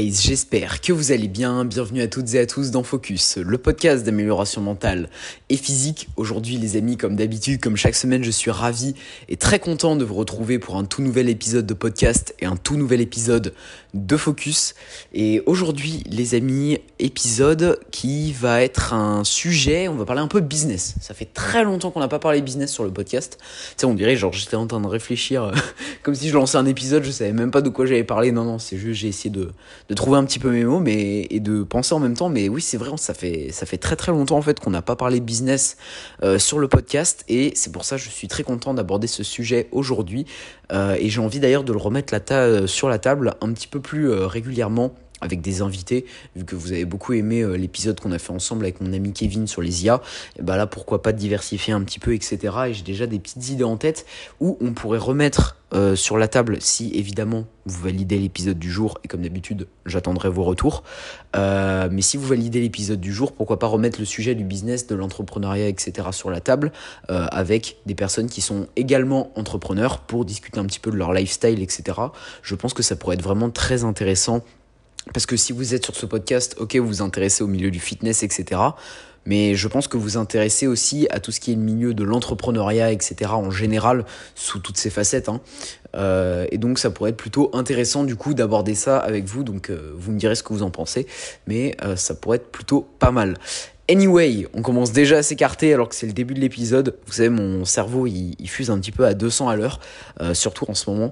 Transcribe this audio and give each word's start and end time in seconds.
j'espère 0.00 0.80
que 0.80 0.90
vous 0.90 1.12
allez 1.12 1.28
bien. 1.28 1.66
Bienvenue 1.66 2.00
à 2.00 2.08
toutes 2.08 2.32
et 2.32 2.38
à 2.38 2.46
tous 2.46 2.70
dans 2.70 2.82
Focus, 2.82 3.36
le 3.36 3.58
podcast 3.58 4.06
d'amélioration 4.06 4.62
mentale 4.62 5.10
et 5.50 5.58
physique. 5.58 6.08
Aujourd'hui 6.16 6.56
les 6.56 6.78
amis, 6.78 6.96
comme 6.96 7.14
d'habitude, 7.14 7.60
comme 7.60 7.76
chaque 7.76 7.94
semaine, 7.94 8.24
je 8.24 8.30
suis 8.30 8.50
ravi 8.50 8.94
et 9.28 9.36
très 9.36 9.58
content 9.58 9.94
de 9.94 10.02
vous 10.06 10.14
retrouver 10.14 10.58
pour 10.58 10.76
un 10.76 10.86
tout 10.86 11.02
nouvel 11.02 11.28
épisode 11.28 11.66
de 11.66 11.74
podcast 11.74 12.34
et 12.40 12.46
un 12.46 12.56
tout 12.56 12.76
nouvel 12.76 13.02
épisode 13.02 13.52
de 13.92 14.16
Focus. 14.16 14.74
Et 15.12 15.42
aujourd'hui 15.44 16.02
les 16.08 16.34
amis, 16.34 16.78
épisode 16.98 17.78
qui 17.90 18.32
va 18.32 18.62
être 18.62 18.94
un 18.94 19.24
sujet, 19.24 19.88
on 19.88 19.96
va 19.96 20.06
parler 20.06 20.22
un 20.22 20.28
peu 20.28 20.40
business. 20.40 20.94
Ça 21.02 21.12
fait 21.12 21.28
très 21.34 21.64
longtemps 21.64 21.90
qu'on 21.90 22.00
n'a 22.00 22.08
pas 22.08 22.18
parlé 22.18 22.40
business 22.40 22.72
sur 22.72 22.84
le 22.84 22.90
podcast. 22.90 23.36
Tu 23.42 23.48
sais, 23.76 23.84
on 23.84 23.92
dirait 23.92 24.16
genre 24.16 24.32
j'étais 24.32 24.56
en 24.56 24.66
train 24.66 24.80
de 24.80 24.86
réfléchir 24.86 25.52
comme 26.02 26.14
si 26.14 26.30
je 26.30 26.34
lançais 26.34 26.56
un 26.56 26.64
épisode, 26.64 27.04
je 27.04 27.10
savais 27.10 27.34
même 27.34 27.50
pas 27.50 27.60
de 27.60 27.68
quoi 27.68 27.84
j'allais 27.84 28.04
parler. 28.04 28.32
Non, 28.32 28.44
non, 28.44 28.58
c'est 28.58 28.78
juste 28.78 29.00
j'ai 29.00 29.08
essayé 29.08 29.28
de 29.28 29.50
de, 29.88 29.94
trouver 29.94 30.18
un 30.18 30.24
petit 30.24 30.38
peu 30.38 30.50
mes 30.50 30.64
mots 30.64 30.80
mais, 30.80 31.26
et 31.30 31.40
de 31.40 31.62
penser 31.62 31.94
en 31.94 31.98
même 31.98 32.14
temps. 32.14 32.28
Mais 32.28 32.48
oui, 32.48 32.60
c'est 32.60 32.76
vrai, 32.76 32.90
ça 32.96 33.14
fait, 33.14 33.50
ça 33.52 33.66
fait 33.66 33.78
très 33.78 33.96
très 33.96 34.12
longtemps 34.12 34.38
en 34.38 34.42
fait 34.42 34.60
qu'on 34.60 34.70
n'a 34.70 34.82
pas 34.82 34.96
parlé 34.96 35.20
business 35.20 35.76
euh, 36.22 36.38
sur 36.38 36.58
le 36.58 36.68
podcast 36.68 37.24
et 37.28 37.52
c'est 37.54 37.72
pour 37.72 37.84
ça 37.84 37.96
que 37.96 38.02
je 38.02 38.08
suis 38.08 38.28
très 38.28 38.42
content 38.42 38.74
d'aborder 38.74 39.06
ce 39.06 39.22
sujet 39.22 39.68
aujourd'hui. 39.72 40.26
Euh, 40.72 40.96
et 40.98 41.08
j'ai 41.08 41.20
envie 41.20 41.40
d'ailleurs 41.40 41.64
de 41.64 41.72
le 41.72 41.78
remettre 41.78 42.14
euh, 42.32 42.66
sur 42.66 42.88
la 42.88 42.98
table 42.98 43.34
un 43.40 43.52
petit 43.52 43.68
peu 43.68 43.80
plus 43.80 44.10
régulièrement 44.10 44.94
avec 45.22 45.40
des 45.40 45.62
invités, 45.62 46.04
vu 46.36 46.44
que 46.44 46.54
vous 46.54 46.72
avez 46.72 46.84
beaucoup 46.84 47.14
aimé 47.14 47.44
l'épisode 47.56 47.98
qu'on 47.98 48.12
a 48.12 48.18
fait 48.18 48.32
ensemble 48.32 48.64
avec 48.64 48.80
mon 48.80 48.92
ami 48.92 49.12
Kevin 49.12 49.46
sur 49.46 49.62
les 49.62 49.84
IA, 49.84 50.02
bah 50.40 50.56
là 50.56 50.66
pourquoi 50.66 51.02
pas 51.02 51.12
diversifier 51.12 51.72
un 51.72 51.82
petit 51.82 51.98
peu, 51.98 52.14
etc. 52.14 52.38
Et 52.68 52.74
j'ai 52.74 52.82
déjà 52.82 53.06
des 53.06 53.18
petites 53.18 53.48
idées 53.48 53.64
en 53.64 53.76
tête 53.76 54.04
où 54.40 54.58
on 54.60 54.72
pourrait 54.72 54.98
remettre 54.98 55.56
euh, 55.74 55.96
sur 55.96 56.18
la 56.18 56.28
table 56.28 56.58
si 56.60 56.90
évidemment 56.94 57.46
vous 57.64 57.82
validez 57.82 58.18
l'épisode 58.18 58.58
du 58.58 58.70
jour 58.70 58.98
et 59.04 59.08
comme 59.08 59.22
d'habitude 59.22 59.68
j'attendrai 59.86 60.28
vos 60.28 60.44
retours. 60.44 60.82
Euh, 61.34 61.88
mais 61.90 62.02
si 62.02 62.18
vous 62.18 62.26
validez 62.26 62.60
l'épisode 62.60 63.00
du 63.00 63.10
jour, 63.10 63.32
pourquoi 63.32 63.58
pas 63.58 63.68
remettre 63.68 63.98
le 63.98 64.04
sujet 64.04 64.34
du 64.34 64.44
business, 64.44 64.86
de 64.86 64.94
l'entrepreneuriat, 64.94 65.68
etc. 65.68 66.08
sur 66.10 66.28
la 66.28 66.40
table 66.40 66.72
euh, 67.08 67.26
avec 67.30 67.78
des 67.86 67.94
personnes 67.94 68.28
qui 68.28 68.42
sont 68.42 68.66
également 68.76 69.32
entrepreneurs 69.34 70.00
pour 70.00 70.26
discuter 70.26 70.60
un 70.60 70.66
petit 70.66 70.80
peu 70.80 70.90
de 70.90 70.96
leur 70.96 71.14
lifestyle, 71.14 71.62
etc. 71.62 71.98
Je 72.42 72.54
pense 72.54 72.74
que 72.74 72.82
ça 72.82 72.94
pourrait 72.94 73.14
être 73.14 73.22
vraiment 73.22 73.48
très 73.48 73.84
intéressant 73.84 74.42
parce 75.12 75.26
que 75.26 75.36
si 75.36 75.52
vous 75.52 75.74
êtes 75.74 75.84
sur 75.84 75.96
ce 75.96 76.06
podcast, 76.06 76.56
ok, 76.58 76.76
vous 76.76 76.86
vous 76.86 77.02
intéressez 77.02 77.42
au 77.42 77.48
milieu 77.48 77.70
du 77.70 77.80
fitness, 77.80 78.22
etc 78.22 78.60
mais 79.26 79.54
je 79.54 79.68
pense 79.68 79.88
que 79.88 79.96
vous 79.96 80.16
intéressez 80.16 80.66
aussi 80.66 81.06
à 81.10 81.20
tout 81.20 81.32
ce 81.32 81.40
qui 81.40 81.52
est 81.52 81.56
le 81.56 81.60
milieu 81.60 81.94
de 81.94 82.04
l'entrepreneuriat, 82.04 82.92
etc. 82.92 83.32
en 83.32 83.50
général, 83.50 84.04
sous 84.34 84.58
toutes 84.58 84.76
ses 84.76 84.90
facettes. 84.90 85.28
Hein. 85.28 85.40
Euh, 85.94 86.46
et 86.50 86.58
donc 86.58 86.78
ça 86.78 86.90
pourrait 86.90 87.10
être 87.10 87.16
plutôt 87.16 87.50
intéressant 87.52 88.04
du 88.04 88.16
coup 88.16 88.34
d'aborder 88.34 88.74
ça 88.74 88.98
avec 88.98 89.24
vous, 89.24 89.44
donc 89.44 89.70
euh, 89.70 89.92
vous 89.96 90.12
me 90.12 90.18
direz 90.18 90.34
ce 90.34 90.42
que 90.42 90.52
vous 90.52 90.62
en 90.62 90.70
pensez, 90.70 91.06
mais 91.46 91.76
euh, 91.84 91.96
ça 91.96 92.14
pourrait 92.14 92.36
être 92.36 92.50
plutôt 92.50 92.88
pas 92.98 93.10
mal. 93.10 93.36
Anyway, 93.90 94.46
on 94.54 94.62
commence 94.62 94.92
déjà 94.92 95.18
à 95.18 95.22
s'écarter 95.22 95.74
alors 95.74 95.88
que 95.88 95.94
c'est 95.94 96.06
le 96.06 96.12
début 96.12 96.34
de 96.34 96.40
l'épisode. 96.40 96.96
Vous 97.06 97.12
savez, 97.12 97.28
mon 97.28 97.64
cerveau 97.64 98.06
il, 98.06 98.36
fuse 98.46 98.70
un 98.70 98.78
petit 98.78 98.92
peu 98.92 99.04
à 99.04 99.12
200 99.12 99.48
à 99.48 99.56
l'heure, 99.56 99.80
surtout 100.34 100.64
en 100.70 100.74
ce 100.74 100.88
moment. 100.88 101.10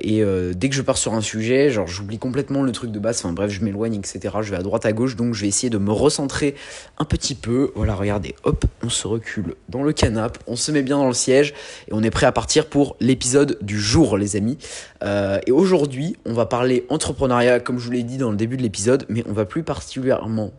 Et 0.00 0.24
dès 0.54 0.68
que 0.68 0.74
je 0.74 0.82
pars 0.82 0.96
sur 0.96 1.14
un 1.14 1.20
sujet, 1.20 1.68
genre 1.68 1.88
j'oublie 1.88 2.18
complètement 2.18 2.62
le 2.62 2.70
truc 2.70 2.92
de 2.92 3.00
base. 3.00 3.18
Enfin 3.18 3.34
bref, 3.34 3.50
je 3.50 3.62
m'éloigne, 3.62 3.96
etc. 3.96 4.36
Je 4.40 4.52
vais 4.52 4.56
à 4.56 4.62
droite 4.62 4.86
à 4.86 4.92
gauche, 4.92 5.16
donc 5.16 5.34
je 5.34 5.42
vais 5.42 5.48
essayer 5.48 5.68
de 5.68 5.78
me 5.78 5.90
recentrer 5.90 6.54
un 6.98 7.04
petit 7.04 7.34
peu. 7.34 7.72
Voilà, 7.74 7.94
regardez, 7.94 8.34
hop, 8.44 8.64
on 8.82 8.88
se 8.88 9.06
recule 9.06 9.54
dans 9.68 9.82
le 9.82 9.92
canapé, 9.92 10.38
on 10.46 10.56
se 10.56 10.72
met 10.72 10.82
bien 10.82 10.98
dans 10.98 11.08
le 11.08 11.14
siège 11.14 11.54
et 11.88 11.92
on 11.92 12.02
est 12.02 12.10
prêt 12.10 12.26
à 12.26 12.32
partir 12.32 12.66
pour 12.66 12.96
l'épisode 13.00 13.58
du 13.62 13.80
jour, 13.80 14.16
les 14.18 14.36
amis. 14.36 14.58
et 15.02 15.50
aujourd'hui, 15.52 16.16
on 16.24 16.32
va 16.32 16.46
parler 16.46 16.86
entrepreneuriat, 16.88 17.60
comme 17.60 17.78
je 17.78 17.84
vous 17.84 17.92
l'ai 17.92 18.02
dit 18.02 18.18
dans 18.18 18.30
le 18.30 18.36
début 18.36 18.56
de 18.56 18.62
l'épisode, 18.62 19.06
mais 19.08 19.22
on 19.28 19.32
va 19.32 19.44
plus 19.44 19.62
particulièrement 19.62 20.52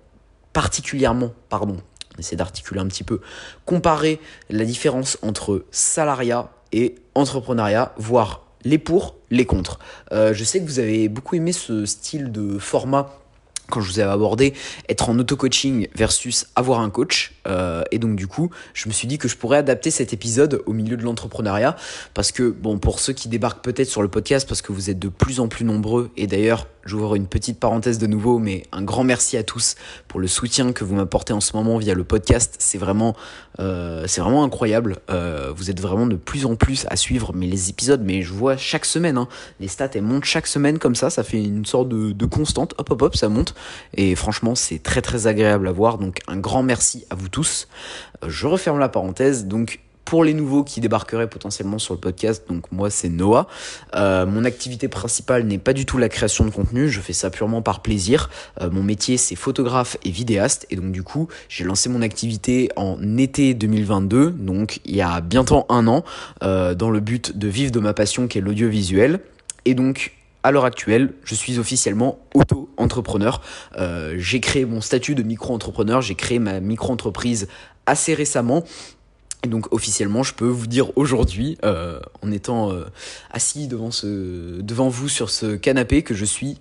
particulièrement, 0.57 1.33
pardon, 1.49 1.77
essayer 2.17 2.35
d'articuler 2.35 2.79
un 2.79 2.87
petit 2.87 3.03
peu, 3.03 3.21
comparer 3.65 4.19
la 4.49 4.65
différence 4.65 5.19
entre 5.21 5.65
salariat 5.69 6.49
et 6.71 6.95
entrepreneuriat, 7.13 7.93
voire 7.97 8.47
les 8.63 8.79
pour, 8.79 9.17
les 9.29 9.45
contre. 9.45 9.77
Euh, 10.11 10.33
je 10.33 10.43
sais 10.43 10.59
que 10.59 10.65
vous 10.65 10.79
avez 10.79 11.09
beaucoup 11.09 11.35
aimé 11.35 11.51
ce 11.51 11.85
style 11.85 12.31
de 12.31 12.57
format 12.57 13.19
quand 13.69 13.81
je 13.81 13.91
vous 13.91 13.99
avais 13.99 14.11
abordé, 14.11 14.53
être 14.89 15.09
en 15.09 15.19
auto-coaching 15.19 15.87
versus 15.95 16.47
avoir 16.55 16.79
un 16.79 16.89
coach. 16.89 17.33
Euh, 17.47 17.83
et 17.91 17.99
donc 17.99 18.15
du 18.15 18.27
coup, 18.27 18.49
je 18.73 18.87
me 18.87 18.93
suis 18.93 19.07
dit 19.07 19.17
que 19.17 19.27
je 19.27 19.37
pourrais 19.37 19.57
adapter 19.57 19.91
cet 19.91 20.13
épisode 20.13 20.61
au 20.65 20.73
milieu 20.73 20.97
de 20.97 21.03
l'entrepreneuriat. 21.03 21.75
Parce 22.13 22.31
que, 22.31 22.49
bon, 22.49 22.77
pour 22.77 22.99
ceux 22.99 23.13
qui 23.13 23.29
débarquent 23.29 23.63
peut-être 23.63 23.89
sur 23.89 24.01
le 24.01 24.07
podcast, 24.07 24.47
parce 24.47 24.61
que 24.61 24.71
vous 24.71 24.89
êtes 24.89 24.99
de 24.99 25.09
plus 25.09 25.39
en 25.39 25.47
plus 25.47 25.65
nombreux, 25.65 26.11
et 26.17 26.27
d'ailleurs, 26.27 26.67
j'ouvre 26.87 27.15
une 27.15 27.27
petite 27.27 27.59
parenthèse 27.59 27.99
de 27.99 28.07
nouveau, 28.07 28.39
mais 28.39 28.63
un 28.71 28.81
grand 28.81 29.03
merci 29.03 29.37
à 29.37 29.43
tous 29.43 29.75
pour 30.07 30.19
le 30.19 30.27
soutien 30.27 30.71
que 30.71 30.83
vous 30.83 30.95
m'apportez 30.95 31.33
en 31.33 31.41
ce 31.41 31.55
moment 31.55 31.77
via 31.77 31.93
le 31.93 32.03
podcast. 32.03 32.55
C'est 32.59 32.77
vraiment, 32.77 33.15
euh, 33.59 34.05
c'est 34.07 34.21
vraiment 34.21 34.43
incroyable. 34.43 34.97
Euh, 35.09 35.51
vous 35.55 35.69
êtes 35.69 35.79
vraiment 35.79 36.07
de 36.07 36.15
plus 36.15 36.45
en 36.45 36.55
plus 36.55 36.85
à 36.89 36.95
suivre 36.95 37.33
mais 37.35 37.47
les 37.47 37.69
épisodes, 37.69 38.01
mais 38.03 38.21
je 38.21 38.33
vois 38.33 38.57
chaque 38.57 38.85
semaine, 38.85 39.17
hein, 39.17 39.27
les 39.59 39.67
stats 39.67 39.89
elles 39.93 40.01
montent 40.01 40.25
chaque 40.25 40.47
semaine 40.47 40.79
comme 40.79 40.95
ça, 40.95 41.09
ça 41.09 41.23
fait 41.23 41.43
une 41.43 41.65
sorte 41.65 41.89
de, 41.89 42.11
de 42.11 42.25
constante, 42.25 42.73
hop 42.77 42.91
hop 42.91 43.01
hop, 43.01 43.15
ça 43.15 43.29
monte. 43.29 43.53
Et 43.93 44.15
franchement, 44.15 44.55
c'est 44.55 44.81
très 44.81 45.01
très 45.01 45.27
agréable 45.27 45.67
à 45.67 45.71
voir. 45.71 45.97
Donc 45.97 46.19
un 46.27 46.37
grand 46.37 46.63
merci 46.63 47.05
à 47.09 47.15
vous 47.15 47.29
tous. 47.29 47.67
Euh, 48.23 48.29
je 48.29 48.47
referme 48.47 48.79
la 48.79 48.89
parenthèse. 48.89 49.45
Donc 49.45 49.79
pour 50.05 50.23
les 50.23 50.33
nouveaux 50.33 50.63
qui 50.63 50.79
débarqueraient 50.79 51.27
potentiellement 51.27 51.79
sur 51.79 51.93
le 51.93 51.99
podcast, 51.99 52.45
donc 52.47 52.71
moi 52.71 52.89
c'est 52.89 53.09
Noah. 53.09 53.47
Euh, 53.93 54.25
mon 54.25 54.45
activité 54.45 54.87
principale 54.87 55.43
n'est 55.43 55.57
pas 55.57 55.73
du 55.73 55.85
tout 55.85 55.97
la 55.97 56.07
création 56.07 56.45
de 56.45 56.49
contenu, 56.49 56.87
je 56.87 57.01
fais 57.01 57.11
ça 57.11 57.29
purement 57.29 57.61
par 57.61 57.81
plaisir. 57.81 58.29
Euh, 58.61 58.69
mon 58.69 58.83
métier 58.83 59.17
c'est 59.17 59.35
photographe 59.35 59.97
et 60.05 60.11
vidéaste 60.11 60.65
et 60.69 60.77
donc 60.77 60.93
du 60.93 61.03
coup 61.03 61.27
j'ai 61.49 61.65
lancé 61.65 61.89
mon 61.89 62.01
activité 62.01 62.69
en 62.77 63.17
été 63.17 63.53
2022, 63.53 64.31
donc 64.31 64.79
il 64.85 64.95
y 64.95 65.01
a 65.01 65.19
bientôt 65.19 65.65
un 65.67 65.87
an, 65.87 66.05
dans 66.41 66.89
le 66.89 66.99
but 67.01 67.37
de 67.37 67.49
vivre 67.49 67.71
de 67.71 67.79
ma 67.81 67.93
passion 67.93 68.27
qui 68.27 68.37
est 68.37 68.41
l'audiovisuel. 68.41 69.19
Et 69.65 69.73
donc 69.73 70.16
à 70.43 70.51
l'heure 70.51 70.65
actuelle, 70.65 71.13
je 71.23 71.35
suis 71.35 71.59
officiellement 71.59 72.19
auto-entrepreneur. 72.33 73.41
Euh, 73.77 74.15
j'ai 74.17 74.39
créé 74.39 74.65
mon 74.65 74.81
statut 74.81 75.15
de 75.15 75.23
micro-entrepreneur, 75.23 76.01
j'ai 76.01 76.15
créé 76.15 76.39
ma 76.39 76.59
micro-entreprise 76.59 77.47
assez 77.85 78.13
récemment. 78.13 78.63
Et 79.43 79.49
donc 79.49 79.71
officiellement, 79.71 80.23
je 80.23 80.33
peux 80.33 80.47
vous 80.47 80.67
dire 80.67 80.97
aujourd'hui, 80.97 81.57
euh, 81.63 81.99
en 82.21 82.31
étant 82.31 82.71
euh, 82.71 82.85
assis 83.31 83.67
devant, 83.67 83.91
ce, 83.91 84.61
devant 84.61 84.89
vous 84.89 85.09
sur 85.09 85.29
ce 85.29 85.55
canapé, 85.55 86.01
que 86.01 86.13
je 86.13 86.25
suis 86.25 86.57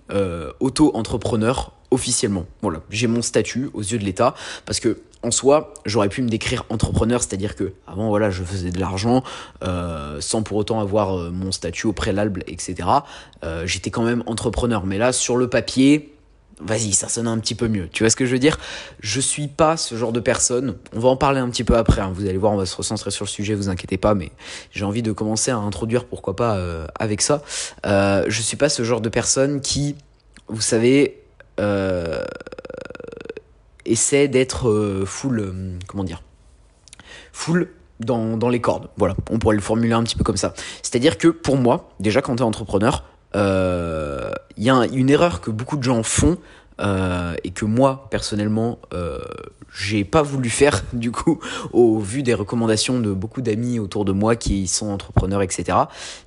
auto-entrepreneur 0.59 1.73
officiellement. 1.89 2.45
Voilà, 2.61 2.81
j'ai 2.89 3.07
mon 3.07 3.21
statut 3.21 3.69
aux 3.73 3.81
yeux 3.81 3.97
de 3.97 4.03
l'État 4.03 4.35
parce 4.65 4.79
que 4.79 4.99
en 5.27 5.31
soi, 5.31 5.73
j'aurais 5.85 6.09
pu 6.09 6.21
me 6.21 6.29
décrire 6.29 6.63
entrepreneur, 6.69 7.21
c'est-à-dire 7.21 7.55
que 7.55 7.73
avant 7.85 8.07
voilà, 8.07 8.29
je 8.29 8.43
faisais 8.43 8.71
de 8.71 8.79
l'argent 8.79 9.23
euh, 9.63 10.19
sans 10.21 10.41
pour 10.41 10.57
autant 10.57 10.79
avoir 10.79 11.17
euh, 11.17 11.31
mon 11.31 11.51
statut 11.51 11.87
au 11.87 11.93
préalable, 11.93 12.43
etc. 12.47 12.75
Euh, 13.43 13.67
j'étais 13.67 13.91
quand 13.91 14.03
même 14.03 14.23
entrepreneur, 14.25 14.85
mais 14.85 14.97
là 14.97 15.11
sur 15.11 15.35
le 15.35 15.49
papier, 15.49 16.15
vas-y, 16.61 16.93
ça 16.93 17.09
sonne 17.09 17.27
un 17.27 17.37
petit 17.39 17.55
peu 17.55 17.67
mieux. 17.67 17.89
Tu 17.89 18.03
vois 18.03 18.09
ce 18.09 18.15
que 18.15 18.25
je 18.25 18.31
veux 18.31 18.39
dire? 18.39 18.57
Je 19.01 19.19
suis 19.19 19.47
pas 19.47 19.75
ce 19.75 19.95
genre 19.95 20.13
de 20.13 20.21
personne. 20.21 20.77
On 20.95 20.99
va 20.99 21.09
en 21.09 21.17
parler 21.17 21.39
un 21.39 21.49
petit 21.49 21.65
peu 21.65 21.75
après. 21.75 22.01
Hein. 22.01 22.11
Vous 22.15 22.25
allez 22.25 22.37
voir, 22.37 22.53
on 22.53 22.57
va 22.57 22.65
se 22.65 22.75
recentrer 22.75 23.11
sur 23.11 23.25
le 23.25 23.29
sujet. 23.29 23.53
Vous 23.53 23.67
inquiétez 23.67 23.97
pas, 23.97 24.15
mais 24.15 24.31
j'ai 24.71 24.85
envie 24.85 25.03
de 25.03 25.11
commencer 25.11 25.51
à 25.51 25.57
introduire, 25.57 26.05
pourquoi 26.05 26.35
pas, 26.35 26.57
avec 26.97 27.21
ça. 27.21 27.43
je 27.83 28.41
suis 28.41 28.57
pas 28.57 28.69
ce 28.69 28.83
genre 28.83 29.01
de 29.01 29.09
personne 29.09 29.59
qui, 29.59 29.95
vous 30.47 30.61
savez 30.61 31.21
essaie 33.91 34.27
d'être 34.27 34.69
euh, 34.69 35.05
full, 35.05 35.39
euh, 35.39 35.79
comment 35.87 36.03
dire, 36.03 36.21
full 37.31 37.69
dans, 37.99 38.37
dans, 38.37 38.49
les 38.49 38.61
cordes. 38.61 38.89
Voilà, 38.97 39.15
on 39.31 39.39
pourrait 39.39 39.55
le 39.55 39.61
formuler 39.61 39.93
un 39.93 40.03
petit 40.03 40.15
peu 40.15 40.23
comme 40.23 40.37
ça. 40.37 40.53
C'est-à-dire 40.83 41.17
que 41.17 41.27
pour 41.29 41.57
moi, 41.57 41.89
déjà 41.99 42.21
quand 42.21 42.35
tu 42.35 42.43
es 42.43 42.45
entrepreneur, 42.45 43.03
il 43.33 44.63
y 44.63 44.69
a 44.69 44.85
une 44.91 45.09
erreur 45.09 45.41
que 45.41 45.51
beaucoup 45.51 45.77
de 45.77 45.83
gens 45.83 46.01
font 46.01 46.37
et 46.79 47.51
que 47.51 47.65
moi 47.65 48.07
personnellement 48.11 48.79
j'ai 49.75 50.03
pas 50.03 50.21
voulu 50.21 50.49
faire 50.49 50.83
du 50.93 51.11
coup 51.11 51.39
au 51.73 51.99
vu 51.99 52.23
des 52.23 52.33
recommandations 52.33 52.99
de 52.99 53.11
beaucoup 53.11 53.41
d'amis 53.41 53.79
autour 53.79 54.05
de 54.05 54.11
moi 54.11 54.35
qui 54.35 54.67
sont 54.67 54.87
entrepreneurs 54.87 55.41
etc 55.41 55.77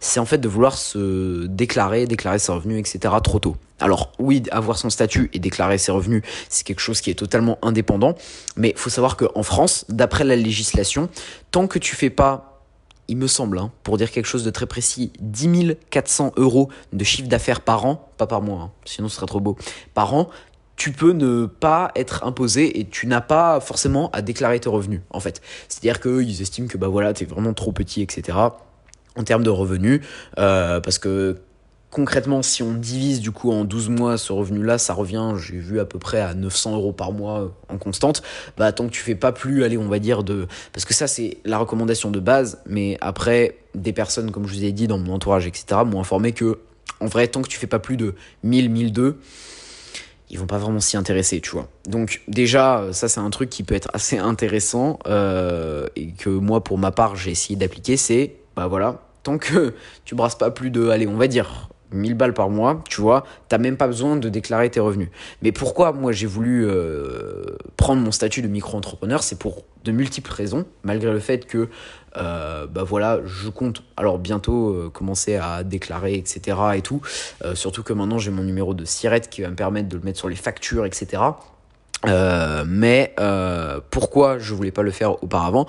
c'est 0.00 0.20
en 0.20 0.26
fait 0.26 0.38
de 0.38 0.48
vouloir 0.48 0.76
se 0.76 1.46
déclarer 1.46 2.06
déclarer 2.06 2.38
ses 2.38 2.52
revenus 2.52 2.78
etc 2.78 3.14
trop 3.22 3.38
tôt. 3.38 3.56
Alors 3.78 4.12
oui 4.18 4.42
avoir 4.50 4.76
son 4.76 4.90
statut 4.90 5.30
et 5.32 5.38
déclarer 5.38 5.78
ses 5.78 5.92
revenus 5.92 6.22
c'est 6.48 6.66
quelque 6.66 6.80
chose 6.80 7.00
qui 7.00 7.10
est 7.10 7.14
totalement 7.14 7.58
indépendant 7.62 8.14
mais 8.56 8.74
faut 8.76 8.90
savoir 8.90 9.16
qu'en 9.16 9.42
France 9.42 9.84
d'après 9.88 10.24
la 10.24 10.36
législation 10.36 11.08
tant 11.50 11.66
que 11.66 11.78
tu 11.78 11.96
fais 11.96 12.10
pas 12.10 12.49
il 13.10 13.16
me 13.16 13.26
semble, 13.26 13.58
hein, 13.58 13.72
pour 13.82 13.96
dire 13.96 14.12
quelque 14.12 14.26
chose 14.26 14.44
de 14.44 14.50
très 14.50 14.66
précis, 14.66 15.12
10 15.18 15.74
400 15.90 16.32
euros 16.36 16.70
de 16.92 17.02
chiffre 17.02 17.28
d'affaires 17.28 17.60
par 17.60 17.84
an, 17.84 18.08
pas 18.16 18.28
par 18.28 18.40
mois, 18.40 18.60
hein, 18.60 18.70
sinon 18.84 19.08
ce 19.08 19.16
serait 19.16 19.26
trop 19.26 19.40
beau, 19.40 19.56
par 19.94 20.14
an, 20.14 20.30
tu 20.76 20.92
peux 20.92 21.10
ne 21.10 21.46
pas 21.46 21.90
être 21.96 22.24
imposé 22.24 22.78
et 22.78 22.86
tu 22.86 23.08
n'as 23.08 23.20
pas 23.20 23.58
forcément 23.58 24.10
à 24.12 24.22
déclarer 24.22 24.60
tes 24.60 24.68
revenus 24.68 25.00
en 25.10 25.18
fait. 25.18 25.42
C'est-à-dire 25.68 26.00
qu'ils 26.00 26.40
estiment 26.40 26.68
que 26.68 26.78
bah 26.78 26.86
voilà, 26.86 27.12
tu 27.12 27.24
es 27.24 27.26
vraiment 27.26 27.52
trop 27.52 27.72
petit, 27.72 28.00
etc. 28.00 28.38
en 29.16 29.24
termes 29.24 29.42
de 29.42 29.50
revenus, 29.50 30.02
euh, 30.38 30.80
parce 30.80 31.00
que 31.00 31.42
concrètement, 31.90 32.42
si 32.42 32.62
on 32.62 32.72
divise 32.72 33.20
du 33.20 33.32
coup 33.32 33.50
en 33.50 33.64
12 33.64 33.88
mois 33.90 34.18
ce 34.18 34.32
revenu-là, 34.32 34.78
ça 34.78 34.94
revient, 34.94 35.32
j'ai 35.36 35.58
vu 35.58 35.80
à 35.80 35.84
peu 35.84 35.98
près 35.98 36.20
à 36.20 36.34
900 36.34 36.76
euros 36.76 36.92
par 36.92 37.12
mois 37.12 37.40
euh, 37.40 37.48
en 37.68 37.78
constante. 37.78 38.22
Bah, 38.56 38.72
tant 38.72 38.86
que 38.86 38.92
tu 38.92 39.00
fais 39.00 39.14
pas 39.14 39.32
plus, 39.32 39.64
allez, 39.64 39.76
on 39.76 39.88
va 39.88 39.98
dire 39.98 40.22
de. 40.22 40.46
Parce 40.72 40.84
que 40.84 40.94
ça, 40.94 41.06
c'est 41.06 41.38
la 41.44 41.58
recommandation 41.58 42.10
de 42.10 42.20
base, 42.20 42.60
mais 42.66 42.96
après, 43.00 43.56
des 43.74 43.92
personnes, 43.92 44.30
comme 44.30 44.46
je 44.46 44.54
vous 44.54 44.64
ai 44.64 44.72
dit, 44.72 44.86
dans 44.86 44.98
mon 44.98 45.14
entourage, 45.14 45.46
etc., 45.46 45.82
m'ont 45.84 46.00
informé 46.00 46.32
que, 46.32 46.58
en 47.00 47.06
vrai, 47.06 47.28
tant 47.28 47.42
que 47.42 47.48
tu 47.48 47.58
fais 47.58 47.66
pas 47.66 47.78
plus 47.78 47.96
de 47.96 48.14
1000, 48.44 48.70
1002, 48.70 49.18
ils 50.32 50.38
vont 50.38 50.46
pas 50.46 50.58
vraiment 50.58 50.80
s'y 50.80 50.96
intéresser, 50.96 51.40
tu 51.40 51.50
vois. 51.50 51.68
Donc 51.88 52.22
déjà, 52.28 52.86
ça 52.92 53.08
c'est 53.08 53.18
un 53.18 53.30
truc 53.30 53.50
qui 53.50 53.64
peut 53.64 53.74
être 53.74 53.90
assez 53.92 54.16
intéressant 54.16 55.00
euh, 55.08 55.88
et 55.96 56.12
que 56.12 56.30
moi, 56.30 56.62
pour 56.62 56.78
ma 56.78 56.92
part, 56.92 57.16
j'ai 57.16 57.32
essayé 57.32 57.56
d'appliquer, 57.56 57.96
c'est, 57.96 58.36
bah 58.54 58.68
voilà, 58.68 59.02
tant 59.24 59.38
que 59.38 59.74
tu 60.04 60.14
brasses 60.14 60.38
pas 60.38 60.52
plus 60.52 60.70
de, 60.70 60.88
allez, 60.88 61.08
on 61.08 61.16
va 61.16 61.26
dire 61.26 61.68
1000 61.92 62.14
balles 62.14 62.34
par 62.34 62.50
mois, 62.50 62.82
tu 62.88 63.00
vois, 63.00 63.24
t'as 63.48 63.58
même 63.58 63.76
pas 63.76 63.86
besoin 63.86 64.16
de 64.16 64.28
déclarer 64.28 64.70
tes 64.70 64.80
revenus. 64.80 65.08
Mais 65.42 65.52
pourquoi 65.52 65.92
moi 65.92 66.12
j'ai 66.12 66.26
voulu 66.26 66.66
euh, 66.66 67.56
prendre 67.76 68.02
mon 68.02 68.12
statut 68.12 68.42
de 68.42 68.48
micro-entrepreneur 68.48 69.22
C'est 69.22 69.38
pour 69.38 69.64
de 69.84 69.92
multiples 69.92 70.32
raisons, 70.32 70.66
malgré 70.82 71.10
le 71.10 71.20
fait 71.20 71.46
que, 71.46 71.68
euh, 72.16 72.66
bah 72.66 72.82
voilà, 72.82 73.20
je 73.24 73.48
compte 73.48 73.82
alors 73.96 74.18
bientôt 74.18 74.70
euh, 74.70 74.90
commencer 74.90 75.36
à 75.36 75.62
déclarer, 75.62 76.14
etc. 76.14 76.56
et 76.74 76.82
tout. 76.82 77.00
surtout 77.54 77.82
que 77.82 77.92
maintenant 77.92 78.18
j'ai 78.18 78.30
mon 78.30 78.42
numéro 78.42 78.74
de 78.74 78.84
SIRET 78.84 79.22
qui 79.22 79.42
va 79.42 79.48
me 79.48 79.56
permettre 79.56 79.88
de 79.88 79.96
le 79.96 80.02
mettre 80.02 80.18
sur 80.18 80.28
les 80.28 80.36
factures, 80.36 80.84
etc. 80.86 81.22
mais 82.66 83.14
pourquoi 83.90 84.38
je 84.38 84.54
voulais 84.54 84.72
pas 84.72 84.82
le 84.82 84.90
faire 84.90 85.22
auparavant? 85.22 85.66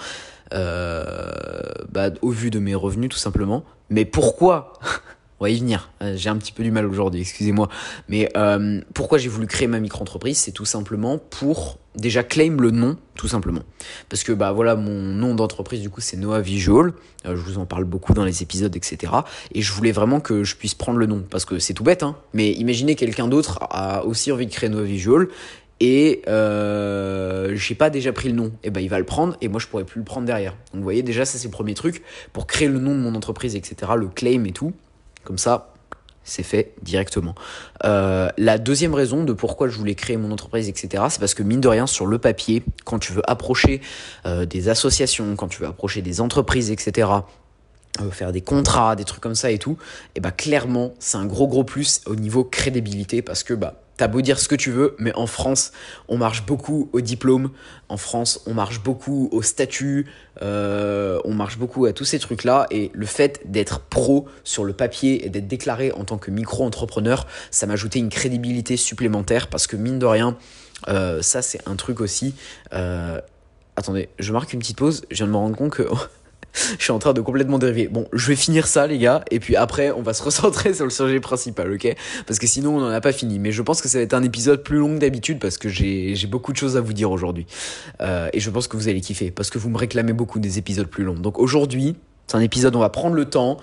Bah, 0.51 2.09
Au 2.21 2.29
vu 2.29 2.49
de 2.49 2.59
mes 2.59 2.75
revenus 2.75 3.09
tout 3.09 3.17
simplement. 3.17 3.63
Mais 3.89 4.05
pourquoi? 4.05 4.73
on 5.41 5.45
va 5.45 5.49
y 5.49 5.57
venir. 5.57 5.89
Euh, 6.03 6.13
j'ai 6.15 6.29
un 6.29 6.37
petit 6.37 6.51
peu 6.51 6.61
du 6.61 6.69
mal 6.69 6.85
aujourd'hui, 6.85 7.19
excusez-moi. 7.19 7.67
Mais 8.07 8.29
euh, 8.37 8.79
pourquoi 8.93 9.17
j'ai 9.17 9.27
voulu 9.27 9.47
créer 9.47 9.67
ma 9.67 9.79
micro-entreprise 9.79 10.37
C'est 10.37 10.51
tout 10.51 10.65
simplement 10.65 11.17
pour 11.17 11.79
déjà 11.95 12.21
claim 12.21 12.57
le 12.59 12.69
nom, 12.69 12.95
tout 13.15 13.27
simplement. 13.27 13.63
Parce 14.07 14.23
que 14.23 14.33
bah 14.33 14.51
voilà, 14.51 14.75
mon 14.75 15.01
nom 15.01 15.33
d'entreprise 15.33 15.81
du 15.81 15.89
coup 15.89 15.99
c'est 15.99 16.15
Noah 16.15 16.41
Visual. 16.41 16.93
Euh, 17.25 17.35
je 17.35 17.41
vous 17.41 17.57
en 17.57 17.65
parle 17.65 17.85
beaucoup 17.85 18.13
dans 18.13 18.23
les 18.23 18.43
épisodes, 18.43 18.75
etc. 18.75 19.13
Et 19.55 19.63
je 19.63 19.73
voulais 19.73 19.91
vraiment 19.91 20.19
que 20.19 20.43
je 20.43 20.55
puisse 20.55 20.75
prendre 20.75 20.99
le 20.99 21.07
nom 21.07 21.23
parce 21.27 21.45
que 21.45 21.57
c'est 21.57 21.73
tout 21.73 21.83
bête, 21.83 22.03
hein. 22.03 22.15
Mais 22.35 22.51
imaginez 22.51 22.93
quelqu'un 22.93 23.27
d'autre 23.27 23.57
a 23.61 24.05
aussi 24.05 24.31
envie 24.31 24.45
de 24.45 24.51
créer 24.51 24.69
Noah 24.69 24.83
Visual 24.83 25.27
et 25.79 26.21
euh, 26.27 27.55
j'ai 27.55 27.73
pas 27.73 27.89
déjà 27.89 28.13
pris 28.13 28.29
le 28.29 28.35
nom, 28.35 28.51
et 28.63 28.69
ben 28.69 28.81
il 28.81 28.89
va 28.89 28.99
le 28.99 29.05
prendre 29.05 29.35
et 29.41 29.47
moi 29.47 29.59
je 29.59 29.65
pourrais 29.65 29.85
plus 29.85 29.97
le 29.97 30.05
prendre 30.05 30.27
derrière. 30.27 30.51
Donc 30.71 30.75
vous 30.75 30.83
voyez 30.83 31.01
déjà 31.01 31.25
ça 31.25 31.39
c'est 31.39 31.47
le 31.47 31.51
premier 31.51 31.73
truc 31.73 32.03
pour 32.31 32.45
créer 32.45 32.67
le 32.67 32.77
nom 32.77 32.91
de 32.91 32.99
mon 32.99 33.15
entreprise, 33.15 33.55
etc. 33.55 33.93
Le 33.97 34.07
claim 34.07 34.43
et 34.45 34.51
tout. 34.51 34.73
Comme 35.23 35.37
ça, 35.37 35.71
c'est 36.23 36.43
fait 36.43 36.73
directement. 36.81 37.35
Euh, 37.83 38.29
la 38.37 38.57
deuxième 38.57 38.93
raison 38.93 39.23
de 39.23 39.33
pourquoi 39.33 39.67
je 39.67 39.77
voulais 39.77 39.95
créer 39.95 40.17
mon 40.17 40.31
entreprise, 40.31 40.69
etc., 40.69 41.03
c'est 41.09 41.19
parce 41.19 41.33
que 41.33 41.43
mine 41.43 41.61
de 41.61 41.67
rien, 41.67 41.87
sur 41.87 42.05
le 42.05 42.19
papier, 42.19 42.63
quand 42.85 42.99
tu 42.99 43.13
veux 43.13 43.29
approcher 43.29 43.81
euh, 44.25 44.45
des 44.45 44.69
associations, 44.69 45.35
quand 45.35 45.47
tu 45.47 45.61
veux 45.61 45.67
approcher 45.67 46.01
des 46.01 46.21
entreprises, 46.21 46.71
etc., 46.71 47.09
faire 48.11 48.31
des 48.31 48.41
contrats, 48.41 48.95
des 48.95 49.03
trucs 49.03 49.21
comme 49.21 49.35
ça 49.35 49.51
et 49.51 49.57
tout, 49.59 49.77
et 50.15 50.19
bah 50.19 50.31
clairement, 50.31 50.93
c'est 50.99 51.17
un 51.17 51.25
gros 51.25 51.47
gros 51.47 51.63
plus 51.63 52.01
au 52.05 52.15
niveau 52.15 52.43
crédibilité 52.43 53.21
parce 53.21 53.43
que 53.43 53.53
bah 53.53 53.81
T'as 54.01 54.07
beau 54.07 54.21
dire 54.21 54.39
ce 54.39 54.47
que 54.47 54.55
tu 54.55 54.71
veux, 54.71 54.95
mais 54.97 55.13
en 55.13 55.27
France, 55.27 55.73
on 56.07 56.17
marche 56.17 56.43
beaucoup 56.47 56.89
au 56.91 57.01
diplôme. 57.01 57.51
En 57.87 57.97
France, 57.97 58.41
on 58.47 58.55
marche 58.55 58.81
beaucoup 58.81 59.29
au 59.31 59.43
statut. 59.43 60.07
Euh, 60.41 61.19
on 61.23 61.35
marche 61.35 61.59
beaucoup 61.59 61.85
à 61.85 61.93
tous 61.93 62.05
ces 62.05 62.17
trucs-là. 62.17 62.65
Et 62.71 62.89
le 62.95 63.05
fait 63.05 63.41
d'être 63.45 63.79
pro 63.79 64.27
sur 64.43 64.63
le 64.63 64.73
papier 64.73 65.23
et 65.23 65.29
d'être 65.29 65.47
déclaré 65.47 65.91
en 65.91 66.03
tant 66.03 66.17
que 66.17 66.31
micro-entrepreneur, 66.31 67.27
ça 67.51 67.67
m'a 67.67 67.73
ajouté 67.73 67.99
une 67.99 68.09
crédibilité 68.09 68.75
supplémentaire 68.75 69.49
parce 69.49 69.67
que 69.67 69.75
mine 69.75 69.99
de 69.99 70.07
rien, 70.07 70.35
euh, 70.87 71.21
ça 71.21 71.43
c'est 71.43 71.61
un 71.67 71.75
truc 71.75 72.01
aussi. 72.01 72.33
Euh, 72.73 73.21
attendez, 73.75 74.09
je 74.17 74.33
marque 74.33 74.51
une 74.53 74.61
petite 74.61 74.77
pause. 74.77 75.03
Je 75.11 75.17
viens 75.17 75.27
de 75.27 75.31
me 75.31 75.37
rendre 75.37 75.55
compte 75.55 75.73
que 75.73 75.87
je 76.77 76.83
suis 76.83 76.91
en 76.91 76.99
train 76.99 77.13
de 77.13 77.21
complètement 77.21 77.59
dériver. 77.59 77.87
Bon, 77.87 78.07
je 78.13 78.27
vais 78.27 78.35
finir 78.35 78.67
ça, 78.67 78.87
les 78.87 78.97
gars, 78.97 79.23
et 79.31 79.39
puis 79.39 79.55
après, 79.55 79.91
on 79.91 80.01
va 80.01 80.13
se 80.13 80.23
recentrer 80.31 80.73
sur 80.73 80.85
le 80.85 80.91
sujet 80.91 81.19
principal, 81.19 81.71
ok? 81.73 81.95
Parce 82.25 82.39
que 82.39 82.47
sinon, 82.47 82.77
on 82.77 82.79
n'en 82.79 82.89
a 82.89 83.01
pas 83.01 83.11
fini. 83.11 83.39
Mais 83.39 83.51
je 83.51 83.61
pense 83.61 83.81
que 83.81 83.87
ça 83.87 83.97
va 83.97 84.03
être 84.03 84.13
un 84.13 84.23
épisode 84.23 84.63
plus 84.63 84.77
long 84.77 84.95
que 84.95 84.99
d'habitude 84.99 85.39
parce 85.39 85.57
que 85.57 85.69
j'ai 85.69 86.27
beaucoup 86.27 86.51
de 86.51 86.57
choses 86.57 86.77
à 86.77 86.81
vous 86.81 86.93
dire 86.93 87.11
aujourd'hui. 87.11 87.45
Euh, 88.01 88.29
et 88.33 88.39
je 88.39 88.49
pense 88.49 88.67
que 88.67 88.77
vous 88.77 88.87
allez 88.87 89.01
kiffer 89.01 89.31
parce 89.31 89.49
que 89.49 89.57
vous 89.57 89.69
me 89.69 89.77
réclamez 89.77 90.13
beaucoup 90.13 90.39
des 90.39 90.57
épisodes 90.57 90.87
plus 90.87 91.03
longs. 91.03 91.15
Donc 91.15 91.39
aujourd'hui, 91.39 91.95
c'est 92.27 92.37
un 92.37 92.41
épisode, 92.41 92.75
on 92.75 92.79
va 92.79 92.89
prendre 92.89 93.15
le 93.15 93.25
temps, 93.25 93.57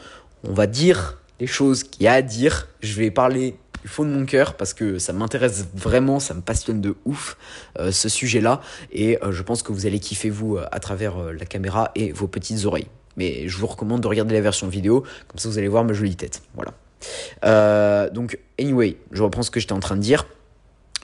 on 0.44 0.52
va 0.52 0.67
dire 0.67 1.19
les 1.41 1.46
choses 1.46 1.84
qu'il 1.84 2.05
y 2.05 2.06
a 2.06 2.14
à 2.14 2.23
dire. 2.23 2.69
Je 2.81 2.94
vais 2.94 3.11
parler 3.11 3.56
du 3.88 3.94
fond 3.94 4.05
de 4.05 4.11
mon 4.11 4.26
cœur 4.26 4.52
parce 4.55 4.75
que 4.75 4.99
ça 4.99 5.14
m'intéresse 5.14 5.64
vraiment, 5.75 6.20
ça 6.20 6.35
me 6.35 6.43
passionne 6.43 6.82
de 6.82 6.94
ouf 7.06 7.38
euh, 7.79 7.90
ce 7.90 8.11
sujet-là 8.11 8.61
et 8.93 9.19
euh, 9.25 9.32
je 9.32 9.43
pense 9.43 9.62
que 9.62 9.73
vous 9.73 9.87
allez 9.87 9.99
kiffer 9.99 10.29
vous 10.29 10.56
euh, 10.58 10.67
à 10.73 10.79
travers 10.79 11.32
la 11.32 11.46
caméra 11.46 11.90
et 11.94 12.12
vos 12.12 12.29
petites 12.29 12.67
oreilles. 12.67 12.88
Mais 13.17 13.49
je 13.49 13.56
vous 13.56 13.67
recommande 13.67 14.02
de 14.02 14.06
regarder 14.06 14.35
la 14.35 14.43
version 14.43 14.69
vidéo, 14.69 15.05
comme 15.26 15.38
ça 15.38 15.49
vous 15.49 15.56
allez 15.56 15.69
voir 15.69 15.85
ma 15.85 15.94
jolie 15.94 16.17
tête. 16.17 16.43
Voilà. 16.55 18.11
donc 18.11 18.38
anyway, 18.61 18.99
je 19.11 19.23
reprends 19.23 19.43
ce 19.43 19.50
que 19.50 19.58
j'étais 19.58 19.73
en 19.73 19.81
train 19.81 19.96
de 19.96 20.02
dire. 20.02 20.26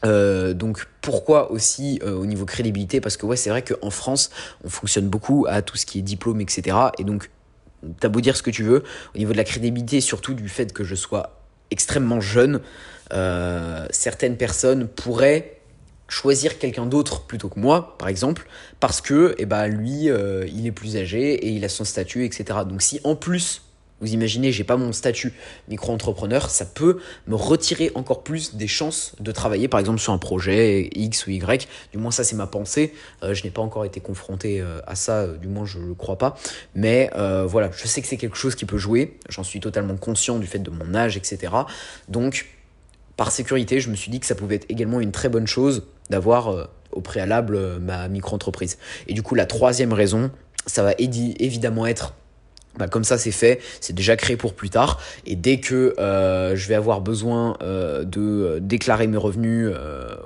donc 0.03 0.87
pourquoi 1.01 1.51
aussi 1.51 2.01
au 2.05 2.27
niveau 2.27 2.45
crédibilité? 2.45 3.01
Parce 3.01 3.17
que 3.17 3.25
ouais, 3.25 3.37
c'est 3.37 3.51
vrai 3.51 3.63
qu'en 3.63 3.91
France, 3.91 4.31
on 4.63 4.69
fonctionne 4.69 5.09
beaucoup 5.09 5.47
à 5.49 5.63
tout 5.63 5.79
ce 5.79 5.87
qui 5.87 6.01
est 6.01 6.03
diplôme, 6.03 6.41
etc. 6.43 6.77
Et 6.99 7.05
donc, 7.05 7.31
t'as 7.99 8.09
beau 8.09 8.21
dire 8.21 8.37
ce 8.37 8.43
que 8.43 8.51
tu 8.51 8.63
veux, 8.63 8.85
au 9.15 9.19
niveau 9.19 9.33
de 9.33 9.39
la 9.39 9.45
crédibilité, 9.45 10.01
surtout 10.01 10.35
du 10.35 10.49
fait 10.49 10.73
que 10.73 10.85
je 10.85 10.95
sois 10.95 11.44
extrêmement 11.75 12.21
jeune, 12.21 12.61
euh, 13.13 13.87
certaines 13.91 14.37
personnes 14.37 14.87
pourraient 14.87 15.59
choisir 16.09 16.59
quelqu'un 16.59 16.87
d'autre 16.87 17.27
plutôt 17.27 17.49
que 17.49 17.59
moi, 17.59 17.97
par 17.99 18.09
exemple, 18.09 18.47
parce 18.79 19.01
que 19.01 19.35
eh 19.39 19.45
ben, 19.45 19.67
lui, 19.67 20.09
euh, 20.09 20.47
il 20.47 20.67
est 20.67 20.73
plus 20.73 20.97
âgé 20.97 21.35
et 21.35 21.49
il 21.49 21.65
a 21.65 21.69
son 21.69 21.85
statut, 21.85 22.25
etc. 22.25 22.61
Donc 22.69 22.81
si 22.81 23.01
en 23.03 23.17
plus 23.17 23.63
vous 24.01 24.13
imaginez, 24.13 24.53
j'ai 24.53 24.65
pas 24.65 24.77
mon 24.77 24.93
statut 24.93 25.33
micro-entrepreneur, 25.69 26.51
ça 26.51 26.65
peut 26.67 26.99
me 27.27 27.37
retirer 27.37 27.93
encore 27.95 28.23
plus 28.23 28.57
des 28.57 28.67
chances 28.67 29.15
de 29.21 29.33
travailler, 29.33 29.69
par 29.69 29.81
exemple, 29.81 30.01
sur 30.01 30.13
un 30.13 30.19
projet 30.19 30.91
X 30.95 31.27
ou 31.27 31.31
Y. 31.31 31.69
Du 31.93 31.99
moins, 31.99 32.11
ça, 32.11 32.25
c'est 32.25 32.37
ma 32.37 32.47
pensée. 32.47 32.93
Euh, 33.23 33.35
je 33.35 33.45
n'ai 33.45 33.51
pas 33.51 33.63
encore 33.63 33.85
été 33.85 34.01
confronté 34.01 34.61
euh, 34.61 34.81
à 34.87 34.95
ça, 34.95 35.21
euh, 35.21 35.37
du 35.37 35.47
moins, 35.47 35.65
je 35.65 35.79
le 35.79 35.95
crois 35.95 36.19
pas. 36.19 36.37
Mais 36.75 37.11
voilà, 37.15 37.71
je 37.73 37.87
sais 37.87 38.03
que 38.03 38.09
c'est 38.09 38.17
quelque 38.17 38.37
chose 38.37 38.55
qui 38.55 38.65
peut 38.65 38.79
jouer. 38.79 39.19
J'en 39.29 39.45
suis 39.45 39.61
totalement 39.61 39.97
conscient 39.97 40.39
du 40.39 40.47
fait 40.47 40.59
de 40.59 40.71
mon 40.71 40.95
âge, 40.95 41.17
etc. 41.17 41.53
Donc, 42.09 42.47
par 43.17 43.31
sécurité, 43.31 43.81
je 43.81 43.91
me 43.91 43.97
suis 43.97 44.11
dit 44.11 44.21
que 44.21 44.27
ça 44.27 44.35
pouvait 44.35 44.57
être 44.57 44.67
également 44.69 45.01
une 45.01 45.13
très 45.13 45.29
bonne 45.29 45.47
chose 45.47 45.87
d'avoir 46.11 46.69
au 46.91 47.01
préalable 47.01 47.79
ma 47.79 48.09
micro-entreprise. 48.09 48.79
Et 49.07 49.15
du 49.15 49.23
coup, 49.23 49.35
la 49.35 49.47
troisième 49.47 49.93
raison, 49.93 50.31
ça 50.67 50.83
va 50.83 50.93
évidemment 50.99 51.87
être 51.87 52.15
bah, 52.79 52.89
comme 52.89 53.05
ça 53.05 53.19
c'est 53.19 53.31
fait, 53.31 53.61
c'est 53.81 53.93
déjà 53.93 54.17
créé 54.17 54.37
pour 54.37 54.55
plus 54.55 54.71
tard. 54.71 55.01
Et 55.27 55.37
dès 55.37 55.61
que 55.61 55.95
euh, 55.99 56.57
je 56.57 56.69
vais 56.69 56.75
avoir 56.75 57.01
besoin 57.01 57.57
euh, 57.63 58.05
de 58.05 58.21
euh, 58.21 58.61
déclarer 58.61 59.07
mes 59.07 59.17
revenus 59.17 59.71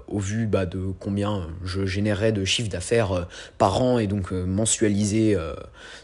au 0.08 0.18
vu 0.18 0.46
bah, 0.46 0.66
de 0.66 0.80
combien 0.98 1.46
je 1.64 1.86
générerai 1.86 2.32
de 2.32 2.44
chiffre 2.44 2.68
d'affaires 2.68 3.26
par 3.58 3.82
an 3.82 3.98
et 3.98 4.06
donc 4.06 4.32
mensualisé, 4.32 5.36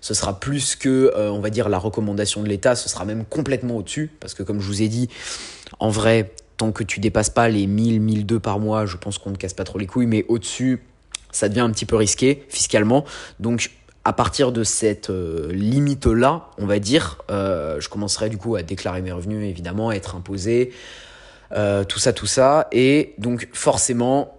ce 0.01 0.15
sera 0.15 0.39
plus 0.39 0.77
que 0.77 1.13
on 1.17 1.41
va 1.41 1.51
dire 1.51 1.69
la 1.69 1.79
recommandation 1.79 2.43
de 2.43 2.49
l'État, 2.49 2.75
ce 2.75 2.89
sera 2.89 3.05
même 3.05 3.25
complètement 3.25 3.77
au-dessus 3.77 4.11
parce 4.21 4.35
que 4.35 4.43
comme 4.43 4.61
je 4.61 4.67
vous 4.67 4.83
ai 4.83 4.89
dit, 4.89 5.09
en 5.79 5.89
vrai, 5.89 6.33
tant 6.57 6.73
que 6.73 6.85
tu 6.85 7.01
dépasses 7.01 7.31
pas 7.31 7.49
les 7.49 7.67
1000, 7.67 8.01
1002 8.01 8.41
par 8.41 8.59
mois, 8.59 8.87
je 8.87 8.97
pense 8.97 9.19
qu'on 9.19 9.31
ne 9.31 9.37
casse 9.37 9.55
pas 9.55 9.65
trop 9.65 9.79
les 9.79 9.87
couilles, 9.87 10.07
mais 10.07 10.25
au-dessus, 10.29 10.83
ça 11.33 11.49
devient 11.49 11.61
un 11.61 11.71
petit 11.71 11.87
peu 11.87 11.97
risqué 11.97 12.45
fiscalement. 12.49 13.05
Donc 13.41 13.71
à 14.05 14.13
partir 14.13 14.53
de 14.53 14.65
cette 14.65 15.11
euh, 15.11 15.51
limite-là, 15.53 16.49
on 16.59 16.67
va 16.67 16.79
dire, 16.79 17.23
euh, 17.31 17.81
je 17.81 17.89
commencerai 17.89 18.29
du 18.29 18.37
coup 18.37 18.55
à 18.55 18.63
déclarer 18.63 19.01
mes 19.01 19.13
revenus, 19.13 19.49
évidemment, 19.49 19.89
à 19.89 19.95
être 19.95 20.15
imposé, 20.15 20.73
euh, 21.53 21.85
tout 21.85 21.99
ça, 21.99 22.13
tout 22.13 22.27
ça. 22.27 22.69
Et 22.71 23.15
donc 23.17 23.49
forcément, 23.55 24.37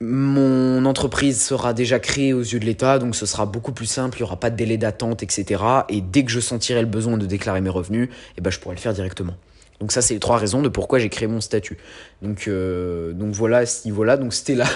mon 0.00 0.84
entreprise 0.84 1.42
sera 1.42 1.72
déjà 1.72 1.98
créée 1.98 2.34
aux 2.34 2.42
yeux 2.42 2.60
de 2.60 2.66
l'État, 2.66 2.98
donc 2.98 3.16
ce 3.16 3.24
sera 3.24 3.46
beaucoup 3.46 3.72
plus 3.72 3.86
simple, 3.86 4.18
il 4.18 4.22
n'y 4.22 4.26
aura 4.26 4.38
pas 4.38 4.50
de 4.50 4.56
délai 4.56 4.76
d'attente, 4.76 5.22
etc. 5.22 5.62
Et 5.88 6.02
dès 6.02 6.24
que 6.24 6.30
je 6.30 6.40
sentirai 6.40 6.82
le 6.82 6.86
besoin 6.86 7.16
de 7.16 7.24
déclarer 7.24 7.62
mes 7.62 7.70
revenus, 7.70 8.10
eh 8.36 8.40
ben, 8.42 8.50
je 8.50 8.60
pourrai 8.60 8.74
le 8.74 8.80
faire 8.80 8.92
directement. 8.92 9.34
Donc 9.80 9.90
ça, 9.90 10.02
c'est 10.02 10.14
les 10.14 10.20
trois 10.20 10.36
raisons 10.36 10.60
de 10.60 10.68
pourquoi 10.68 10.98
j'ai 10.98 11.08
créé 11.08 11.28
mon 11.28 11.40
statut. 11.40 11.78
Donc, 12.20 12.48
donc 12.48 13.32
voilà, 13.32 13.58
à 13.58 13.66
ce 13.66 13.86
niveau-là, 13.86 14.16
donc 14.16 14.34
c'était 14.34 14.56
là 14.56 14.66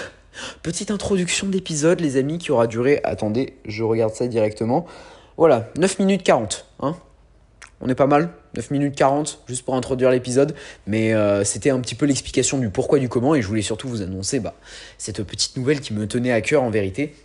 Petite 0.61 0.91
introduction 0.91 1.47
d'épisode, 1.47 1.99
les 1.99 2.17
amis, 2.17 2.37
qui 2.37 2.51
aura 2.51 2.67
duré. 2.67 2.99
Attendez, 3.03 3.55
je 3.65 3.83
regarde 3.83 4.13
ça 4.13 4.27
directement. 4.27 4.85
Voilà, 5.37 5.69
9 5.77 5.99
minutes 5.99 6.23
40. 6.23 6.65
Hein 6.81 6.95
On 7.81 7.89
est 7.89 7.95
pas 7.95 8.07
mal 8.07 8.29
9 8.55 8.71
minutes 8.71 8.95
40, 8.95 9.43
juste 9.47 9.63
pour 9.63 9.75
introduire 9.75 10.11
l'épisode. 10.11 10.55
Mais 10.87 11.13
euh, 11.13 11.43
c'était 11.43 11.69
un 11.69 11.79
petit 11.79 11.95
peu 11.95 12.05
l'explication 12.05 12.57
du 12.59 12.69
pourquoi, 12.69 12.99
du 12.99 13.09
comment. 13.09 13.35
Et 13.35 13.41
je 13.41 13.47
voulais 13.47 13.61
surtout 13.61 13.87
vous 13.87 14.01
annoncer 14.01 14.39
bah, 14.39 14.53
cette 14.97 15.23
petite 15.23 15.57
nouvelle 15.57 15.81
qui 15.81 15.93
me 15.93 16.07
tenait 16.07 16.31
à 16.31 16.41
cœur 16.41 16.63
en 16.63 16.69
vérité. 16.69 17.15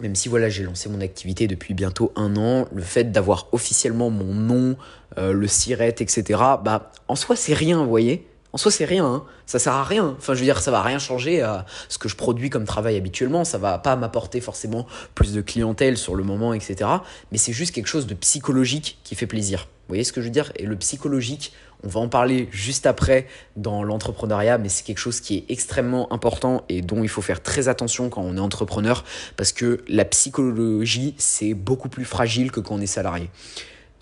même 0.00 0.14
si 0.16 0.28
voilà 0.28 0.48
j'ai 0.48 0.64
lancé 0.64 0.88
mon 0.88 1.00
activité 1.00 1.46
depuis 1.46 1.74
bientôt 1.74 2.12
un 2.16 2.36
an, 2.36 2.66
le 2.74 2.82
fait 2.82 3.12
d'avoir 3.12 3.48
officiellement 3.52 4.10
mon 4.10 4.34
nom, 4.34 4.76
euh, 5.18 5.32
le 5.32 5.46
SIRET, 5.46 5.96
etc., 6.00 6.24
bah 6.64 6.90
en 7.06 7.14
soi 7.14 7.36
c'est 7.36 7.54
rien, 7.54 7.84
vous 7.84 7.90
voyez 7.90 8.26
en 8.52 8.58
soi, 8.58 8.70
c'est 8.70 8.84
rien. 8.84 9.06
Hein. 9.06 9.24
Ça 9.46 9.58
sert 9.58 9.72
à 9.72 9.84
rien. 9.84 10.14
Enfin, 10.18 10.34
je 10.34 10.40
veux 10.40 10.44
dire, 10.44 10.60
ça 10.60 10.70
va 10.70 10.82
rien 10.82 10.98
changer 10.98 11.40
à 11.40 11.64
ce 11.88 11.98
que 11.98 12.08
je 12.08 12.16
produis 12.16 12.50
comme 12.50 12.64
travail 12.64 12.96
habituellement. 12.96 13.44
Ça 13.44 13.58
va 13.58 13.78
pas 13.78 13.96
m'apporter 13.96 14.40
forcément 14.40 14.86
plus 15.14 15.32
de 15.32 15.40
clientèle 15.40 15.96
sur 15.96 16.14
le 16.14 16.22
moment, 16.22 16.52
etc. 16.52 16.90
Mais 17.30 17.38
c'est 17.38 17.52
juste 17.52 17.74
quelque 17.74 17.86
chose 17.86 18.06
de 18.06 18.14
psychologique 18.14 18.98
qui 19.04 19.14
fait 19.14 19.26
plaisir. 19.26 19.68
Vous 19.88 19.94
voyez 19.94 20.04
ce 20.04 20.12
que 20.12 20.20
je 20.20 20.26
veux 20.26 20.32
dire? 20.32 20.52
Et 20.56 20.66
le 20.66 20.76
psychologique, 20.76 21.52
on 21.82 21.88
va 21.88 22.00
en 22.00 22.08
parler 22.08 22.48
juste 22.52 22.86
après 22.86 23.26
dans 23.56 23.82
l'entrepreneuriat, 23.82 24.58
mais 24.58 24.68
c'est 24.68 24.84
quelque 24.84 24.98
chose 24.98 25.20
qui 25.20 25.38
est 25.38 25.44
extrêmement 25.48 26.12
important 26.12 26.64
et 26.68 26.82
dont 26.82 27.02
il 27.02 27.08
faut 27.08 27.22
faire 27.22 27.42
très 27.42 27.68
attention 27.68 28.08
quand 28.08 28.22
on 28.22 28.36
est 28.36 28.40
entrepreneur 28.40 29.04
parce 29.36 29.52
que 29.52 29.82
la 29.88 30.04
psychologie, 30.04 31.14
c'est 31.18 31.54
beaucoup 31.54 31.88
plus 31.88 32.04
fragile 32.04 32.52
que 32.52 32.60
quand 32.60 32.76
on 32.76 32.80
est 32.80 32.86
salarié. 32.86 33.30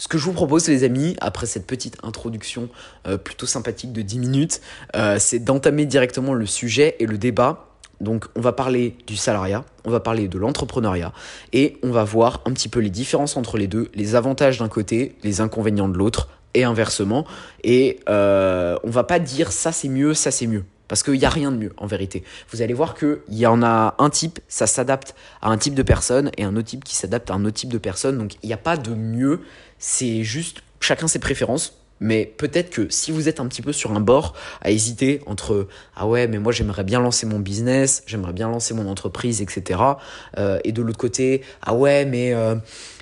Ce 0.01 0.09
que 0.09 0.17
je 0.17 0.25
vous 0.25 0.33
propose, 0.33 0.67
les 0.67 0.83
amis, 0.83 1.15
après 1.21 1.45
cette 1.45 1.67
petite 1.67 1.99
introduction 2.03 2.71
euh, 3.07 3.19
plutôt 3.19 3.45
sympathique 3.45 3.93
de 3.93 4.01
10 4.01 4.19
minutes, 4.19 4.63
euh, 4.97 5.19
c'est 5.19 5.41
d'entamer 5.41 5.85
directement 5.85 6.33
le 6.33 6.47
sujet 6.47 6.97
et 7.01 7.07
le 7.07 7.19
débat. 7.19 7.67
Donc, 8.01 8.25
on 8.35 8.41
va 8.41 8.53
parler 8.53 8.97
du 9.07 9.15
salariat, 9.15 9.63
on 9.85 9.91
va 9.91 10.01
parler 10.01 10.27
de 10.27 10.39
l'entrepreneuriat 10.39 11.13
et 11.53 11.77
on 11.83 11.91
va 11.91 12.03
voir 12.03 12.41
un 12.47 12.53
petit 12.55 12.71
peu 12.71 12.81
les 12.81 12.89
différences 12.89 13.37
entre 13.37 13.59
les 13.59 13.67
deux, 13.67 13.91
les 13.95 14.15
avantages 14.15 14.57
d'un 14.57 14.71
côté, 14.71 15.17
les 15.23 15.43
inconvénients 15.43 15.91
de 15.91 15.99
l'autre 15.99 16.31
et 16.55 16.65
inversement. 16.65 17.27
Et 17.63 18.01
euh, 18.09 18.79
on 18.85 18.91
va 18.91 19.05
pas 19.05 19.19
dire 19.19 19.53
ça 19.53 19.71
c'est 19.71 19.91
mieux, 19.91 20.15
ça 20.15 20.31
c'est 20.31 20.47
mieux. 20.47 20.65
Parce 20.91 21.05
qu'il 21.05 21.15
n'y 21.15 21.25
a 21.25 21.31
rien 21.31 21.53
de 21.53 21.57
mieux 21.57 21.73
en 21.77 21.87
vérité. 21.87 22.25
Vous 22.51 22.63
allez 22.63 22.75
voir 22.75 22.97
qu'il 22.97 23.21
y 23.29 23.47
en 23.47 23.63
a 23.63 23.95
un 23.99 24.11
type, 24.11 24.41
ça 24.49 24.67
s'adapte 24.67 25.15
à 25.41 25.49
un 25.49 25.57
type 25.57 25.75
de 25.75 25.85
personne, 25.85 26.33
et 26.37 26.43
un 26.43 26.57
autre 26.57 26.67
type 26.67 26.83
qui 26.83 26.97
s'adapte 26.97 27.31
à 27.31 27.35
un 27.35 27.45
autre 27.45 27.55
type 27.55 27.73
de 27.73 27.79
personne. 27.79 28.19
Donc 28.19 28.35
il 28.43 28.49
n'y 28.49 28.53
a 28.53 28.57
pas 28.57 28.77
de 28.77 28.93
mieux, 28.93 29.41
c'est 29.81 30.23
juste 30.23 30.63
chacun 30.79 31.09
ses 31.09 31.19
préférences. 31.19 31.77
Mais 32.03 32.33
peut-être 32.39 32.71
que 32.71 32.89
si 32.89 33.11
vous 33.11 33.29
êtes 33.29 33.41
un 33.41 33.47
petit 33.47 33.61
peu 33.61 33.73
sur 33.73 33.93
un 33.93 34.01
bord 34.01 34.35
à 34.63 34.71
hésiter 34.71 35.21
entre 35.27 35.69
ah 35.95 36.07
ouais 36.07 36.29
mais 36.29 36.39
moi 36.39 36.51
j'aimerais 36.51 36.83
bien 36.83 36.99
lancer 36.99 37.27
mon 37.27 37.39
business, 37.39 38.03
j'aimerais 38.07 38.33
bien 38.33 38.49
lancer 38.49 38.73
mon 38.73 38.89
entreprise, 38.89 39.43
etc. 39.43 39.81
Euh, 40.39 40.59
et 40.65 40.73
de 40.73 40.81
l'autre 40.81 40.97
côté 40.97 41.43
ah 41.61 41.75
ouais 41.75 42.07
mais 42.07 42.33
euh, 42.33 42.55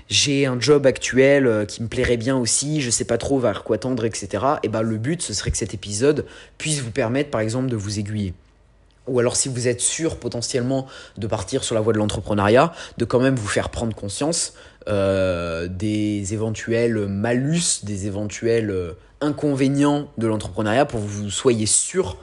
j'ai 0.08 0.46
un 0.46 0.58
job 0.58 0.86
actuel 0.86 1.46
euh, 1.46 1.64
qui 1.64 1.82
me 1.82 1.88
plairait 1.88 2.16
bien 2.16 2.36
aussi, 2.36 2.80
je 2.80 2.90
sais 2.90 3.04
pas 3.04 3.18
trop 3.18 3.38
vers 3.38 3.62
quoi 3.62 3.78
tendre, 3.78 4.04
etc. 4.04 4.44
Et 4.62 4.68
ben 4.68 4.82
le 4.82 4.96
but, 4.96 5.22
ce 5.22 5.34
serait 5.34 5.50
que 5.50 5.58
cet 5.58 5.74
épisode 5.74 6.24
puisse 6.56 6.80
vous 6.80 6.90
permettre, 6.90 7.30
par 7.30 7.42
exemple, 7.42 7.68
de 7.68 7.76
vous 7.76 7.98
aiguiller. 7.98 8.32
Ou 9.06 9.18
alors 9.18 9.36
si 9.36 9.48
vous 9.48 9.68
êtes 9.68 9.80
sûr 9.80 10.18
potentiellement 10.18 10.86
de 11.16 11.26
partir 11.26 11.64
sur 11.64 11.74
la 11.74 11.80
voie 11.80 11.92
de 11.92 11.98
l'entrepreneuriat, 11.98 12.72
de 12.96 13.04
quand 13.04 13.20
même 13.20 13.36
vous 13.36 13.48
faire 13.48 13.68
prendre 13.70 13.94
conscience 13.94 14.54
euh, 14.88 15.68
des 15.68 16.32
éventuels 16.32 17.06
malus, 17.06 17.84
des 17.84 18.06
éventuels 18.06 18.70
euh, 18.70 18.92
inconvénients 19.20 20.08
de 20.18 20.26
l'entrepreneuriat 20.26 20.86
pour 20.86 21.00
que 21.00 21.06
vous 21.06 21.30
soyez 21.30 21.66
sûr 21.66 22.16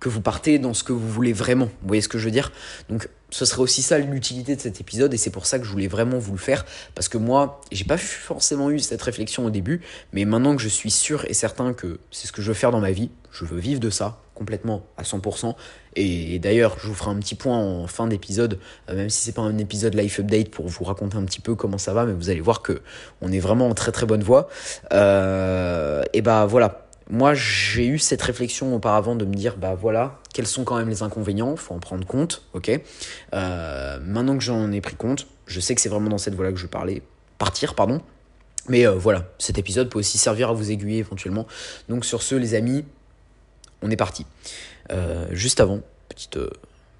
que 0.00 0.08
vous 0.08 0.20
partez 0.20 0.58
dans 0.58 0.74
ce 0.74 0.82
que 0.82 0.92
vous 0.92 1.08
voulez 1.08 1.32
vraiment. 1.32 1.66
Vous 1.66 1.88
voyez 1.88 2.02
ce 2.02 2.08
que 2.08 2.18
je 2.18 2.24
veux 2.24 2.30
dire? 2.30 2.52
Donc 2.88 3.08
ce 3.30 3.44
serait 3.44 3.62
aussi 3.62 3.82
ça 3.82 3.98
l'utilité 3.98 4.56
de 4.56 4.60
cet 4.60 4.80
épisode 4.80 5.14
et 5.14 5.16
c'est 5.16 5.30
pour 5.30 5.46
ça 5.46 5.58
que 5.58 5.64
je 5.64 5.70
voulais 5.70 5.86
vraiment 5.86 6.18
vous 6.18 6.32
le 6.32 6.38
faire 6.38 6.66
parce 6.94 7.08
que 7.08 7.16
moi 7.16 7.60
j'ai 7.70 7.84
pas 7.84 7.96
forcément 7.96 8.70
eu 8.70 8.80
cette 8.80 9.02
réflexion 9.02 9.46
au 9.46 9.50
début 9.50 9.80
mais 10.12 10.24
maintenant 10.24 10.56
que 10.56 10.62
je 10.62 10.68
suis 10.68 10.90
sûr 10.90 11.24
et 11.26 11.34
certain 11.34 11.72
que 11.72 12.00
c'est 12.10 12.26
ce 12.26 12.32
que 12.32 12.42
je 12.42 12.48
veux 12.48 12.54
faire 12.54 12.72
dans 12.72 12.80
ma 12.80 12.90
vie 12.90 13.10
je 13.30 13.44
veux 13.44 13.60
vivre 13.60 13.80
de 13.80 13.90
ça 13.90 14.20
complètement 14.40 14.86
à 14.96 15.02
100% 15.02 15.54
et, 15.96 16.38
d'ailleurs 16.38 16.78
je 16.80 16.88
vous 16.88 16.94
ferai 16.94 17.10
un 17.10 17.18
petit 17.18 17.34
point 17.34 17.58
en 17.58 17.86
fin 17.86 18.06
d'épisode 18.06 18.58
euh, 18.88 18.96
même 18.96 19.10
si 19.10 19.22
c'est 19.22 19.34
pas 19.34 19.42
un 19.42 19.58
épisode 19.58 19.94
life 19.94 20.18
update 20.18 20.50
pour 20.50 20.66
vous 20.66 20.84
raconter 20.84 21.18
un 21.18 21.24
petit 21.24 21.42
peu 21.42 21.54
comment 21.54 21.76
ça 21.76 21.92
va 21.92 22.06
mais 22.06 22.14
vous 22.14 22.30
allez 22.30 22.40
voir 22.40 22.62
que 22.62 22.80
on 23.20 23.30
est 23.30 23.38
vraiment 23.38 23.68
en 23.68 23.74
très 23.74 23.92
très 23.92 24.06
bonne 24.06 24.22
voie 24.22 24.48
euh, 24.94 26.02
et 26.14 26.22
bah 26.22 26.46
voilà 26.46 26.86
moi, 27.12 27.34
j'ai 27.34 27.88
eu 27.88 27.98
cette 27.98 28.22
réflexion 28.22 28.72
auparavant 28.72 29.16
de 29.16 29.24
me 29.24 29.34
dire, 29.34 29.56
bah 29.56 29.74
voilà, 29.74 30.20
quels 30.32 30.46
sont 30.46 30.62
quand 30.62 30.76
même 30.76 30.88
les 30.88 31.02
inconvénients, 31.02 31.56
faut 31.56 31.74
en 31.74 31.80
prendre 31.80 32.06
compte, 32.06 32.44
ok. 32.54 32.70
Euh, 33.34 33.98
maintenant 34.00 34.38
que 34.38 34.44
j'en 34.44 34.70
ai 34.70 34.80
pris 34.80 34.94
compte, 34.94 35.26
je 35.46 35.58
sais 35.58 35.74
que 35.74 35.80
c'est 35.80 35.88
vraiment 35.88 36.08
dans 36.08 36.18
cette 36.18 36.36
voie-là 36.36 36.52
que 36.52 36.58
je 36.58 36.68
parlais, 36.68 37.02
partir, 37.36 37.74
pardon. 37.74 38.00
Mais 38.68 38.86
voilà, 38.86 39.24
cet 39.38 39.58
épisode 39.58 39.88
peut 39.88 39.98
aussi 39.98 40.18
servir 40.18 40.50
à 40.50 40.52
vous 40.52 40.70
aiguiller 40.70 40.98
éventuellement. 40.98 41.48
Donc 41.88 42.04
sur 42.04 42.22
ce, 42.22 42.36
les 42.36 42.54
amis, 42.54 42.84
on 43.82 43.90
est 43.90 43.96
parti. 43.96 44.26
Euh, 44.90 45.26
juste 45.30 45.60
avant, 45.60 45.80
petite 46.08 46.38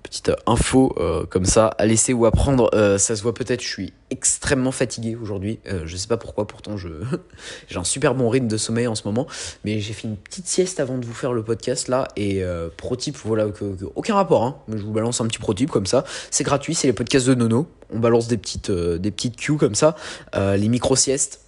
petite 0.03 0.33
info 0.47 0.95
euh, 0.99 1.25
comme 1.25 1.45
ça 1.45 1.69
à 1.79 1.87
laisser 1.87 2.13
ou 2.13 2.27
à 2.27 2.31
prendre. 2.31 2.71
Euh, 2.75 2.99
ça 2.99 3.17
se 3.17 3.23
voit 3.23 3.35
peut-être, 3.35 3.63
je 3.63 3.69
suis 3.69 3.93
extrêmement 4.11 4.73
fatigué 4.73 5.17
aujourd'hui. 5.21 5.61
Euh, 5.67 5.83
je 5.87 5.97
sais 5.97 6.09
pas 6.09 6.17
pourquoi, 6.17 6.47
pourtant 6.47 6.77
je 6.77 6.89
j'ai 7.69 7.79
un 7.79 7.85
super 7.85 8.15
bon 8.15 8.29
rythme 8.29 8.49
de 8.49 8.57
sommeil 8.57 8.87
en 8.87 8.95
ce 8.95 9.07
moment. 9.07 9.27
Mais 9.65 9.81
j'ai 9.81 9.93
fait 9.93 10.09
une 10.09 10.17
petite 10.17 10.47
sieste 10.47 10.81
avant 10.81 10.99
de 10.99 11.07
vous 11.07 11.15
faire 11.15 11.33
le 11.33 11.43
podcast 11.43 11.89
là. 11.89 12.09
Et 12.17 12.43
pro 12.77 12.97
type, 12.97 13.17
voilà, 13.25 13.47
aucun 13.95 14.15
rapport. 14.15 14.45
Hein, 14.45 14.57
mais 14.69 14.79
je 14.79 14.83
vous 14.83 14.93
balance 14.93 15.21
un 15.21 15.27
petit 15.27 15.39
pro 15.39 15.55
type 15.55 15.71
comme 15.71 15.87
ça. 15.87 16.05
C'est 16.31 16.45
gratuit, 16.45 16.75
c'est 16.75 16.87
les 16.87 16.93
podcasts 16.93 17.27
de 17.27 17.35
Nono. 17.35 17.69
On 17.93 17.99
balance 17.99 18.29
des 18.29 18.37
petites, 18.37 18.71
des 18.71 19.11
petites 19.11 19.37
cues 19.37 19.57
comme 19.57 19.75
ça. 19.75 19.95
les 20.35 20.69
micro-siestes, 20.69 21.41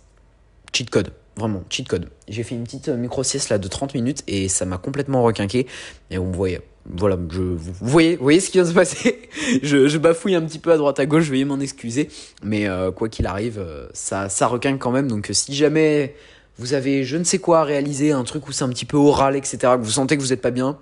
cheat 0.73 0.91
code. 0.91 1.13
Vraiment, 1.37 1.65
cheat 1.71 1.89
code. 1.89 2.09
J'ai 2.29 2.43
fait 2.43 2.55
une 2.55 2.65
petite 2.65 2.89
micro-sieste 2.89 3.49
là 3.49 3.59
de 3.59 3.67
30 3.67 3.95
minutes 3.95 4.23
et 4.27 4.49
ça 4.49 4.67
m'a 4.67 4.79
complètement 4.79 5.23
requinqué. 5.23 5.67
Et 6.11 6.19
vous 6.19 6.33
voyez, 6.33 6.61
voilà, 6.87 7.17
je, 7.31 7.41
vous 7.41 7.73
voyez, 7.81 8.17
voyez 8.17 8.41
ce 8.41 8.51
qui 8.51 8.59
vient 8.59 8.65
de 8.65 8.69
se 8.69 8.75
passer. 8.75 9.23
je, 9.63 9.89
je, 9.89 9.99
bafouille 9.99 10.35
un 10.35 10.43
petit 10.43 10.59
peu 10.59 10.73
à 10.73 10.77
droite 10.77 11.01
à 11.01 11.07
gauche, 11.07 11.29
veuillez 11.29 11.45
m'en 11.45 11.61
excuser. 11.61 12.09
Mais 12.43 12.69
euh, 12.69 12.91
quoi 12.91 13.09
qu'il 13.09 13.27
arrive, 13.27 13.59
euh, 13.59 13.89
ça, 13.95 14.29
ça 14.29 14.47
requinque 14.47 14.81
quand 14.81 14.91
même. 14.91 15.09
Donc 15.09 15.31
si 15.33 15.55
jamais 15.55 16.15
vous 16.59 16.75
avez 16.75 17.05
je 17.05 17.17
ne 17.17 17.25
sais 17.25 17.39
quoi 17.39 17.61
à 17.61 17.65
réaliser, 17.65 18.13
un 18.13 18.25
truc 18.25 18.47
où 18.49 18.53
c'est 18.53 18.65
un 18.65 18.69
petit 18.69 18.85
peu 18.85 18.97
oral, 18.97 19.37
etc., 19.37 19.59
que 19.61 19.83
vous 19.83 19.91
sentez 19.91 20.17
que 20.17 20.23
vous 20.23 20.29
n'êtes 20.29 20.43
pas 20.43 20.51
bien, 20.51 20.79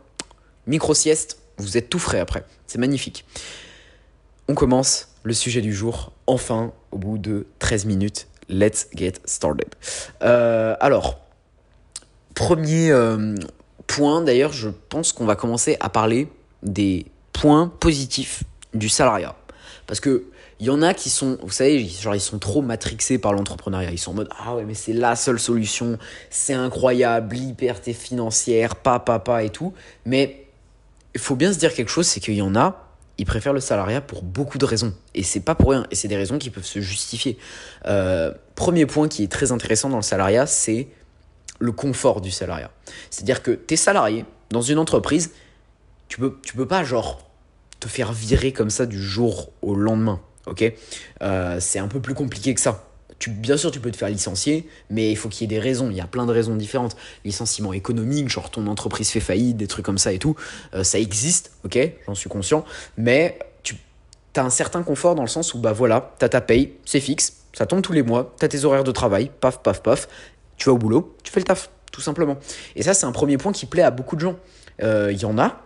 micro-sieste, 0.66 1.38
vous 1.58 1.76
êtes 1.76 1.90
tout 1.90 1.98
frais 1.98 2.20
après. 2.20 2.44
C'est 2.66 2.78
magnifique. 2.78 3.24
On 4.48 4.54
commence 4.54 5.08
le 5.22 5.32
sujet 5.34 5.60
du 5.60 5.72
jour, 5.72 6.12
enfin, 6.26 6.72
au 6.90 6.98
bout 6.98 7.18
de 7.18 7.46
13 7.58 7.84
minutes. 7.84 8.26
Let's 8.50 8.88
get 8.94 9.14
started. 9.24 9.70
Euh, 10.22 10.74
alors, 10.80 11.20
premier, 12.34 12.92
point, 13.86 14.22
d'ailleurs, 14.22 14.52
je 14.52 14.68
pense 14.88 15.12
qu'on 15.12 15.24
va 15.24 15.36
commencer 15.36 15.76
à 15.80 15.88
parler 15.88 16.28
des 16.62 17.06
points 17.32 17.72
positifs 17.80 18.42
du 18.74 18.88
salariat. 18.88 19.34
Parce 19.86 20.00
que 20.00 20.24
il 20.60 20.66
y 20.66 20.70
en 20.70 20.82
a 20.82 20.92
qui 20.92 21.08
sont, 21.08 21.38
vous 21.42 21.50
savez, 21.50 21.86
genre 21.88 22.14
ils 22.14 22.20
sont 22.20 22.38
trop 22.38 22.60
matrixés 22.60 23.16
par 23.16 23.32
l'entrepreneuriat. 23.32 23.90
Ils 23.92 23.98
sont 23.98 24.10
en 24.10 24.14
mode 24.14 24.28
ah 24.38 24.54
ouais 24.54 24.64
mais 24.64 24.74
c'est 24.74 24.92
la 24.92 25.16
seule 25.16 25.40
solution, 25.40 25.98
c'est 26.28 26.52
incroyable, 26.52 27.34
liberté 27.34 27.94
financière, 27.94 28.76
pa 28.76 28.98
pa 28.98 29.42
et 29.42 29.48
tout. 29.48 29.72
Mais 30.04 30.46
il 31.14 31.20
faut 31.20 31.34
bien 31.34 31.52
se 31.52 31.58
dire 31.58 31.72
quelque 31.72 31.88
chose, 31.88 32.06
c'est 32.06 32.20
qu'il 32.20 32.34
y 32.34 32.42
en 32.42 32.54
a, 32.56 32.89
ils 33.20 33.26
préfèrent 33.26 33.52
le 33.52 33.60
salariat 33.60 34.00
pour 34.00 34.22
beaucoup 34.22 34.56
de 34.56 34.64
raisons 34.64 34.94
et 35.14 35.22
c'est 35.22 35.40
pas 35.40 35.54
pour 35.54 35.72
rien. 35.72 35.86
Et 35.90 35.94
c'est 35.94 36.08
des 36.08 36.16
raisons 36.16 36.38
qui 36.38 36.48
peuvent 36.48 36.64
se 36.64 36.80
justifier. 36.80 37.36
Euh, 37.84 38.32
premier 38.54 38.86
point 38.86 39.08
qui 39.08 39.22
est 39.22 39.30
très 39.30 39.52
intéressant 39.52 39.90
dans 39.90 39.98
le 39.98 40.02
salariat, 40.02 40.46
c'est 40.46 40.88
le 41.58 41.70
confort 41.70 42.22
du 42.22 42.30
salariat. 42.30 42.70
C'est-à-dire 43.10 43.42
que 43.42 43.50
tu 43.50 43.74
es 43.74 43.76
salarié 43.76 44.24
dans 44.48 44.62
une 44.62 44.78
entreprise, 44.78 45.32
tu 46.08 46.18
peux, 46.18 46.38
tu 46.42 46.54
peux 46.54 46.66
pas 46.66 46.82
genre 46.82 47.30
te 47.78 47.88
faire 47.88 48.10
virer 48.14 48.52
comme 48.52 48.70
ça 48.70 48.86
du 48.86 49.00
jour 49.00 49.52
au 49.60 49.74
lendemain. 49.74 50.20
ok? 50.46 50.72
Euh, 51.20 51.60
c'est 51.60 51.78
un 51.78 51.88
peu 51.88 52.00
plus 52.00 52.14
compliqué 52.14 52.54
que 52.54 52.60
ça. 52.60 52.89
Bien 53.28 53.56
sûr, 53.56 53.70
tu 53.70 53.80
peux 53.80 53.90
te 53.90 53.96
faire 53.96 54.08
licencier, 54.08 54.66
mais 54.88 55.10
il 55.10 55.16
faut 55.16 55.28
qu'il 55.28 55.42
y 55.42 55.44
ait 55.44 55.58
des 55.58 55.60
raisons. 55.60 55.90
Il 55.90 55.96
y 55.96 56.00
a 56.00 56.06
plein 56.06 56.24
de 56.24 56.32
raisons 56.32 56.56
différentes. 56.56 56.96
Licenciement 57.24 57.72
économique, 57.72 58.28
genre 58.28 58.50
ton 58.50 58.66
entreprise 58.66 59.10
fait 59.10 59.20
faillite, 59.20 59.56
des 59.56 59.66
trucs 59.66 59.84
comme 59.84 59.98
ça 59.98 60.12
et 60.12 60.18
tout. 60.18 60.36
Euh, 60.74 60.84
ça 60.84 60.98
existe, 60.98 61.52
ok 61.64 61.78
J'en 62.06 62.14
suis 62.14 62.30
conscient. 62.30 62.64
Mais 62.96 63.38
tu 63.62 63.76
as 64.36 64.44
un 64.44 64.50
certain 64.50 64.82
confort 64.84 65.16
dans 65.16 65.22
le 65.22 65.28
sens 65.28 65.54
où, 65.54 65.58
bah 65.58 65.72
voilà, 65.72 66.14
tu 66.18 66.24
as 66.24 66.28
ta 66.28 66.40
paye, 66.40 66.74
c'est 66.84 67.00
fixe, 67.00 67.38
ça 67.52 67.66
tombe 67.66 67.82
tous 67.82 67.92
les 67.92 68.02
mois, 68.02 68.32
tu 68.38 68.44
as 68.44 68.48
tes 68.48 68.64
horaires 68.64 68.84
de 68.84 68.92
travail, 68.92 69.28
paf, 69.40 69.60
paf, 69.60 69.82
paf, 69.82 70.08
tu 70.56 70.66
vas 70.66 70.74
au 70.74 70.78
boulot, 70.78 71.16
tu 71.24 71.32
fais 71.32 71.40
le 71.40 71.44
taf, 71.44 71.68
tout 71.90 72.00
simplement. 72.00 72.36
Et 72.76 72.84
ça, 72.84 72.94
c'est 72.94 73.06
un 73.06 73.12
premier 73.12 73.38
point 73.38 73.50
qui 73.50 73.66
plaît 73.66 73.82
à 73.82 73.90
beaucoup 73.90 74.14
de 74.14 74.20
gens. 74.20 74.36
Il 74.78 74.84
euh, 74.84 75.12
y 75.12 75.24
en 75.24 75.36
a, 75.36 75.60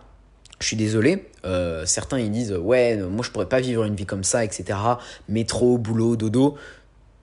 je 0.59 0.65
suis 0.65 0.77
désolé, 0.77 1.29
euh, 1.45 1.85
certains 1.85 2.19
ils 2.19 2.31
disent 2.31 2.53
ouais, 2.53 2.97
moi 2.97 3.23
je 3.23 3.29
pourrais 3.29 3.47
pas 3.47 3.59
vivre 3.59 3.83
une 3.83 3.95
vie 3.95 4.05
comme 4.05 4.23
ça, 4.23 4.43
etc. 4.43 4.79
Métro, 5.29 5.77
boulot, 5.77 6.15
dodo. 6.15 6.57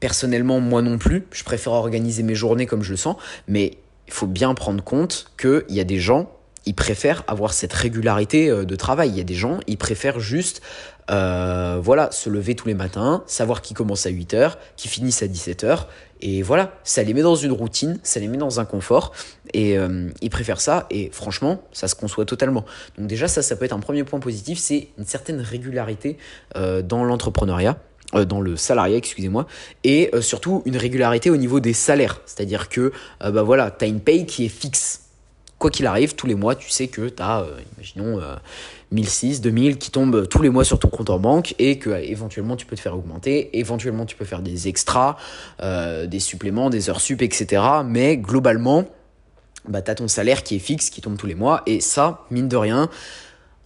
Personnellement, 0.02 0.58
moi 0.58 0.82
non 0.82 0.98
plus, 0.98 1.28
je 1.30 1.44
préfère 1.44 1.74
organiser 1.74 2.24
mes 2.24 2.34
journées 2.34 2.66
comme 2.66 2.82
je 2.82 2.90
le 2.90 2.96
sens, 2.96 3.14
mais 3.46 3.78
il 4.08 4.12
faut 4.12 4.26
bien 4.26 4.52
prendre 4.54 4.82
compte 4.82 5.30
qu'il 5.40 5.62
y 5.68 5.78
a 5.78 5.84
des 5.84 6.00
gens, 6.00 6.28
ils 6.66 6.74
préfèrent 6.74 7.22
avoir 7.28 7.52
cette 7.52 7.72
régularité 7.72 8.50
euh, 8.50 8.64
de 8.64 8.74
travail. 8.74 9.10
Il 9.10 9.16
y 9.16 9.20
a 9.20 9.24
des 9.24 9.34
gens, 9.34 9.60
ils 9.68 9.78
préfèrent 9.78 10.18
juste 10.18 10.60
voilà, 11.08 12.10
se 12.10 12.30
lever 12.30 12.54
tous 12.54 12.68
les 12.68 12.74
matins, 12.74 13.22
savoir 13.26 13.60
qui 13.60 13.74
commence 13.74 14.06
à 14.06 14.10
8h, 14.10 14.54
qui 14.76 14.88
finissent 14.88 15.22
à 15.22 15.26
17h, 15.26 15.86
et 16.22 16.40
voilà, 16.42 16.72
ça 16.84 17.02
les 17.02 17.14
met 17.14 17.22
dans 17.22 17.34
une 17.34 17.50
routine, 17.50 17.98
ça 18.04 18.20
les 18.20 18.28
met 18.28 18.36
dans 18.36 18.60
un 18.60 18.64
confort. 18.64 19.12
Et 19.52 19.76
euh, 19.76 20.08
ils 20.20 20.30
préfèrent 20.30 20.60
ça. 20.60 20.86
Et 20.88 21.10
franchement, 21.12 21.62
ça 21.72 21.88
se 21.88 21.96
conçoit 21.96 22.24
totalement. 22.24 22.64
Donc 22.96 23.08
déjà, 23.08 23.26
ça, 23.26 23.56
peut 23.56 23.64
être 23.64 23.72
un 23.72 23.80
premier 23.80 24.04
point 24.04 24.20
positif. 24.20 24.60
C'est 24.60 24.88
une 24.98 25.04
certaine 25.04 25.40
régularité 25.40 26.16
euh, 26.56 26.80
dans 26.80 27.02
l'entrepreneuriat. 27.02 27.76
Dans 28.12 28.40
le 28.40 28.56
salariat, 28.56 28.96
excusez-moi, 28.96 29.46
et 29.84 30.10
surtout 30.20 30.62
une 30.66 30.76
régularité 30.76 31.30
au 31.30 31.36
niveau 31.36 31.60
des 31.60 31.72
salaires. 31.72 32.20
C'est-à-dire 32.26 32.68
que, 32.68 32.92
bah 33.20 33.42
voilà, 33.42 33.70
tu 33.70 33.84
as 33.84 33.88
une 33.88 34.00
paye 34.00 34.26
qui 34.26 34.44
est 34.44 34.48
fixe. 34.48 35.00
Quoi 35.58 35.70
qu'il 35.70 35.86
arrive, 35.86 36.16
tous 36.16 36.26
les 36.26 36.34
mois, 36.34 36.56
tu 36.56 36.70
sais 36.70 36.88
que 36.88 37.08
tu 37.08 37.22
as, 37.22 37.46
imaginons, 37.76 38.20
1006, 38.90 39.40
2000 39.40 39.78
qui 39.78 39.90
tombent 39.90 40.28
tous 40.28 40.42
les 40.42 40.50
mois 40.50 40.64
sur 40.64 40.78
ton 40.78 40.88
compte 40.88 41.08
en 41.08 41.18
banque 41.18 41.54
et 41.58 41.78
que 41.78 41.90
éventuellement 41.90 42.56
tu 42.56 42.66
peux 42.66 42.74
te 42.74 42.80
faire 42.80 42.96
augmenter, 42.96 43.56
éventuellement 43.58 44.04
tu 44.04 44.16
peux 44.16 44.24
faire 44.24 44.42
des 44.42 44.66
extras, 44.66 45.16
des 45.62 46.20
suppléments, 46.20 46.68
des 46.68 46.90
heures 46.90 47.00
sup, 47.00 47.22
etc. 47.22 47.62
Mais 47.86 48.16
globalement, 48.16 48.86
bah, 49.68 49.80
tu 49.80 49.90
as 49.92 49.94
ton 49.94 50.08
salaire 50.08 50.42
qui 50.42 50.56
est 50.56 50.58
fixe, 50.58 50.90
qui 50.90 51.00
tombe 51.00 51.16
tous 51.16 51.28
les 51.28 51.36
mois, 51.36 51.62
et 51.66 51.80
ça, 51.80 52.26
mine 52.32 52.48
de 52.48 52.56
rien, 52.56 52.90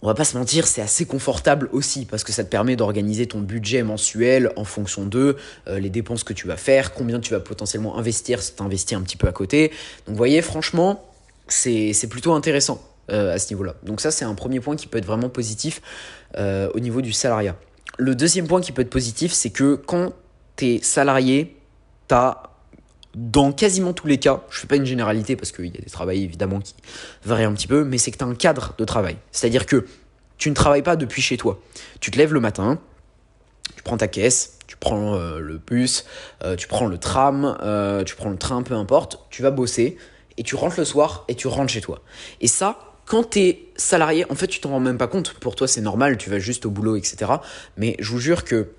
on 0.01 0.07
va 0.07 0.13
pas 0.13 0.25
se 0.25 0.37
mentir, 0.37 0.67
c'est 0.67 0.81
assez 0.81 1.05
confortable 1.05 1.69
aussi, 1.71 2.05
parce 2.05 2.23
que 2.23 2.31
ça 2.31 2.43
te 2.43 2.49
permet 2.49 2.75
d'organiser 2.75 3.25
ton 3.25 3.39
budget 3.39 3.81
mensuel 3.81 4.51
en 4.55 4.63
fonction 4.63 5.05
de 5.05 5.37
euh, 5.67 5.79
les 5.79 5.89
dépenses 5.89 6.23
que 6.23 6.33
tu 6.33 6.47
vas 6.47 6.57
faire, 6.57 6.93
combien 6.93 7.19
tu 7.19 7.33
vas 7.33 7.39
potentiellement 7.39 7.97
investir 7.97 8.41
si 8.41 8.53
tu 8.55 8.61
investis 8.61 8.95
un 8.95 9.01
petit 9.01 9.17
peu 9.17 9.27
à 9.27 9.31
côté. 9.31 9.69
Donc 10.05 10.09
vous 10.09 10.15
voyez, 10.15 10.41
franchement, 10.41 11.03
c'est 11.47 12.09
plutôt 12.09 12.33
intéressant 12.33 12.81
euh, 13.09 13.33
à 13.33 13.39
ce 13.39 13.51
niveau-là. 13.53 13.75
Donc 13.83 14.01
ça, 14.01 14.11
c'est 14.11 14.25
un 14.25 14.35
premier 14.35 14.59
point 14.59 14.75
qui 14.75 14.85
peut 14.85 14.99
être 14.99 15.05
vraiment 15.05 15.29
positif 15.29 15.81
euh, 16.37 16.69
au 16.75 16.79
niveau 16.79 17.01
du 17.01 17.11
salariat. 17.11 17.55
Le 17.97 18.13
deuxième 18.13 18.47
point 18.47 18.61
qui 18.61 18.71
peut 18.71 18.83
être 18.83 18.91
positif, 18.91 19.31
c'est 19.31 19.49
que 19.49 19.75
quand 19.75 20.13
tu 20.57 20.65
es 20.65 20.79
salarié, 20.83 21.57
tu 22.07 22.13
as 22.13 22.43
dans 23.17 23.51
quasiment 23.51 23.93
tous 23.93 24.05
les 24.05 24.19
cas, 24.19 24.43
je 24.51 24.59
fais 24.59 24.67
pas 24.67 24.75
une 24.75 24.85
généralité 24.85 25.35
parce 25.35 25.51
qu'il 25.51 25.65
y 25.65 25.77
a 25.77 25.81
des 25.81 25.89
travails 25.89 26.23
évidemment 26.23 26.59
qui 26.59 26.75
varient 27.25 27.45
un 27.45 27.53
petit 27.53 27.67
peu, 27.67 27.83
mais 27.83 27.97
c'est 27.97 28.11
que 28.11 28.17
tu 28.17 28.23
as 28.23 28.27
un 28.27 28.35
cadre 28.35 28.75
de 28.77 28.85
travail. 28.85 29.17
C'est-à-dire 29.31 29.65
que 29.65 29.87
tu 30.37 30.51
ne 30.51 30.55
travailles 30.55 30.83
pas 30.83 30.95
depuis 30.95 31.23
chez 31.23 31.35
toi. 31.35 31.59
Tu 31.99 32.11
te 32.11 32.17
lèves 32.17 32.31
le 32.31 32.39
matin, 32.39 32.79
tu 33.75 33.81
prends 33.81 33.97
ta 33.97 34.07
caisse, 34.07 34.59
tu 34.67 34.77
prends 34.77 35.15
euh, 35.15 35.39
le 35.39 35.57
bus, 35.57 36.05
euh, 36.43 36.55
tu 36.55 36.67
prends 36.67 36.85
le 36.85 36.99
tram, 36.99 37.57
euh, 37.63 38.03
tu 38.03 38.15
prends 38.15 38.29
le 38.29 38.37
train, 38.37 38.61
peu 38.61 38.75
importe, 38.75 39.19
tu 39.31 39.41
vas 39.41 39.49
bosser 39.49 39.97
et 40.37 40.43
tu 40.43 40.55
rentres 40.55 40.77
le 40.77 40.85
soir 40.85 41.25
et 41.27 41.33
tu 41.33 41.47
rentres 41.47 41.73
chez 41.73 41.81
toi. 41.81 42.01
Et 42.39 42.47
ça, 42.47 42.77
quand 43.05 43.31
tu 43.31 43.39
es 43.39 43.69
salarié, 43.77 44.29
en 44.29 44.35
fait, 44.35 44.45
tu 44.45 44.59
t'en 44.59 44.69
rends 44.69 44.79
même 44.79 44.99
pas 44.99 45.07
compte. 45.07 45.33
Pour 45.33 45.55
toi, 45.55 45.67
c'est 45.67 45.81
normal, 45.81 46.17
tu 46.17 46.29
vas 46.29 46.37
juste 46.37 46.67
au 46.67 46.69
boulot, 46.69 46.97
etc. 46.97 47.31
Mais 47.77 47.95
je 47.97 48.11
vous 48.11 48.19
jure 48.19 48.43
que 48.43 48.69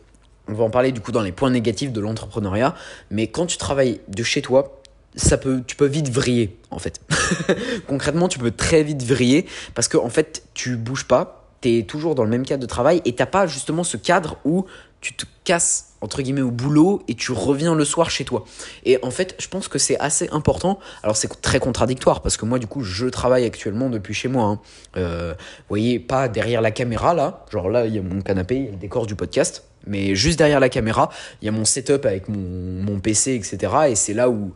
on 0.48 0.54
va 0.54 0.64
en 0.64 0.70
parler 0.70 0.92
du 0.92 1.00
coup 1.00 1.12
dans 1.12 1.22
les 1.22 1.32
points 1.32 1.50
négatifs 1.50 1.92
de 1.92 2.00
l'entrepreneuriat. 2.00 2.74
Mais 3.10 3.28
quand 3.28 3.46
tu 3.46 3.56
travailles 3.56 4.00
de 4.08 4.22
chez 4.22 4.42
toi, 4.42 4.80
ça 5.14 5.36
peut, 5.38 5.62
tu 5.66 5.76
peux 5.76 5.86
vite 5.86 6.08
vriller 6.10 6.56
en 6.70 6.78
fait. 6.78 7.00
Concrètement, 7.86 8.28
tu 8.28 8.38
peux 8.38 8.50
très 8.50 8.82
vite 8.82 9.02
vriller 9.02 9.46
parce 9.74 9.88
que 9.88 9.96
en 9.96 10.08
fait, 10.08 10.44
tu 10.54 10.76
bouges 10.76 11.04
pas, 11.04 11.46
tu 11.60 11.78
es 11.78 11.82
toujours 11.82 12.14
dans 12.14 12.24
le 12.24 12.30
même 12.30 12.44
cadre 12.44 12.62
de 12.62 12.66
travail 12.66 13.02
et 13.04 13.14
t'as 13.14 13.26
pas 13.26 13.46
justement 13.46 13.84
ce 13.84 13.96
cadre 13.96 14.36
où 14.44 14.64
tu 15.00 15.14
te 15.14 15.24
casses 15.44 15.94
entre 16.00 16.22
guillemets 16.22 16.42
au 16.42 16.50
boulot 16.50 17.02
et 17.08 17.14
tu 17.14 17.32
reviens 17.32 17.74
le 17.74 17.84
soir 17.84 18.10
chez 18.10 18.24
toi. 18.24 18.44
Et 18.84 18.98
en 19.02 19.10
fait, 19.10 19.34
je 19.38 19.48
pense 19.48 19.68
que 19.68 19.78
c'est 19.78 19.98
assez 19.98 20.28
important. 20.30 20.78
Alors 21.02 21.16
c'est 21.16 21.40
très 21.40 21.58
contradictoire 21.58 22.20
parce 22.20 22.36
que 22.36 22.44
moi 22.44 22.58
du 22.58 22.66
coup 22.66 22.82
je 22.82 23.06
travaille 23.06 23.44
actuellement 23.44 23.90
depuis 23.90 24.14
chez 24.14 24.28
moi. 24.28 24.44
Hein. 24.44 24.60
Euh, 24.96 25.34
vous 25.36 25.64
voyez 25.68 25.98
pas 25.98 26.28
derrière 26.28 26.60
la 26.60 26.70
caméra 26.70 27.14
là, 27.14 27.44
genre 27.50 27.68
là 27.68 27.86
il 27.86 27.94
y 27.94 27.98
a 27.98 28.02
mon 28.02 28.20
canapé, 28.20 28.56
il 28.56 28.64
y 28.64 28.68
a 28.68 28.72
le 28.72 28.76
décor 28.76 29.06
du 29.06 29.14
podcast. 29.14 29.64
Mais 29.88 30.14
juste 30.14 30.38
derrière 30.38 30.60
la 30.60 30.68
caméra, 30.68 31.10
il 31.42 31.46
y 31.46 31.48
a 31.48 31.52
mon 31.52 31.64
setup 31.64 32.04
avec 32.04 32.28
mon, 32.28 33.00
PC, 33.00 33.34
etc. 33.34 33.72
Et 33.90 33.94
c'est 33.94 34.14
là 34.14 34.28
où. 34.28 34.52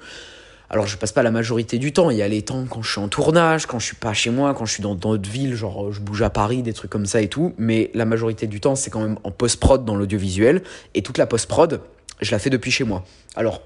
Alors, 0.68 0.86
je 0.86 0.96
passe 0.96 1.12
pas 1.12 1.22
la 1.22 1.30
majorité 1.30 1.78
du 1.78 1.92
temps. 1.92 2.10
Il 2.10 2.16
y 2.16 2.22
a 2.22 2.28
les 2.28 2.42
temps 2.42 2.64
quand 2.68 2.80
je 2.82 2.90
suis 2.90 3.00
en 3.00 3.08
tournage, 3.08 3.66
quand 3.66 3.78
je 3.78 3.86
suis 3.86 3.96
pas 3.96 4.14
chez 4.14 4.30
moi, 4.30 4.54
quand 4.54 4.64
je 4.64 4.72
suis 4.72 4.82
dans 4.82 4.94
d'autres 4.94 5.28
villes, 5.28 5.54
genre 5.54 5.92
je 5.92 6.00
bouge 6.00 6.22
à 6.22 6.30
Paris, 6.30 6.62
des 6.62 6.72
trucs 6.72 6.90
comme 6.90 7.06
ça 7.06 7.20
et 7.20 7.28
tout. 7.28 7.52
Mais 7.58 7.90
la 7.94 8.04
majorité 8.04 8.46
du 8.46 8.60
temps, 8.60 8.74
c'est 8.74 8.90
quand 8.90 9.02
même 9.02 9.18
en 9.22 9.30
post-prod 9.30 9.84
dans 9.84 9.96
l'audiovisuel. 9.96 10.62
Et 10.94 11.02
toute 11.02 11.18
la 11.18 11.26
post-prod, 11.26 11.80
je 12.20 12.30
la 12.30 12.38
fais 12.38 12.50
depuis 12.50 12.70
chez 12.70 12.84
moi. 12.84 13.04
Alors, 13.36 13.60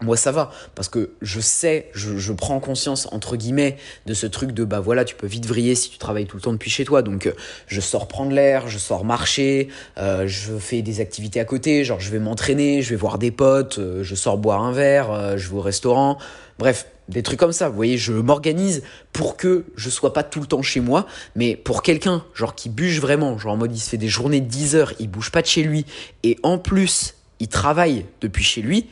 moi 0.00 0.16
ça 0.16 0.32
va 0.32 0.50
parce 0.74 0.88
que 0.88 1.10
je 1.20 1.40
sais, 1.40 1.90
je, 1.94 2.32
prends 2.32 2.60
conscience 2.60 3.08
entre 3.12 3.36
guillemets 3.36 3.76
de 4.06 4.14
ce 4.14 4.26
truc 4.26 4.52
de 4.52 4.64
bah 4.64 4.80
voilà 4.80 5.04
tu 5.04 5.14
peux 5.14 5.26
vite 5.26 5.46
vriller 5.46 5.74
si 5.74 5.90
tu 5.90 5.98
travailles 5.98 6.26
tout 6.26 6.36
le 6.36 6.42
temps 6.42 6.52
depuis 6.52 6.70
chez 6.70 6.84
toi. 6.84 7.02
Donc 7.02 7.26
euh, 7.26 7.32
je 7.66 7.80
sors 7.80 8.08
prendre 8.08 8.32
l'air, 8.32 8.68
je 8.68 8.78
sors 8.78 9.04
marcher, 9.04 9.68
euh, 9.98 10.26
je 10.26 10.56
fais 10.58 10.82
des 10.82 11.00
activités 11.00 11.40
à 11.40 11.44
côté 11.44 11.84
genre 11.84 12.00
je 12.00 12.10
vais 12.10 12.18
m'entraîner, 12.18 12.82
je 12.82 12.90
vais 12.90 12.96
voir 12.96 13.18
des 13.18 13.30
potes, 13.30 13.78
euh, 13.78 14.02
je 14.02 14.14
sors 14.14 14.38
boire 14.38 14.62
un 14.62 14.72
verre, 14.72 15.36
je 15.36 15.48
vais 15.48 15.56
au 15.56 15.60
restaurant, 15.60 16.18
bref 16.58 16.86
des 17.10 17.22
trucs 17.22 17.40
comme 17.40 17.52
ça, 17.52 17.68
vous 17.68 17.74
voyez, 17.74 17.98
je 17.98 18.12
m'organise 18.12 18.82
pour 19.12 19.36
que 19.36 19.64
je 19.76 19.90
sois 19.90 20.12
pas 20.12 20.22
tout 20.22 20.40
le 20.40 20.46
temps 20.46 20.62
chez 20.62 20.80
moi, 20.80 21.06
mais 21.34 21.56
pour 21.56 21.82
quelqu'un, 21.82 22.24
genre 22.34 22.54
qui 22.54 22.68
bûche 22.68 23.00
vraiment, 23.00 23.36
genre 23.36 23.54
en 23.54 23.56
mode 23.56 23.74
il 23.74 23.80
se 23.80 23.90
fait 23.90 23.96
des 23.96 24.08
journées 24.08 24.40
de 24.40 24.46
10 24.46 24.76
heures, 24.76 24.92
il 25.00 25.10
bouge 25.10 25.30
pas 25.30 25.42
de 25.42 25.46
chez 25.46 25.62
lui, 25.62 25.84
et 26.22 26.38
en 26.42 26.56
plus, 26.56 27.16
il 27.40 27.48
travaille 27.48 28.06
depuis 28.20 28.44
chez 28.44 28.62
lui, 28.62 28.86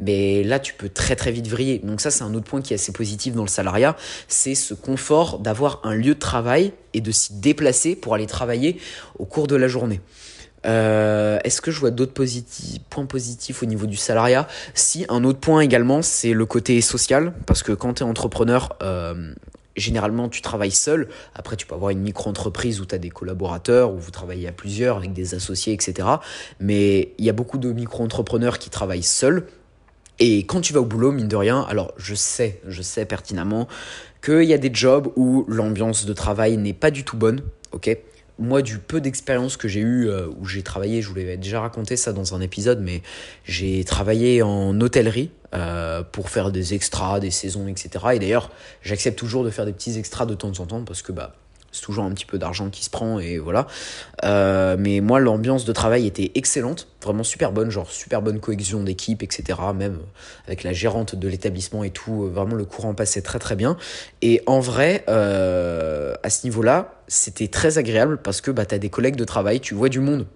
mais 0.00 0.42
là 0.42 0.58
tu 0.58 0.74
peux 0.74 0.88
très 0.88 1.16
très 1.16 1.32
vite 1.32 1.48
vriller. 1.48 1.78
Donc 1.78 2.00
ça 2.00 2.10
c'est 2.10 2.24
un 2.24 2.34
autre 2.34 2.46
point 2.46 2.62
qui 2.62 2.72
est 2.72 2.76
assez 2.76 2.92
positif 2.92 3.34
dans 3.34 3.42
le 3.42 3.48
salariat, 3.48 3.96
c'est 4.28 4.54
ce 4.54 4.74
confort 4.74 5.38
d'avoir 5.38 5.80
un 5.84 5.94
lieu 5.94 6.14
de 6.14 6.18
travail 6.18 6.72
et 6.92 7.00
de 7.00 7.10
s'y 7.10 7.34
déplacer 7.34 7.96
pour 7.96 8.14
aller 8.14 8.26
travailler 8.26 8.78
au 9.18 9.24
cours 9.24 9.46
de 9.46 9.56
la 9.56 9.68
journée. 9.68 10.00
Euh, 10.66 11.38
est-ce 11.44 11.60
que 11.60 11.70
je 11.70 11.78
vois 11.78 11.90
d'autres 11.90 12.12
points 12.90 13.06
positifs 13.06 13.62
au 13.62 13.66
niveau 13.66 13.86
du 13.86 13.96
salariat? 13.96 14.48
Si, 14.72 15.04
un 15.08 15.24
autre 15.24 15.40
point 15.40 15.60
également, 15.60 16.02
c'est 16.02 16.32
le 16.32 16.46
côté 16.46 16.80
social, 16.80 17.34
parce 17.46 17.62
que 17.62 17.72
quand 17.72 17.94
tu 17.94 18.02
es 18.02 18.06
entrepreneur, 18.06 18.74
euh, 18.82 19.34
généralement 19.76 20.28
tu 20.28 20.40
travailles 20.40 20.70
seul. 20.70 21.08
Après, 21.34 21.56
tu 21.56 21.66
peux 21.66 21.74
avoir 21.74 21.90
une 21.90 22.00
micro-entreprise 22.00 22.80
où 22.80 22.86
tu 22.86 22.94
as 22.94 22.98
des 22.98 23.10
collaborateurs, 23.10 23.92
où 23.92 23.98
vous 23.98 24.10
travaillez 24.10 24.48
à 24.48 24.52
plusieurs 24.52 24.98
avec 24.98 25.12
des 25.12 25.34
associés, 25.34 25.72
etc. 25.72 26.08
Mais 26.60 27.12
il 27.18 27.24
y 27.24 27.30
a 27.30 27.32
beaucoup 27.32 27.58
de 27.58 27.70
micro-entrepreneurs 27.72 28.58
qui 28.58 28.70
travaillent 28.70 29.02
seuls 29.02 29.46
et 30.18 30.44
quand 30.46 30.60
tu 30.60 30.72
vas 30.72 30.80
au 30.80 30.84
boulot, 30.84 31.12
mine 31.12 31.28
de 31.28 31.36
rien, 31.36 31.62
alors 31.68 31.92
je 31.96 32.14
sais, 32.14 32.60
je 32.66 32.82
sais 32.82 33.04
pertinemment 33.04 33.66
qu'il 34.24 34.44
y 34.44 34.54
a 34.54 34.58
des 34.58 34.70
jobs 34.72 35.10
où 35.16 35.44
l'ambiance 35.48 36.06
de 36.06 36.12
travail 36.12 36.56
n'est 36.56 36.72
pas 36.72 36.90
du 36.90 37.04
tout 37.04 37.16
bonne, 37.16 37.42
ok? 37.72 37.96
Moi, 38.38 38.62
du 38.62 38.78
peu 38.78 39.00
d'expérience 39.00 39.56
que 39.56 39.68
j'ai 39.68 39.80
eu, 39.80 40.08
euh, 40.08 40.26
où 40.40 40.46
j'ai 40.46 40.62
travaillé, 40.62 41.02
je 41.02 41.08
vous 41.08 41.14
l'avais 41.14 41.36
déjà 41.36 41.60
raconté 41.60 41.96
ça 41.96 42.12
dans 42.12 42.34
un 42.34 42.40
épisode, 42.40 42.80
mais 42.80 43.02
j'ai 43.44 43.84
travaillé 43.84 44.42
en 44.42 44.80
hôtellerie 44.80 45.30
euh, 45.54 46.02
pour 46.02 46.30
faire 46.30 46.50
des 46.50 46.74
extras, 46.74 47.20
des 47.20 47.30
saisons, 47.30 47.68
etc. 47.68 47.90
Et 48.14 48.18
d'ailleurs, 48.18 48.50
j'accepte 48.82 49.16
toujours 49.16 49.44
de 49.44 49.50
faire 49.50 49.66
des 49.66 49.72
petits 49.72 49.96
extras 49.98 50.26
de 50.26 50.34
temps 50.34 50.58
en 50.58 50.66
temps 50.66 50.82
parce 50.82 51.00
que 51.00 51.12
bah, 51.12 51.36
c'est 51.74 51.82
toujours 51.82 52.04
un 52.04 52.12
petit 52.12 52.24
peu 52.24 52.38
d'argent 52.38 52.70
qui 52.70 52.84
se 52.84 52.90
prend 52.90 53.18
et 53.18 53.38
voilà. 53.38 53.66
Euh, 54.22 54.76
mais 54.78 55.00
moi, 55.00 55.18
l'ambiance 55.18 55.64
de 55.64 55.72
travail 55.72 56.06
était 56.06 56.30
excellente, 56.36 56.86
vraiment 57.02 57.24
super 57.24 57.50
bonne, 57.50 57.70
genre 57.70 57.90
super 57.90 58.22
bonne 58.22 58.38
cohésion 58.38 58.82
d'équipe, 58.84 59.24
etc. 59.24 59.58
Même 59.74 59.98
avec 60.46 60.62
la 60.62 60.72
gérante 60.72 61.16
de 61.16 61.28
l'établissement 61.28 61.82
et 61.82 61.90
tout, 61.90 62.28
vraiment 62.28 62.54
le 62.54 62.64
courant 62.64 62.94
passait 62.94 63.22
très 63.22 63.40
très 63.40 63.56
bien. 63.56 63.76
Et 64.22 64.40
en 64.46 64.60
vrai, 64.60 65.04
euh, 65.08 66.14
à 66.22 66.30
ce 66.30 66.46
niveau-là, 66.46 66.94
c'était 67.08 67.48
très 67.48 67.76
agréable 67.76 68.18
parce 68.22 68.40
que 68.40 68.52
bah, 68.52 68.64
tu 68.64 68.74
as 68.76 68.78
des 68.78 68.90
collègues 68.90 69.16
de 69.16 69.24
travail, 69.24 69.60
tu 69.60 69.74
vois 69.74 69.88
du 69.88 69.98
monde 69.98 70.26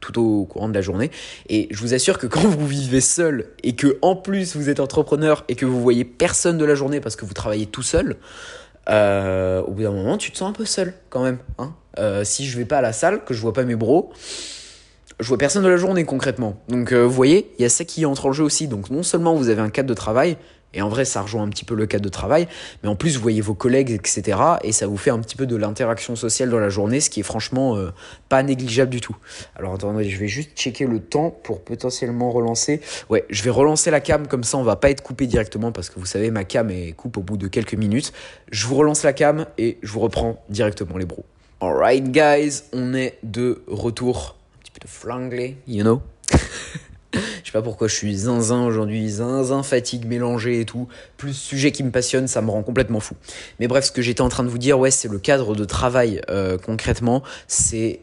tout 0.00 0.20
au 0.20 0.44
courant 0.44 0.68
de 0.68 0.74
la 0.74 0.82
journée. 0.82 1.10
Et 1.48 1.66
je 1.70 1.80
vous 1.80 1.94
assure 1.94 2.18
que 2.18 2.26
quand 2.28 2.40
vous 2.40 2.68
vivez 2.68 3.00
seul 3.00 3.46
et 3.64 3.74
que 3.74 3.98
en 4.00 4.14
plus 4.14 4.54
vous 4.54 4.68
êtes 4.68 4.78
entrepreneur 4.78 5.44
et 5.48 5.56
que 5.56 5.66
vous 5.66 5.80
voyez 5.80 6.04
personne 6.04 6.56
de 6.56 6.64
la 6.64 6.76
journée 6.76 7.00
parce 7.00 7.16
que 7.16 7.24
vous 7.24 7.34
travaillez 7.34 7.66
tout 7.66 7.82
seul, 7.82 8.16
euh, 8.88 9.62
au 9.62 9.72
bout 9.72 9.82
d'un 9.82 9.92
moment, 9.92 10.16
tu 10.18 10.30
te 10.30 10.38
sens 10.38 10.50
un 10.50 10.52
peu 10.52 10.64
seul 10.64 10.94
quand 11.10 11.22
même. 11.22 11.38
Hein 11.58 11.74
euh, 11.98 12.24
si 12.24 12.46
je 12.46 12.56
vais 12.58 12.64
pas 12.64 12.78
à 12.78 12.82
la 12.82 12.92
salle, 12.92 13.24
que 13.24 13.34
je 13.34 13.40
vois 13.40 13.52
pas 13.52 13.64
mes 13.64 13.76
bros, 13.76 14.10
je 15.20 15.28
vois 15.28 15.38
personne 15.38 15.62
de 15.62 15.68
la 15.68 15.76
journée 15.76 16.04
concrètement. 16.04 16.56
Donc 16.68 16.92
euh, 16.92 17.04
vous 17.04 17.12
voyez, 17.12 17.52
il 17.58 17.62
y 17.62 17.64
a 17.64 17.68
ça 17.68 17.84
qui 17.84 18.04
entre 18.06 18.26
en 18.26 18.32
jeu 18.32 18.44
aussi. 18.44 18.68
Donc 18.68 18.90
non 18.90 19.02
seulement 19.02 19.34
vous 19.34 19.48
avez 19.48 19.60
un 19.60 19.70
cadre 19.70 19.88
de 19.88 19.94
travail, 19.94 20.36
et 20.74 20.82
en 20.82 20.88
vrai, 20.88 21.04
ça 21.04 21.22
rejoint 21.22 21.42
un 21.42 21.48
petit 21.48 21.64
peu 21.64 21.74
le 21.74 21.86
cadre 21.86 22.04
de 22.04 22.08
travail. 22.08 22.48
Mais 22.82 22.88
en 22.88 22.96
plus, 22.96 23.16
vous 23.16 23.22
voyez 23.22 23.40
vos 23.40 23.54
collègues, 23.54 23.90
etc. 23.90 24.38
Et 24.62 24.72
ça 24.72 24.86
vous 24.86 24.96
fait 24.96 25.10
un 25.10 25.20
petit 25.20 25.36
peu 25.36 25.46
de 25.46 25.56
l'interaction 25.56 26.16
sociale 26.16 26.50
dans 26.50 26.58
la 26.58 26.68
journée, 26.68 27.00
ce 27.00 27.10
qui 27.10 27.20
est 27.20 27.24
franchement 27.24 27.76
euh, 27.76 27.90
pas 28.28 28.42
négligeable 28.42 28.90
du 28.90 29.00
tout. 29.00 29.16
Alors 29.56 29.74
attendez, 29.74 30.08
je 30.08 30.18
vais 30.18 30.28
juste 30.28 30.56
checker 30.56 30.86
le 30.86 31.00
temps 31.00 31.30
pour 31.30 31.62
potentiellement 31.62 32.30
relancer. 32.30 32.80
Ouais, 33.08 33.24
je 33.30 33.42
vais 33.42 33.50
relancer 33.50 33.90
la 33.90 34.00
cam, 34.00 34.26
comme 34.26 34.44
ça 34.44 34.58
on 34.58 34.62
va 34.62 34.76
pas 34.76 34.90
être 34.90 35.02
coupé 35.02 35.26
directement 35.26 35.72
parce 35.72 35.90
que 35.90 35.98
vous 35.98 36.06
savez, 36.06 36.30
ma 36.30 36.44
cam 36.44 36.70
est 36.70 36.92
coupe 36.92 37.16
au 37.16 37.22
bout 37.22 37.36
de 37.36 37.48
quelques 37.48 37.74
minutes. 37.74 38.12
Je 38.50 38.66
vous 38.66 38.74
relance 38.74 39.02
la 39.02 39.12
cam 39.12 39.46
et 39.58 39.78
je 39.82 39.92
vous 39.92 40.00
reprends 40.00 40.42
directement 40.48 40.96
les 40.96 41.06
bros. 41.06 41.24
Alright, 41.60 42.10
guys, 42.10 42.64
on 42.72 42.94
est 42.94 43.18
de 43.22 43.62
retour. 43.66 44.36
Un 44.56 44.62
petit 44.62 44.72
peu 44.72 44.80
de 44.84 44.90
franglais, 44.90 45.56
you 45.66 45.82
know. 45.82 46.02
Je 47.14 47.46
sais 47.46 47.52
pas 47.52 47.62
pourquoi 47.62 47.88
je 47.88 47.94
suis 47.94 48.14
zinzin 48.16 48.64
aujourd'hui, 48.64 49.08
zinzin, 49.08 49.62
fatigue 49.62 50.06
mélangée 50.06 50.60
et 50.60 50.64
tout. 50.64 50.88
Plus 51.16 51.32
sujet 51.32 51.72
qui 51.72 51.82
me 51.82 51.90
passionne, 51.90 52.26
ça 52.26 52.42
me 52.42 52.50
rend 52.50 52.62
complètement 52.62 53.00
fou. 53.00 53.14
Mais 53.60 53.68
bref, 53.68 53.86
ce 53.86 53.92
que 53.92 54.02
j'étais 54.02 54.20
en 54.20 54.28
train 54.28 54.44
de 54.44 54.48
vous 54.48 54.58
dire, 54.58 54.78
ouais, 54.78 54.90
c'est 54.90 55.08
le 55.08 55.18
cadre 55.18 55.54
de 55.54 55.64
travail 55.64 56.20
euh, 56.30 56.58
concrètement. 56.58 57.22
C'est 57.48 58.00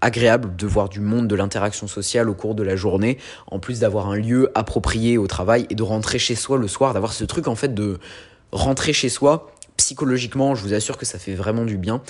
agréable 0.00 0.56
de 0.56 0.66
voir 0.66 0.88
du 0.88 1.00
monde, 1.00 1.28
de 1.28 1.34
l'interaction 1.34 1.86
sociale 1.86 2.28
au 2.28 2.34
cours 2.34 2.54
de 2.54 2.62
la 2.62 2.76
journée, 2.76 3.18
en 3.46 3.58
plus 3.58 3.80
d'avoir 3.80 4.08
un 4.08 4.16
lieu 4.16 4.50
approprié 4.54 5.18
au 5.18 5.26
travail 5.26 5.66
et 5.70 5.74
de 5.74 5.82
rentrer 5.82 6.18
chez 6.18 6.34
soi 6.34 6.58
le 6.58 6.68
soir, 6.68 6.94
d'avoir 6.94 7.12
ce 7.12 7.24
truc 7.24 7.48
en 7.48 7.54
fait 7.54 7.74
de 7.74 7.98
rentrer 8.52 8.92
chez 8.92 9.08
soi 9.08 9.50
psychologiquement, 9.80 10.54
je 10.54 10.62
vous 10.62 10.74
assure 10.74 10.98
que 10.98 11.06
ça 11.06 11.18
fait 11.18 11.34
vraiment 11.34 11.64
du 11.64 11.78
bien. 11.78 12.02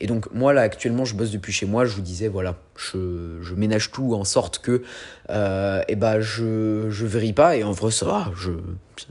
Et 0.00 0.06
donc 0.06 0.32
moi 0.32 0.54
là 0.54 0.62
actuellement, 0.62 1.04
je 1.04 1.14
bosse 1.14 1.30
depuis 1.30 1.52
chez 1.52 1.66
moi. 1.66 1.84
Je 1.84 1.94
vous 1.94 2.00
disais 2.00 2.28
voilà, 2.28 2.56
je, 2.74 3.38
je 3.42 3.54
ménage 3.54 3.90
tout 3.90 4.14
en 4.14 4.24
sorte 4.24 4.60
que 4.60 4.82
euh, 5.28 5.82
eh 5.88 5.94
ben 5.94 6.20
je 6.20 6.88
je 6.88 7.06
verrai 7.06 7.34
pas 7.34 7.56
et 7.56 7.64
en 7.64 7.72
vrai 7.72 7.90
ça. 7.90 8.32
Je 8.34 8.52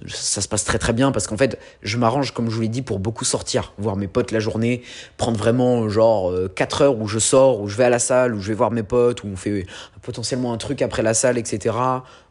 ça 0.08 0.42
se 0.42 0.48
passe 0.48 0.64
très 0.64 0.78
très 0.78 0.94
bien 0.94 1.12
parce 1.12 1.28
qu'en 1.28 1.38
fait 1.38 1.60
je 1.82 1.98
m'arrange 1.98 2.34
comme 2.34 2.50
je 2.50 2.56
vous 2.56 2.62
l'ai 2.62 2.68
dit 2.68 2.82
pour 2.82 3.00
beaucoup 3.00 3.26
sortir 3.26 3.74
voir 3.78 3.96
mes 3.96 4.08
potes 4.08 4.32
la 4.32 4.40
journée 4.40 4.82
prendre 5.18 5.38
vraiment 5.38 5.88
genre 5.90 6.34
4 6.56 6.82
euh, 6.82 6.86
heures 6.86 6.98
où 7.00 7.08
je 7.08 7.20
sors 7.20 7.62
où 7.62 7.68
je 7.68 7.78
vais 7.78 7.86
à 7.86 7.90
la 7.90 8.00
salle 8.00 8.34
où 8.34 8.40
je 8.40 8.48
vais 8.50 8.54
voir 8.54 8.72
mes 8.72 8.84
potes 8.84 9.24
où 9.24 9.28
on 9.28 9.36
fait 9.36 9.66
potentiellement 10.02 10.54
un 10.54 10.58
truc 10.58 10.82
après 10.82 11.04
la 11.04 11.14
salle 11.14 11.38
etc 11.38 11.76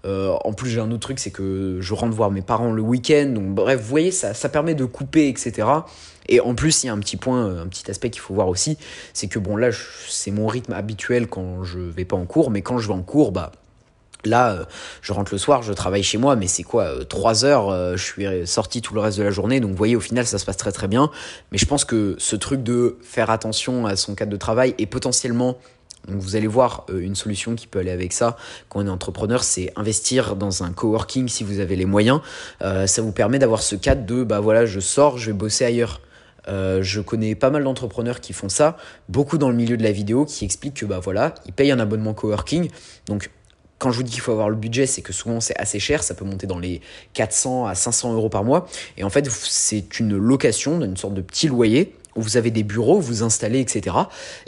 euh, 0.05 0.37
en 0.45 0.53
plus 0.53 0.71
j'ai 0.71 0.81
un 0.81 0.91
autre 0.91 1.01
truc 1.01 1.19
c'est 1.19 1.31
que 1.31 1.79
je 1.81 1.95
rentre 1.95 2.15
voir 2.15 2.31
mes 2.31 2.43
parents 2.43 2.73
le 2.73 2.83
week-end 2.83 3.33
donc 3.35 3.55
bref 3.55 3.81
vous 3.81 3.89
voyez 3.89 4.11
ça, 4.11 4.35
ça 4.35 4.49
permet 4.49 4.75
de 4.75 4.85
couper 4.85 5.29
etc 5.29 5.67
et 6.29 6.41
en 6.41 6.55
plus, 6.55 6.83
il 6.83 6.87
y 6.87 6.91
a 6.91 6.93
un 6.93 6.99
petit 6.99 7.17
point, 7.17 7.61
un 7.61 7.67
petit 7.67 7.91
aspect 7.91 8.11
qu'il 8.11 8.21
faut 8.21 8.35
voir 8.35 8.49
aussi, 8.49 8.79
c'est 9.13 9.29
que 9.29 9.39
bon 9.39 9.57
là, 9.57 9.71
c'est 10.09 10.31
mon 10.31 10.47
rythme 10.47 10.73
habituel 10.73 11.29
quand 11.29 11.63
je 11.65 11.79
vais 11.79 12.05
pas 12.05 12.17
en 12.17 12.27
cours, 12.27 12.51
mais 12.51 12.63
quand 12.63 12.79
je 12.79 12.89
vais 12.89 12.95
en 12.95 13.03
cours, 13.03 13.33
bah 13.33 13.53
Là, 14.27 14.51
euh, 14.51 14.65
je 15.01 15.13
rentre 15.13 15.33
le 15.33 15.39
soir, 15.39 15.63
je 15.63 15.73
travaille 15.73 16.03
chez 16.03 16.19
moi, 16.19 16.37
mais 16.37 16.49
c'est 16.49 16.63
quoi 16.63 17.05
3 17.09 17.45
euh, 17.45 17.49
heures, 17.49 17.71
euh, 17.71 17.97
je 17.97 18.03
suis 18.03 18.47
sorti 18.47 18.83
tout 18.83 18.95
le 18.95 19.01
reste 19.01 19.19
de 19.19 19.23
la 19.23 19.31
journée, 19.31 19.61
donc 19.61 19.71
vous 19.71 19.77
voyez, 19.77 19.97
au 19.97 20.01
final, 20.01 20.27
ça 20.27 20.39
se 20.39 20.45
passe 20.45 20.57
très 20.57 20.73
très 20.73 20.89
bien. 20.89 21.11
Mais 21.53 21.59
je 21.59 21.67
pense 21.67 21.85
que 21.85 22.17
ce 22.19 22.37
truc 22.37 22.63
de 22.63 22.99
faire 23.03 23.31
attention 23.31 23.87
à 23.87 23.97
son 23.97 24.15
cadre 24.15 24.33
de 24.33 24.37
travail 24.37 24.75
et 24.79 24.87
potentiellement 24.87 25.57
donc 26.09 26.21
vous 26.21 26.37
allez 26.37 26.47
voir 26.47 26.87
une 26.97 27.17
solution 27.17 27.57
qui 27.57 27.67
peut 27.67 27.81
aller 27.81 27.91
avec 27.91 28.13
ça 28.13 28.37
quand 28.69 28.79
on 28.79 28.87
est 28.87 28.91
entrepreneur, 28.91 29.43
c'est 29.43 29.73
investir 29.75 30.37
dans 30.37 30.63
un 30.63 30.71
coworking 30.71 31.27
si 31.27 31.43
vous 31.43 31.59
avez 31.59 31.75
les 31.75 31.85
moyens. 31.85 32.21
ça 32.61 33.03
vous 33.03 33.11
permet 33.11 33.41
d'avoir 33.41 33.61
ce 33.61 33.75
cadre 33.75 34.07
de 34.07 34.23
bah 34.23 34.39
voilà, 34.39 34.67
je 34.67 34.79
sors, 34.79 35.19
je 35.19 35.27
vais 35.27 35.37
bosser 35.37 35.65
ailleurs. 35.65 36.01
je 36.47 37.01
connais 37.01 37.35
pas 37.35 37.51
mal 37.51 37.65
d'entrepreneurs 37.65 38.21
qui 38.21 38.35
font 38.35 38.49
ça, 38.49 38.77
beaucoup 39.09 39.37
dans 39.37 39.49
le 39.49 39.57
milieu 39.57 39.77
de 39.77 39.83
la 39.83 39.91
vidéo, 39.91 40.27
qui 40.27 40.45
expliquent 40.45 40.75
que 40.75 40.87
bah 40.87 41.01
voilà, 41.03 41.35
ils 41.45 41.53
payent 41.53 41.73
un 41.73 41.81
abonnement 41.81 42.15
coworking. 42.15 42.71
Donc 43.09 43.31
quand 43.79 43.91
je 43.91 43.99
vous 43.99 44.03
dis 44.03 44.13
qu'il 44.13 44.21
faut 44.21 44.33
avoir 44.33 44.49
le 44.49 44.57
budget, 44.57 44.87
c'est 44.87 45.03
que 45.03 45.13
souvent 45.13 45.41
c'est 45.41 45.57
assez 45.59 45.79
cher, 45.79 46.03
ça 46.03 46.15
peut 46.15 46.25
monter 46.25 46.47
dans 46.47 46.59
les 46.59 46.81
400 47.15 47.67
à 47.67 47.75
500 47.75 48.15
euros 48.15 48.29
par 48.29 48.45
mois. 48.45 48.67
Et 48.97 49.05
en 49.05 49.11
fait, 49.11 49.29
c'est 49.31 50.01
une 50.01 50.17
location, 50.17 50.81
une 50.81 50.97
sorte 50.97 51.15
de 51.15 51.21
petit 51.21 51.49
loyer 51.49 51.95
où 52.17 52.23
vous 52.23 52.37
avez 52.37 52.51
des 52.51 52.63
bureaux, 52.63 52.99
vous 52.99 53.23
installez, 53.23 53.61
etc. 53.61 53.95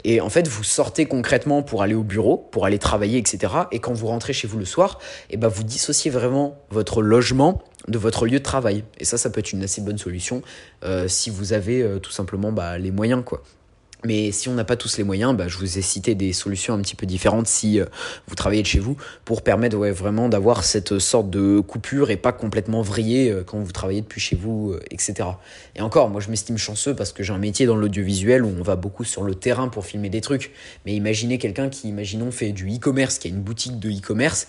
Et 0.03 0.21
en 0.21 0.29
fait, 0.29 0.47
vous 0.47 0.63
sortez 0.63 1.05
concrètement 1.05 1.61
pour 1.61 1.83
aller 1.83 1.93
au 1.93 2.03
bureau, 2.03 2.37
pour 2.37 2.65
aller 2.65 2.79
travailler, 2.79 3.19
etc. 3.19 3.53
Et 3.71 3.79
quand 3.79 3.93
vous 3.93 4.07
rentrez 4.07 4.33
chez 4.33 4.47
vous 4.47 4.57
le 4.57 4.65
soir, 4.65 4.97
et 5.29 5.35
eh 5.35 5.37
ben 5.37 5.47
vous 5.47 5.63
dissociez 5.63 6.09
vraiment 6.09 6.57
votre 6.71 7.01
logement 7.01 7.61
de 7.87 7.97
votre 7.97 8.25
lieu 8.25 8.39
de 8.39 8.43
travail. 8.43 8.83
Et 8.97 9.05
ça, 9.05 9.17
ça 9.17 9.29
peut 9.29 9.39
être 9.39 9.53
une 9.53 9.63
assez 9.63 9.81
bonne 9.81 9.97
solution 9.97 10.41
euh, 10.83 11.07
si 11.07 11.29
vous 11.29 11.53
avez 11.53 11.81
euh, 11.81 11.99
tout 11.99 12.11
simplement 12.11 12.51
bah, 12.51 12.77
les 12.77 12.91
moyens, 12.91 13.23
quoi. 13.23 13.43
Mais 14.05 14.31
si 14.31 14.47
on 14.47 14.53
n'a 14.53 14.63
pas 14.63 14.77
tous 14.77 14.97
les 14.97 15.03
moyens, 15.03 15.35
bah, 15.35 15.49
je 15.49 15.57
vous 15.57 15.77
ai 15.77 15.81
cité 15.81 16.15
des 16.15 16.31
solutions 16.31 16.73
un 16.73 16.79
petit 16.79 16.95
peu 16.95 17.05
différentes 17.05 17.47
si 17.47 17.81
euh, 17.81 17.85
vous 18.27 18.35
travaillez 18.35 18.61
de 18.61 18.67
chez 18.67 18.79
vous 18.79 18.95
pour 19.25 19.41
permettre 19.41 19.75
vraiment 19.75 20.29
d'avoir 20.29 20.63
cette 20.63 20.99
sorte 20.99 21.29
de 21.29 21.59
coupure 21.59 22.09
et 22.09 22.15
pas 22.15 22.31
complètement 22.31 22.81
vriller 22.81 23.29
euh, 23.29 23.43
quand 23.43 23.59
vous 23.59 23.73
travaillez 23.73 23.99
depuis 23.99 24.21
chez 24.21 24.37
vous, 24.37 24.71
euh, 24.71 24.79
etc. 24.89 25.27
Et 25.75 25.81
encore, 25.81 26.09
moi 26.09 26.21
je 26.21 26.29
m'estime 26.29 26.57
chanceux 26.57 26.95
parce 26.95 27.11
que 27.11 27.23
j'ai 27.23 27.33
un 27.33 27.39
métier 27.39 27.65
dans 27.65 27.75
l'audiovisuel 27.75 28.45
où 28.45 28.53
on 28.57 28.63
va 28.63 28.77
beaucoup 28.77 29.03
sur 29.03 29.23
le 29.23 29.35
terrain 29.35 29.67
pour 29.67 29.85
filmer 29.85 30.09
des 30.09 30.21
trucs. 30.21 30.51
Mais 30.85 30.93
imaginez 30.93 31.37
quelqu'un 31.37 31.67
qui, 31.67 31.89
imaginons, 31.89 32.31
fait 32.31 32.53
du 32.53 32.73
e-commerce, 32.73 33.19
qui 33.19 33.27
a 33.27 33.31
une 33.31 33.41
boutique 33.41 33.79
de 33.79 33.89
e-commerce, 33.89 34.47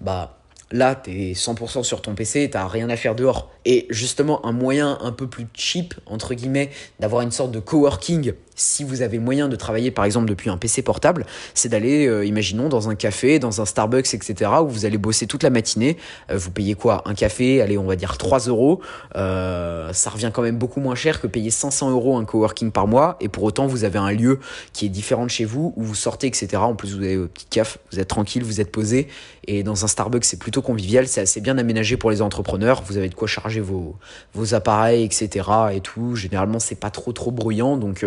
bah 0.00 0.38
là, 0.70 0.94
tu 0.94 1.10
es 1.10 1.32
100% 1.32 1.82
sur 1.82 2.02
ton 2.02 2.14
PC, 2.14 2.48
t'as 2.50 2.66
rien 2.66 2.88
à 2.88 2.96
faire 2.96 3.14
dehors. 3.14 3.50
Et 3.64 3.86
justement, 3.90 4.44
un 4.46 4.52
moyen 4.52 4.98
un 5.02 5.12
peu 5.12 5.26
plus 5.28 5.46
cheap, 5.54 5.94
entre 6.06 6.34
guillemets, 6.34 6.70
d'avoir 6.98 7.22
une 7.22 7.30
sorte 7.30 7.50
de 7.50 7.60
coworking 7.60 8.32
si 8.56 8.82
vous 8.82 9.02
avez 9.02 9.18
moyen 9.18 9.48
de 9.48 9.56
travailler 9.56 9.90
par 9.90 10.04
exemple 10.04 10.26
depuis 10.26 10.50
un 10.50 10.56
PC 10.56 10.82
portable, 10.82 11.26
c'est 11.54 11.68
d'aller, 11.68 12.06
euh, 12.06 12.24
imaginons, 12.24 12.68
dans 12.68 12.88
un 12.88 12.94
café, 12.94 13.38
dans 13.38 13.60
un 13.60 13.66
Starbucks, 13.66 14.14
etc., 14.14 14.50
où 14.62 14.68
vous 14.68 14.84
allez 14.86 14.98
bosser 14.98 15.26
toute 15.26 15.42
la 15.42 15.50
matinée. 15.50 15.98
Euh, 16.30 16.38
vous 16.38 16.50
payez 16.50 16.74
quoi? 16.74 17.02
Un 17.04 17.14
café, 17.14 17.60
allez, 17.60 17.78
on 17.78 17.84
va 17.84 17.96
dire 17.96 18.16
3 18.16 18.40
euros. 18.48 18.80
Euh, 19.14 19.92
ça 19.92 20.10
revient 20.10 20.30
quand 20.32 20.42
même 20.42 20.56
beaucoup 20.56 20.80
moins 20.80 20.94
cher 20.94 21.20
que 21.20 21.26
payer 21.26 21.50
500 21.50 21.90
euros 21.90 22.16
un 22.16 22.24
coworking 22.24 22.72
par 22.72 22.86
mois. 22.86 23.16
Et 23.20 23.28
pour 23.28 23.44
autant, 23.44 23.66
vous 23.66 23.84
avez 23.84 23.98
un 23.98 24.10
lieu 24.10 24.40
qui 24.72 24.86
est 24.86 24.90
différent 24.90 25.24
de 25.24 25.30
chez 25.30 25.44
vous, 25.44 25.74
où 25.76 25.82
vous 25.82 25.94
sortez, 25.94 26.26
etc. 26.26 26.56
En 26.56 26.74
plus, 26.74 26.96
vous 26.96 27.02
avez 27.02 27.18
votre 27.18 27.32
petit 27.32 27.46
café, 27.46 27.78
vous 27.92 28.00
êtes 28.00 28.08
tranquille, 28.08 28.42
vous 28.42 28.60
êtes 28.60 28.72
posé. 28.72 29.08
Et 29.46 29.62
dans 29.62 29.84
un 29.84 29.88
Starbucks, 29.88 30.24
c'est 30.24 30.38
plutôt 30.38 30.62
convivial, 30.62 31.06
c'est 31.06 31.20
assez 31.20 31.40
bien 31.40 31.58
aménagé 31.58 31.96
pour 31.96 32.10
les 32.10 32.22
entrepreneurs. 32.22 32.82
Vous 32.86 32.96
avez 32.96 33.10
de 33.10 33.14
quoi 33.14 33.28
charger 33.28 33.60
vos, 33.60 33.96
vos 34.34 34.54
appareils, 34.54 35.04
etc. 35.04 35.46
Et 35.74 35.80
tout. 35.80 36.16
Généralement, 36.16 36.58
c'est 36.58 36.80
pas 36.80 36.90
trop 36.90 37.12
trop 37.12 37.30
bruyant, 37.30 37.76
donc 37.76 38.04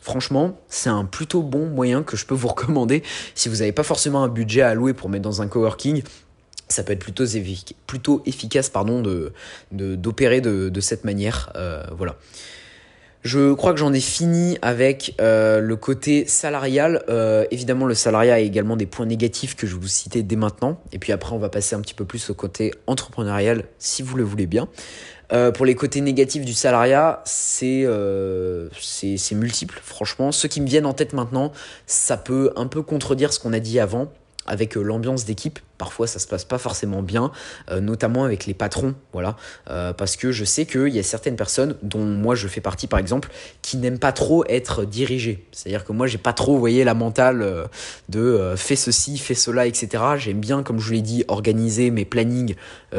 Franchement, 0.00 0.58
c'est 0.68 0.88
un 0.88 1.04
plutôt 1.04 1.42
bon 1.42 1.66
moyen 1.66 2.02
que 2.02 2.16
je 2.16 2.26
peux 2.26 2.34
vous 2.34 2.48
recommander 2.54 3.02
si 3.34 3.48
vous 3.48 3.56
n'avez 3.56 3.72
pas 3.72 3.82
forcément 3.82 4.22
un 4.22 4.28
budget 4.28 4.62
à 4.62 4.68
allouer 4.68 4.94
pour 4.94 5.08
mettre 5.08 5.24
dans 5.24 5.42
un 5.42 5.46
coworking. 5.46 6.02
Ça 6.68 6.84
peut 6.84 6.92
être 6.92 7.04
plutôt, 7.04 8.22
efficace 8.26 8.68
pardon, 8.68 9.02
d'opérer 9.72 10.40
de, 10.40 10.80
cette 10.80 11.04
manière. 11.04 11.52
Euh, 11.56 11.84
voilà. 11.96 12.16
Je 13.22 13.52
crois 13.52 13.74
que 13.74 13.78
j'en 13.78 13.92
ai 13.92 14.00
fini 14.00 14.56
avec 14.62 15.14
euh, 15.20 15.60
le 15.60 15.76
côté 15.76 16.26
salarial. 16.26 17.04
Euh, 17.10 17.44
évidemment, 17.50 17.84
le 17.84 17.94
salariat 17.94 18.34
a 18.34 18.38
également 18.38 18.76
des 18.76 18.86
points 18.86 19.04
négatifs 19.04 19.56
que 19.56 19.66
je 19.66 19.74
vais 19.74 19.80
vous 19.80 19.88
citer 19.88 20.22
dès 20.22 20.36
maintenant. 20.36 20.80
Et 20.92 20.98
puis 20.98 21.12
après, 21.12 21.34
on 21.34 21.38
va 21.38 21.50
passer 21.50 21.74
un 21.74 21.80
petit 21.80 21.92
peu 21.92 22.06
plus 22.06 22.30
au 22.30 22.34
côté 22.34 22.72
entrepreneurial, 22.86 23.64
si 23.78 24.02
vous 24.02 24.16
le 24.16 24.24
voulez 24.24 24.46
bien. 24.46 24.68
Euh, 25.32 25.52
pour 25.52 25.64
les 25.64 25.74
côtés 25.74 26.00
négatifs 26.00 26.44
du 26.44 26.54
salariat, 26.54 27.22
c'est 27.24 27.82
euh, 27.84 28.68
multiple, 29.32 29.80
franchement. 29.82 30.32
Ceux 30.32 30.48
qui 30.48 30.60
me 30.60 30.66
viennent 30.66 30.86
en 30.86 30.92
tête 30.92 31.12
maintenant, 31.12 31.52
ça 31.86 32.16
peut 32.16 32.52
un 32.56 32.66
peu 32.66 32.82
contredire 32.82 33.32
ce 33.32 33.38
qu'on 33.38 33.52
a 33.52 33.60
dit 33.60 33.78
avant 33.78 34.12
avec 34.46 34.76
euh, 34.76 34.82
l'ambiance 34.82 35.24
d'équipe 35.24 35.60
parfois 35.80 36.06
ça 36.06 36.18
se 36.18 36.26
passe 36.26 36.44
pas 36.44 36.58
forcément 36.58 37.00
bien, 37.00 37.32
euh, 37.70 37.80
notamment 37.80 38.24
avec 38.24 38.44
les 38.44 38.52
patrons, 38.52 38.94
voilà, 39.14 39.36
euh, 39.70 39.94
parce 39.94 40.16
que 40.16 40.30
je 40.30 40.44
sais 40.44 40.66
qu'il 40.66 40.88
y 40.88 40.98
a 40.98 41.02
certaines 41.02 41.36
personnes, 41.36 41.74
dont 41.82 42.04
moi 42.04 42.34
je 42.34 42.48
fais 42.48 42.60
partie 42.60 42.86
par 42.86 42.98
exemple, 42.98 43.30
qui 43.62 43.78
n'aiment 43.78 43.98
pas 43.98 44.12
trop 44.12 44.44
être 44.46 44.84
dirigées. 44.84 45.42
C'est-à-dire 45.52 45.86
que 45.86 45.92
moi 45.92 46.06
j'ai 46.06 46.18
pas 46.18 46.34
trop, 46.34 46.52
vous 46.52 46.60
voyez, 46.60 46.84
la 46.84 46.92
mentale 46.92 47.40
euh, 47.40 47.64
de 48.10 48.52
fais 48.56 48.76
ceci, 48.76 49.16
fais 49.16 49.34
cela, 49.34 49.66
etc. 49.66 50.04
J'aime 50.18 50.40
bien, 50.40 50.62
comme 50.62 50.80
je 50.80 50.92
l'ai 50.92 51.00
dit, 51.00 51.24
organiser 51.28 51.90
mes 51.90 52.04
plannings 52.04 52.54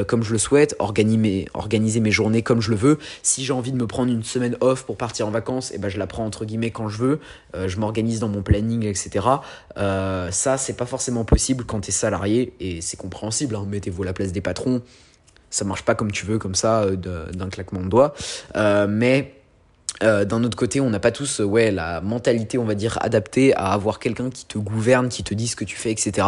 comme 0.07 0.23
je 0.23 0.31
le 0.31 0.37
souhaite, 0.37 0.73
organiser 0.79 1.17
mes, 1.17 1.45
organiser 1.53 1.99
mes 1.99 2.11
journées 2.11 2.41
comme 2.41 2.61
je 2.61 2.71
le 2.71 2.77
veux. 2.77 2.97
Si 3.23 3.43
j'ai 3.43 3.51
envie 3.51 3.73
de 3.73 3.77
me 3.77 3.87
prendre 3.87 4.11
une 4.11 4.23
semaine 4.23 4.55
off 4.61 4.85
pour 4.85 4.95
partir 4.95 5.27
en 5.27 5.31
vacances, 5.31 5.71
et 5.71 5.75
eh 5.75 5.77
ben 5.79 5.89
je 5.89 5.99
la 5.99 6.07
prends 6.07 6.25
entre 6.25 6.45
guillemets 6.45 6.71
quand 6.71 6.87
je 6.87 6.97
veux. 6.97 7.19
je 7.53 7.77
m'organise 7.77 8.21
dans 8.21 8.29
mon 8.29 8.41
planning, 8.41 8.85
etc. 8.85 9.25
ça 9.75 10.57
c'est 10.57 10.77
pas 10.77 10.85
forcément 10.85 11.25
possible 11.25 11.65
quand 11.65 11.81
tu 11.81 11.89
es 11.89 11.91
salarié 11.91 12.53
et 12.61 12.70
c'est 12.79 12.97
compréhensible, 12.97 13.55
hein. 13.55 13.65
mettez-vous 13.67 14.03
à 14.03 14.05
la 14.05 14.13
place 14.13 14.31
des 14.31 14.41
patrons, 14.41 14.81
ça 15.51 15.65
marche 15.65 15.83
pas 15.83 15.93
comme 15.93 16.11
tu 16.11 16.25
veux, 16.25 16.39
comme 16.39 16.55
ça, 16.55 16.83
euh, 16.83 16.95
d'un 16.95 17.49
claquement 17.49 17.81
de 17.81 17.89
doigts, 17.89 18.15
euh, 18.55 18.87
mais 18.89 19.35
euh, 20.03 20.25
d'un 20.25 20.43
autre 20.43 20.57
côté, 20.57 20.81
on 20.81 20.89
n'a 20.89 20.99
pas 20.99 21.11
tous 21.11 21.41
ouais, 21.41 21.69
la 21.69 22.01
mentalité, 22.01 22.57
on 22.57 22.63
va 22.63 22.73
dire, 22.73 22.97
adaptée 23.01 23.53
à 23.53 23.73
avoir 23.73 23.99
quelqu'un 23.99 24.31
qui 24.31 24.45
te 24.45 24.57
gouverne, 24.57 25.09
qui 25.09 25.23
te 25.23 25.33
dit 25.35 25.47
ce 25.47 25.55
que 25.55 25.65
tu 25.65 25.75
fais, 25.75 25.91
etc. 25.91 26.25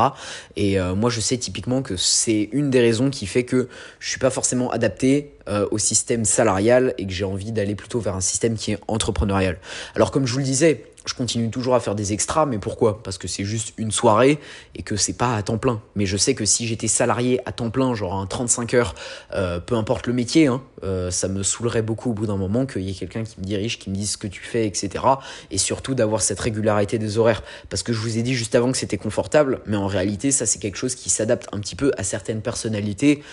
Et 0.57 0.77
moi, 0.95 1.09
je 1.09 1.19
sais 1.19 1.37
typiquement 1.37 1.81
que 1.81 1.97
c'est 1.97 2.49
une 2.51 2.69
des 2.69 2.81
raisons 2.81 3.09
qui 3.09 3.25
fait 3.25 3.45
que 3.45 3.69
je 3.99 4.09
suis 4.09 4.19
pas 4.19 4.29
forcément 4.29 4.69
adapté 4.69 5.33
au 5.71 5.77
système 5.77 6.25
salarial 6.25 6.93
et 6.97 7.05
que 7.05 7.11
j'ai 7.11 7.25
envie 7.25 7.51
d'aller 7.51 7.75
plutôt 7.75 7.99
vers 7.99 8.15
un 8.15 8.21
système 8.21 8.55
qui 8.55 8.71
est 8.71 8.79
entrepreneurial. 8.87 9.57
Alors, 9.95 10.11
comme 10.11 10.25
je 10.25 10.33
vous 10.33 10.39
le 10.39 10.45
disais, 10.45 10.85
je 11.05 11.13
continue 11.13 11.49
toujours 11.49 11.75
à 11.75 11.79
faire 11.79 11.95
des 11.95 12.13
extras, 12.13 12.45
mais 12.45 12.59
pourquoi? 12.59 13.03
Parce 13.03 13.17
que 13.17 13.27
c'est 13.27 13.43
juste 13.43 13.73
une 13.77 13.91
soirée 13.91 14.39
et 14.75 14.83
que 14.83 14.95
c'est 14.95 15.13
pas 15.13 15.35
à 15.35 15.43
temps 15.43 15.57
plein. 15.57 15.81
Mais 15.95 16.05
je 16.05 16.15
sais 16.15 16.33
que 16.33 16.45
si 16.45 16.65
j'étais 16.65 16.87
salarié 16.87 17.41
à 17.45 17.51
temps 17.51 17.69
plein, 17.69 17.93
genre 17.93 18.15
un 18.15 18.25
35 18.25 18.73
heures, 18.73 18.95
euh, 19.33 19.59
peu 19.59 19.75
importe 19.75 20.07
le 20.07 20.13
métier, 20.13 20.47
hein, 20.47 20.61
euh, 20.83 21.11
ça 21.11 21.27
me 21.27 21.43
saoulerait 21.43 21.81
beaucoup 21.81 22.11
au 22.11 22.13
bout 22.13 22.25
d'un 22.25 22.37
moment 22.37 22.65
qu'il 22.65 22.83
y 22.83 22.91
ait 22.91 22.93
quelqu'un 22.93 23.23
qui 23.23 23.39
me 23.39 23.45
dirige, 23.45 23.79
qui 23.79 23.89
me 23.89 23.95
dise 23.95 24.11
ce 24.11 24.17
que 24.17 24.27
tu 24.27 24.41
fais, 24.41 24.65
etc. 24.65 25.03
Et 25.51 25.57
surtout 25.57 25.93
d'avoir 25.93 26.21
cette 26.21 26.39
régularité 26.39 26.97
des 26.97 27.17
horaires. 27.17 27.43
Parce 27.69 27.83
que 27.83 27.91
je 27.91 27.99
vous 27.99 28.17
ai 28.17 28.21
dit 28.21 28.33
juste 28.33 28.55
avant 28.55 28.71
que 28.71 28.77
c'était 28.77 28.97
confortable, 28.97 29.61
mais 29.65 29.77
en 29.77 29.87
réalité, 29.87 30.31
ça 30.31 30.45
c'est 30.45 30.59
quelque 30.59 30.77
chose 30.77 30.95
qui 30.95 31.09
s'adapte 31.09 31.47
un 31.51 31.59
petit 31.59 31.75
peu 31.75 31.91
à 31.97 32.03
certaines 32.03 32.41
personnalités 32.41 33.23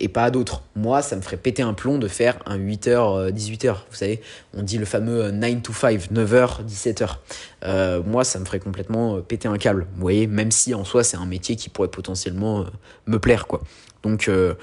et 0.00 0.08
pas 0.08 0.24
à 0.24 0.30
d'autres. 0.30 0.62
Moi, 0.74 1.02
ça 1.02 1.16
me 1.16 1.20
ferait 1.20 1.36
péter 1.36 1.62
un 1.62 1.74
plomb 1.74 1.98
de 1.98 2.08
faire 2.08 2.38
un 2.46 2.58
8h, 2.58 3.30
18h. 3.32 3.74
Vous 3.90 3.96
savez, 3.96 4.20
on 4.54 4.62
dit 4.62 4.78
le 4.78 4.84
fameux 4.84 5.30
9 5.30 5.62
to 5.62 5.72
5, 5.72 6.12
9h, 6.12 6.64
17h. 6.66 8.02
moi, 8.04 8.24
ça 8.24 8.38
me 8.38 8.44
ferait 8.44 8.60
complètement 8.60 9.16
euh, 9.16 9.20
péter 9.20 9.48
un 9.48 9.58
câble. 9.58 9.86
Vous 9.94 10.00
voyez, 10.00 10.26
même 10.26 10.50
si 10.50 10.74
en 10.74 10.84
soi, 10.84 11.04
c'est 11.04 11.16
un 11.16 11.26
métier 11.26 11.56
qui 11.56 11.68
pourrait 11.68 11.88
potentiellement 11.88 12.60
euh, 12.60 12.64
me 13.06 13.18
plaire, 13.18 13.46
quoi. 13.46 13.62
Donc, 14.02 14.28
euh, 14.28 14.54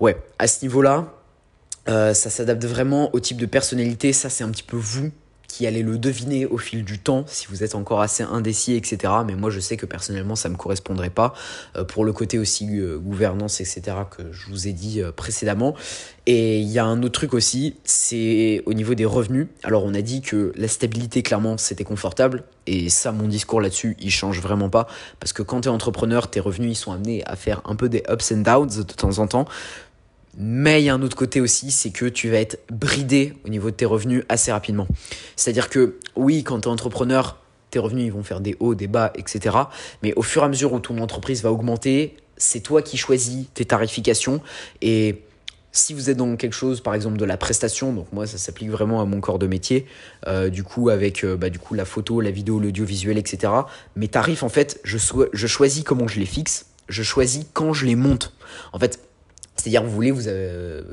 ouais, 0.00 0.16
à 0.38 0.46
ce 0.46 0.62
niveau-là, 0.62 1.12
ça 1.86 2.14
s'adapte 2.14 2.66
vraiment 2.66 3.14
au 3.14 3.20
type 3.20 3.38
de 3.38 3.46
personnalité. 3.46 4.12
Ça, 4.12 4.28
c'est 4.28 4.44
un 4.44 4.50
petit 4.50 4.62
peu 4.62 4.76
vous 4.76 5.10
qui 5.48 5.66
allez 5.66 5.82
le 5.82 5.98
deviner 5.98 6.46
au 6.46 6.58
fil 6.58 6.84
du 6.84 6.98
temps 6.98 7.24
si 7.26 7.46
vous 7.48 7.64
êtes 7.64 7.74
encore 7.74 8.02
assez 8.02 8.22
indécis, 8.22 8.74
etc. 8.74 9.12
Mais 9.26 9.34
moi, 9.34 9.48
je 9.48 9.60
sais 9.60 9.78
que 9.78 9.86
personnellement, 9.86 10.36
ça 10.36 10.48
ne 10.48 10.54
me 10.54 10.58
correspondrait 10.58 11.10
pas 11.10 11.32
euh, 11.76 11.84
pour 11.84 12.04
le 12.04 12.12
côté 12.12 12.38
aussi 12.38 12.78
euh, 12.78 12.98
gouvernance, 12.98 13.60
etc. 13.60 13.96
que 14.10 14.30
je 14.30 14.46
vous 14.48 14.68
ai 14.68 14.72
dit 14.72 15.00
euh, 15.00 15.10
précédemment. 15.10 15.74
Et 16.26 16.60
il 16.60 16.68
y 16.68 16.78
a 16.78 16.84
un 16.84 17.02
autre 17.02 17.12
truc 17.12 17.32
aussi, 17.32 17.76
c'est 17.84 18.62
au 18.66 18.74
niveau 18.74 18.94
des 18.94 19.06
revenus. 19.06 19.46
Alors, 19.62 19.84
on 19.84 19.94
a 19.94 20.02
dit 20.02 20.20
que 20.20 20.52
la 20.54 20.68
stabilité, 20.68 21.22
clairement, 21.22 21.56
c'était 21.56 21.84
confortable. 21.84 22.44
Et 22.66 22.90
ça, 22.90 23.12
mon 23.12 23.26
discours 23.26 23.62
là-dessus, 23.62 23.96
il 23.98 24.10
change 24.10 24.42
vraiment 24.42 24.68
pas. 24.68 24.86
Parce 25.20 25.32
que 25.32 25.42
quand 25.42 25.62
tu 25.62 25.68
es 25.68 25.72
entrepreneur, 25.72 26.28
tes 26.28 26.40
revenus, 26.40 26.72
ils 26.72 26.80
sont 26.80 26.92
amenés 26.92 27.24
à 27.24 27.34
faire 27.34 27.62
un 27.64 27.74
peu 27.74 27.88
des 27.88 28.02
ups 28.10 28.32
and 28.32 28.42
downs 28.42 28.68
de 28.68 28.82
temps 28.82 29.18
en 29.18 29.26
temps. 29.26 29.46
Mais 30.36 30.82
il 30.82 30.84
y 30.84 30.88
a 30.88 30.94
un 30.94 31.02
autre 31.02 31.16
côté 31.16 31.40
aussi, 31.40 31.70
c'est 31.70 31.90
que 31.90 32.04
tu 32.04 32.30
vas 32.30 32.38
être 32.38 32.60
bridé 32.70 33.34
au 33.44 33.48
niveau 33.48 33.70
de 33.70 33.76
tes 33.76 33.86
revenus 33.86 34.24
assez 34.28 34.52
rapidement. 34.52 34.86
C'est-à-dire 35.36 35.68
que 35.68 35.98
oui, 36.16 36.44
quand 36.44 36.60
tu 36.60 36.68
es 36.68 36.72
entrepreneur, 36.72 37.38
tes 37.70 37.78
revenus 37.78 38.04
ils 38.06 38.12
vont 38.12 38.22
faire 38.22 38.40
des 38.40 38.56
hauts, 38.60 38.74
des 38.74 38.86
bas, 38.86 39.12
etc. 39.14 39.56
Mais 40.02 40.12
au 40.14 40.22
fur 40.22 40.42
et 40.42 40.44
à 40.44 40.48
mesure 40.48 40.72
où 40.72 40.80
ton 40.80 40.98
entreprise 40.98 41.42
va 41.42 41.52
augmenter, 41.52 42.16
c'est 42.36 42.60
toi 42.60 42.82
qui 42.82 42.96
choisis 42.96 43.46
tes 43.54 43.64
tarifications. 43.64 44.40
Et 44.80 45.22
si 45.72 45.94
vous 45.94 46.10
êtes 46.10 46.16
dans 46.16 46.36
quelque 46.36 46.54
chose, 46.54 46.80
par 46.80 46.94
exemple 46.94 47.18
de 47.18 47.24
la 47.24 47.36
prestation, 47.36 47.92
donc 47.92 48.12
moi 48.12 48.26
ça 48.26 48.38
s'applique 48.38 48.70
vraiment 48.70 49.00
à 49.00 49.04
mon 49.04 49.20
corps 49.20 49.38
de 49.38 49.46
métier, 49.46 49.86
euh, 50.26 50.48
du 50.48 50.62
coup 50.62 50.88
avec 50.88 51.24
euh, 51.24 51.36
bah, 51.36 51.50
du 51.50 51.58
coup 51.58 51.74
la 51.74 51.84
photo, 51.84 52.20
la 52.20 52.30
vidéo, 52.30 52.58
l'audiovisuel, 52.58 53.18
etc. 53.18 53.52
Mes 53.96 54.08
tarifs 54.08 54.42
en 54.42 54.48
fait, 54.48 54.80
je, 54.84 54.98
je 55.32 55.46
choisis 55.46 55.84
comment 55.84 56.08
je 56.08 56.20
les 56.20 56.26
fixe, 56.26 56.66
je 56.88 57.02
choisis 57.02 57.44
quand 57.52 57.72
je 57.72 57.86
les 57.86 57.96
monte. 57.96 58.32
En 58.72 58.78
fait, 58.78 59.00
c'est-à-dire, 59.58 59.82
vous 59.82 59.90
voulez, 59.90 60.12
vous 60.12 60.22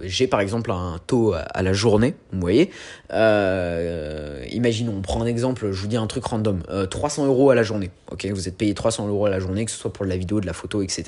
j'ai 0.04 0.28
par 0.28 0.40
exemple 0.40 0.72
un 0.72 1.00
taux 1.06 1.34
à 1.34 1.62
la 1.62 1.74
journée, 1.74 2.16
vous 2.34 2.42
voyez. 2.42 2.72
Euh, 3.14 4.44
imaginons, 4.52 4.94
on 4.98 5.02
prend 5.02 5.22
un 5.22 5.28
exemple, 5.28 5.72
je 5.72 5.82
vous 5.82 5.88
dis 5.88 5.98
un 5.98 6.08
truc 6.08 6.26
random, 6.26 6.64
300 6.90 7.24
euh, 7.24 7.28
euros 7.28 7.52
à 7.52 7.56
la 7.56 7.62
journée. 7.62 7.92
Ok, 8.12 8.26
vous 8.26 8.48
êtes 8.48 8.58
payé 8.58 8.74
300 8.74 9.08
euros 9.08 9.28
à 9.28 9.30
la 9.30 9.40
journée, 9.40 9.66
que 9.66 9.72
ce 9.72 9.78
soit 9.78 9.94
pour 9.94 10.06
la 10.06 10.18
vidéo, 10.18 10.42
de 10.42 10.48
la 10.48 10.54
photo, 10.54 10.82
etc. 10.82 11.04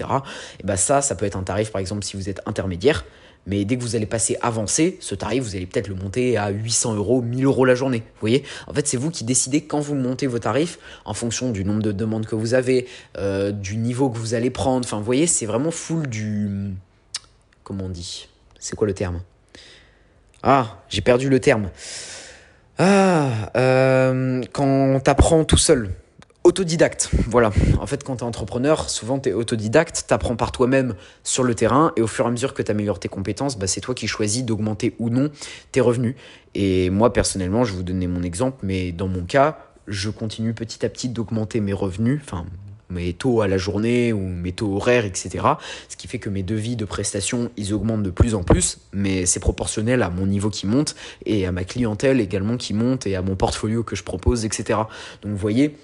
Et 0.59 0.63
ben 0.63 0.75
ça, 0.75 1.01
ça 1.01 1.15
peut 1.15 1.25
être 1.25 1.35
un 1.35 1.43
tarif, 1.43 1.71
par 1.71 1.81
exemple, 1.81 2.03
si 2.03 2.15
vous 2.15 2.29
êtes 2.29 2.41
intermédiaire. 2.45 3.05
Mais 3.47 3.63
dès 3.63 3.77
que 3.77 3.81
vous 3.81 3.95
allez 3.95 4.05
passer 4.05 4.37
avancé, 4.41 4.97
ce 4.99 5.15
tarif, 5.15 5.41
vous 5.41 5.55
allez 5.55 5.65
peut-être 5.65 5.87
le 5.87 5.95
monter 5.95 6.37
à 6.37 6.49
800 6.49 6.95
euros, 6.95 7.21
1000 7.21 7.45
euros 7.45 7.63
la 7.63 7.75
journée. 7.75 7.99
Vous 7.99 8.19
voyez? 8.19 8.43
En 8.67 8.73
fait, 8.73 8.85
c'est 8.87 8.97
vous 8.97 9.09
qui 9.09 9.23
décidez 9.23 9.61
quand 9.61 9.79
vous 9.79 9.95
montez 9.95 10.27
vos 10.27 10.37
tarifs 10.37 10.77
en 11.05 11.13
fonction 11.13 11.51
du 11.51 11.63
nombre 11.63 11.81
de 11.81 11.93
demandes 11.93 12.25
que 12.25 12.35
vous 12.35 12.53
avez, 12.53 12.87
euh, 13.17 13.51
du 13.51 13.77
niveau 13.77 14.09
que 14.09 14.17
vous 14.17 14.33
allez 14.33 14.49
prendre. 14.49 14.85
Enfin, 14.85 14.97
vous 14.97 15.05
voyez, 15.05 15.27
c'est 15.27 15.45
vraiment 15.45 15.71
full 15.71 16.07
du 16.07 16.75
comment 17.67 17.83
on 17.83 17.89
dit 17.89 18.29
C'est 18.59 18.77
quoi 18.77 18.87
le 18.87 18.93
terme? 18.93 19.19
Ah, 20.41 20.77
j'ai 20.87 21.01
perdu 21.01 21.27
le 21.27 21.41
terme. 21.41 21.69
Ah, 22.77 23.51
euh, 23.57 24.41
quand 24.53 25.01
t'apprends 25.03 25.43
tout 25.43 25.57
seul. 25.57 25.89
Autodidacte, 26.45 27.09
voilà. 27.27 27.51
En 27.81 27.85
fait, 27.85 28.05
quand 28.05 28.15
tu 28.15 28.23
es 28.23 28.25
entrepreneur, 28.25 28.89
souvent 28.89 29.19
tu 29.19 29.27
es 29.29 29.33
autodidacte, 29.33 30.05
tu 30.07 30.13
apprends 30.13 30.37
par 30.37 30.53
toi-même 30.53 30.95
sur 31.25 31.43
le 31.43 31.55
terrain 31.55 31.91
et 31.97 32.01
au 32.01 32.07
fur 32.07 32.23
et 32.23 32.29
à 32.29 32.31
mesure 32.31 32.53
que 32.53 32.61
tu 32.61 32.71
améliores 32.71 33.01
tes 33.01 33.09
compétences, 33.09 33.59
bah, 33.59 33.67
c'est 33.67 33.81
toi 33.81 33.93
qui 33.93 34.07
choisis 34.07 34.45
d'augmenter 34.45 34.95
ou 34.97 35.09
non 35.09 35.29
tes 35.73 35.81
revenus. 35.81 36.15
Et 36.55 36.89
moi, 36.89 37.11
personnellement, 37.11 37.65
je 37.65 37.73
vous 37.73 37.83
donner 37.83 38.07
mon 38.07 38.23
exemple, 38.23 38.59
mais 38.63 38.93
dans 38.93 39.09
mon 39.09 39.25
cas, 39.25 39.57
je 39.87 40.09
continue 40.09 40.53
petit 40.53 40.85
à 40.85 40.89
petit 40.89 41.09
d'augmenter 41.09 41.59
mes 41.59 41.73
revenus, 41.73 42.21
enfin 42.23 42.45
mes 42.89 43.13
taux 43.13 43.41
à 43.41 43.47
la 43.47 43.57
journée 43.57 44.13
ou 44.13 44.19
mes 44.19 44.51
taux 44.51 44.75
horaires, 44.75 45.05
etc. 45.05 45.45
Ce 45.89 45.97
qui 45.97 46.07
fait 46.07 46.19
que 46.19 46.29
mes 46.29 46.43
devis 46.43 46.75
de 46.75 46.85
prestations, 46.85 47.51
ils 47.57 47.73
augmentent 47.73 48.03
de 48.03 48.09
plus 48.09 48.35
en 48.35 48.43
plus, 48.43 48.79
mais 48.93 49.25
c'est 49.25 49.39
proportionnel 49.39 50.03
à 50.03 50.09
mon 50.09 50.25
niveau 50.25 50.49
qui 50.49 50.67
monte 50.67 50.95
et 51.25 51.45
à 51.45 51.51
ma 51.51 51.63
clientèle 51.63 52.19
également 52.19 52.57
qui 52.57 52.73
monte 52.73 53.07
et 53.07 53.15
à 53.15 53.21
mon 53.21 53.35
portfolio 53.35 53.83
que 53.83 53.95
je 53.95 54.03
propose, 54.03 54.45
etc. 54.45 54.79
Donc 55.21 55.31
vous 55.31 55.37
voyez, 55.37 55.75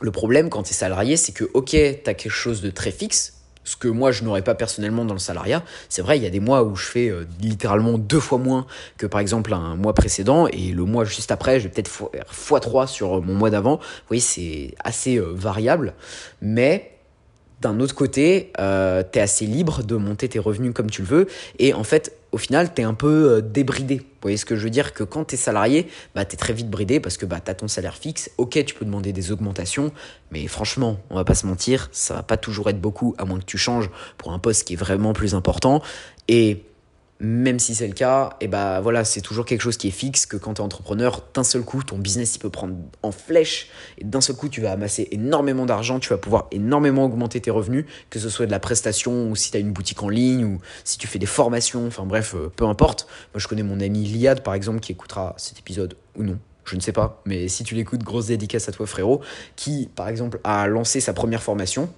le 0.00 0.10
problème 0.10 0.50
quand 0.50 0.62
tu 0.62 0.70
es 0.70 0.74
salarié, 0.74 1.16
c'est 1.16 1.32
que 1.32 1.44
ok, 1.54 1.70
tu 1.70 1.76
as 1.78 2.14
quelque 2.14 2.28
chose 2.28 2.60
de 2.60 2.70
très 2.70 2.90
fixe, 2.90 3.43
ce 3.64 3.76
que 3.76 3.88
moi 3.88 4.12
je 4.12 4.24
n'aurais 4.24 4.42
pas 4.42 4.54
personnellement 4.54 5.04
dans 5.04 5.14
le 5.14 5.20
salariat. 5.20 5.62
C'est 5.88 6.02
vrai, 6.02 6.18
il 6.18 6.22
y 6.22 6.26
a 6.26 6.30
des 6.30 6.40
mois 6.40 6.62
où 6.62 6.76
je 6.76 6.86
fais 6.86 7.08
euh, 7.08 7.24
littéralement 7.40 7.98
deux 7.98 8.20
fois 8.20 8.38
moins 8.38 8.66
que 8.98 9.06
par 9.06 9.20
exemple 9.20 9.52
un 9.52 9.76
mois 9.76 9.94
précédent 9.94 10.46
et 10.46 10.72
le 10.72 10.84
mois 10.84 11.04
juste 11.04 11.32
après, 11.32 11.58
je 11.58 11.64
vais 11.64 11.70
peut-être 11.70 11.88
faire 11.88 12.60
x3 12.60 12.86
sur 12.86 13.22
mon 13.22 13.34
mois 13.34 13.50
d'avant. 13.50 13.76
Vous 13.76 14.08
voyez, 14.08 14.20
c'est 14.20 14.74
assez 14.84 15.16
euh, 15.16 15.32
variable, 15.34 15.94
mais 16.40 16.94
d'un 17.64 17.80
autre 17.80 17.94
côté, 17.94 18.52
euh, 18.60 19.02
tu 19.10 19.18
es 19.18 19.22
assez 19.22 19.46
libre 19.46 19.82
de 19.82 19.96
monter 19.96 20.28
tes 20.28 20.38
revenus 20.38 20.74
comme 20.74 20.90
tu 20.90 21.00
le 21.00 21.08
veux. 21.08 21.28
Et 21.58 21.72
en 21.72 21.82
fait, 21.82 22.12
au 22.30 22.36
final, 22.36 22.74
tu 22.74 22.82
es 22.82 22.84
un 22.84 22.92
peu 22.92 23.36
euh, 23.36 23.40
débridé. 23.40 24.02
Vous 24.24 24.28
voyez 24.28 24.38
ce 24.38 24.46
que 24.46 24.56
je 24.56 24.64
veux 24.64 24.70
dire? 24.70 24.94
Que 24.94 25.04
quand 25.04 25.26
tu 25.26 25.34
es 25.34 25.36
salarié, 25.36 25.86
bah, 26.14 26.24
tu 26.24 26.32
es 26.32 26.38
très 26.38 26.54
vite 26.54 26.70
bridé 26.70 26.98
parce 26.98 27.18
que 27.18 27.26
bah, 27.26 27.40
tu 27.44 27.50
as 27.50 27.54
ton 27.54 27.68
salaire 27.68 27.94
fixe. 27.94 28.30
Ok, 28.38 28.58
tu 28.64 28.74
peux 28.74 28.86
demander 28.86 29.12
des 29.12 29.32
augmentations, 29.32 29.92
mais 30.30 30.46
franchement, 30.46 30.98
on 31.10 31.16
va 31.16 31.24
pas 31.24 31.34
se 31.34 31.46
mentir, 31.46 31.90
ça 31.92 32.14
va 32.14 32.22
pas 32.22 32.38
toujours 32.38 32.70
être 32.70 32.80
beaucoup, 32.80 33.14
à 33.18 33.26
moins 33.26 33.38
que 33.38 33.44
tu 33.44 33.58
changes 33.58 33.90
pour 34.16 34.32
un 34.32 34.38
poste 34.38 34.66
qui 34.66 34.72
est 34.72 34.76
vraiment 34.76 35.12
plus 35.12 35.34
important. 35.34 35.82
Et 36.28 36.64
même 37.20 37.58
si 37.58 37.74
c'est 37.74 37.86
le 37.86 37.94
cas, 37.94 38.30
et 38.40 38.44
eh 38.44 38.48
bah 38.48 38.80
voilà, 38.80 39.04
c'est 39.04 39.20
toujours 39.20 39.44
quelque 39.44 39.60
chose 39.60 39.76
qui 39.76 39.88
est 39.88 39.92
fixe, 39.92 40.26
que 40.26 40.36
quand 40.36 40.54
tu 40.54 40.60
es 40.60 40.64
entrepreneur, 40.64 41.22
d'un 41.32 41.44
seul 41.44 41.62
coup, 41.62 41.82
ton 41.82 41.96
business 41.96 42.34
il 42.34 42.38
peut 42.40 42.50
prendre 42.50 42.74
en 43.02 43.12
flèche, 43.12 43.68
et 43.98 44.04
d'un 44.04 44.20
seul 44.20 44.36
coup, 44.36 44.48
tu 44.48 44.60
vas 44.60 44.72
amasser 44.72 45.08
énormément 45.12 45.64
d'argent, 45.64 46.00
tu 46.00 46.08
vas 46.10 46.18
pouvoir 46.18 46.48
énormément 46.50 47.04
augmenter 47.04 47.40
tes 47.40 47.50
revenus, 47.50 47.86
que 48.10 48.18
ce 48.18 48.28
soit 48.28 48.46
de 48.46 48.50
la 48.50 48.60
prestation, 48.60 49.30
ou 49.30 49.36
si 49.36 49.50
tu 49.50 49.56
as 49.56 49.60
une 49.60 49.72
boutique 49.72 50.02
en 50.02 50.08
ligne, 50.08 50.44
ou 50.44 50.60
si 50.82 50.98
tu 50.98 51.06
fais 51.06 51.18
des 51.18 51.26
formations, 51.26 51.86
enfin 51.86 52.04
bref, 52.04 52.34
euh, 52.34 52.52
peu 52.54 52.64
importe. 52.64 53.06
Moi, 53.32 53.40
je 53.40 53.48
connais 53.48 53.62
mon 53.62 53.80
ami 53.80 54.04
Liad, 54.04 54.42
par 54.42 54.54
exemple, 54.54 54.80
qui 54.80 54.92
écoutera 54.92 55.34
cet 55.36 55.58
épisode 55.58 55.96
ou 56.16 56.24
non. 56.24 56.38
Je 56.64 56.76
ne 56.76 56.80
sais 56.80 56.92
pas, 56.92 57.22
mais 57.26 57.48
si 57.48 57.62
tu 57.62 57.74
l'écoutes, 57.74 58.02
grosse 58.02 58.26
dédicace 58.26 58.68
à 58.68 58.72
toi 58.72 58.86
frérot, 58.86 59.20
qui 59.54 59.90
par 59.94 60.08
exemple 60.08 60.40
a 60.44 60.66
lancé 60.66 61.00
sa 61.00 61.12
première 61.12 61.42
formation, 61.42 61.90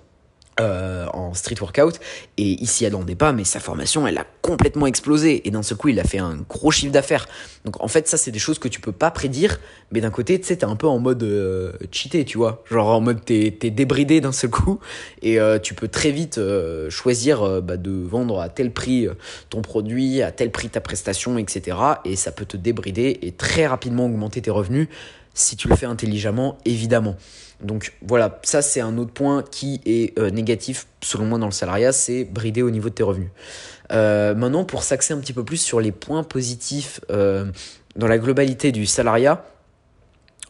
euh, 0.61 1.07
en 1.13 1.35
street 1.35 1.57
workout. 1.61 2.01
Et 2.39 2.63
ici 2.63 2.87
à 2.87 2.91
pas 3.19 3.33
mais 3.33 3.45
sa 3.45 3.61
formation 3.61 4.07
elle 4.07 4.19
a 4.19 4.27
complètement 4.43 4.87
explosé. 4.87 5.47
Et 5.47 5.51
d'un 5.51 5.63
seul 5.63 5.77
coup 5.79 5.89
il 5.89 6.01
a 6.01 6.05
fait 6.05 6.19
un 6.19 6.37
gros 6.49 6.71
chiffre 6.71 6.93
d'affaires. 6.93 7.29
Donc 7.65 7.83
en 7.83 7.89
fait 7.89 8.09
ça 8.09 8.17
c'est 8.17 8.31
des 8.31 8.39
choses 8.39 8.59
que 8.59 8.69
tu 8.69 8.81
peux 8.81 8.93
pas 8.93 9.11
prédire. 9.11 9.59
Mais 9.93 10.01
d'un 10.01 10.11
côté 10.11 10.41
tu 10.41 10.47
sais 10.47 10.57
t'es 10.57 10.65
un 10.65 10.77
peu 10.77 10.87
en 10.87 10.99
mode 10.99 11.23
euh, 11.23 11.73
cheaté 11.91 12.25
tu 12.25 12.39
vois. 12.39 12.63
Genre 12.71 12.89
en 12.89 13.01
mode 13.01 13.25
t'es 13.25 13.59
es 13.63 13.71
débridé 13.71 14.21
d'un 14.21 14.33
seul 14.33 14.51
coup. 14.51 14.79
Et 15.23 15.39
euh, 15.39 15.59
tu 15.59 15.75
peux 15.75 15.89
très 15.89 16.11
vite 16.11 16.39
euh, 16.39 16.89
choisir 16.91 17.63
bah, 17.63 17.77
de 17.77 17.91
vendre 17.91 18.41
à 18.41 18.49
tel 18.49 18.73
prix 18.73 19.09
ton 19.51 19.63
produit 19.63 20.23
à 20.23 20.33
tel 20.33 20.51
prix 20.51 20.69
ta 20.69 20.81
prestation 20.81 21.39
etc 21.39 21.77
et 22.05 22.17
ça 22.17 22.33
peut 22.33 22.45
te 22.45 22.57
débrider 22.57 23.19
et 23.23 23.33
très 23.33 23.67
rapidement 23.67 24.07
augmenter 24.07 24.41
tes 24.43 24.51
revenus 24.51 24.89
si 25.37 25.57
tu 25.57 25.69
le 25.69 25.77
fais 25.77 25.87
intelligemment 25.87 26.59
évidemment 26.65 27.17
donc 27.61 27.95
voilà, 28.03 28.39
ça 28.43 28.61
c'est 28.61 28.81
un 28.81 28.99
autre 28.99 29.13
point 29.13 29.43
qui 29.43 29.81
est 29.87 30.19
euh, 30.19 30.31
négatif 30.31 30.87
selon 31.01 31.25
moi 31.25 31.39
dans 31.39 31.47
le 31.47 31.53
salariat, 31.53 31.93
c'est 31.93 32.25
brider 32.25 32.63
au 32.63 32.71
niveau 32.71 32.91
de 32.91 32.95
tes 32.95 33.03
revenus. 33.03 33.31
Euh, 33.93 34.35
maintenant, 34.35 34.65
pour 34.65 34.83
s'axer 34.83 35.15
un 35.15 35.19
petit 35.19 35.33
peu 35.33 35.45
plus 35.45 35.59
sur 35.59 35.81
les 35.81 35.93
points 35.93 36.23
positifs 36.23 37.01
euh, 37.11 37.47
dans 37.95 38.09
la 38.09 38.19
globalité 38.19 38.73
du 38.73 38.87
salariat, 38.87 39.45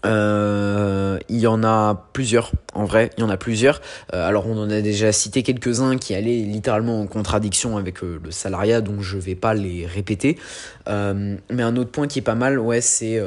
il 0.05 1.41
y 1.41 1.49
en 1.49 1.65
a 1.65 2.07
plusieurs, 2.13 2.53
en 2.75 2.85
vrai, 2.85 3.11
il 3.17 3.23
y 3.23 3.25
en 3.25 3.29
a 3.29 3.37
plusieurs. 3.37 3.81
alors 4.13 4.47
on 4.47 4.57
en 4.57 4.71
a 4.71 4.81
déjà 4.81 5.11
cité 5.11 5.43
quelques-uns 5.43 5.97
qui 5.97 6.15
allaient 6.15 6.43
littéralement 6.43 7.01
en 7.01 7.09
contradiction 7.09 7.77
avec 7.77 8.03
le 8.03 8.21
salariat, 8.31 8.81
donc 8.83 9.01
je 9.01 9.19
vais 9.19 9.35
pas 9.35 9.53
les 9.53 9.85
répéter. 9.85 10.39
mais 10.87 11.63
un 11.63 11.77
autre 11.77 11.91
point 11.91 12.07
qui 12.07 12.21
est 12.21 12.23
pas 12.23 12.37
mal, 12.37 12.61
ouais, 12.61 12.81
c'est 12.81 13.21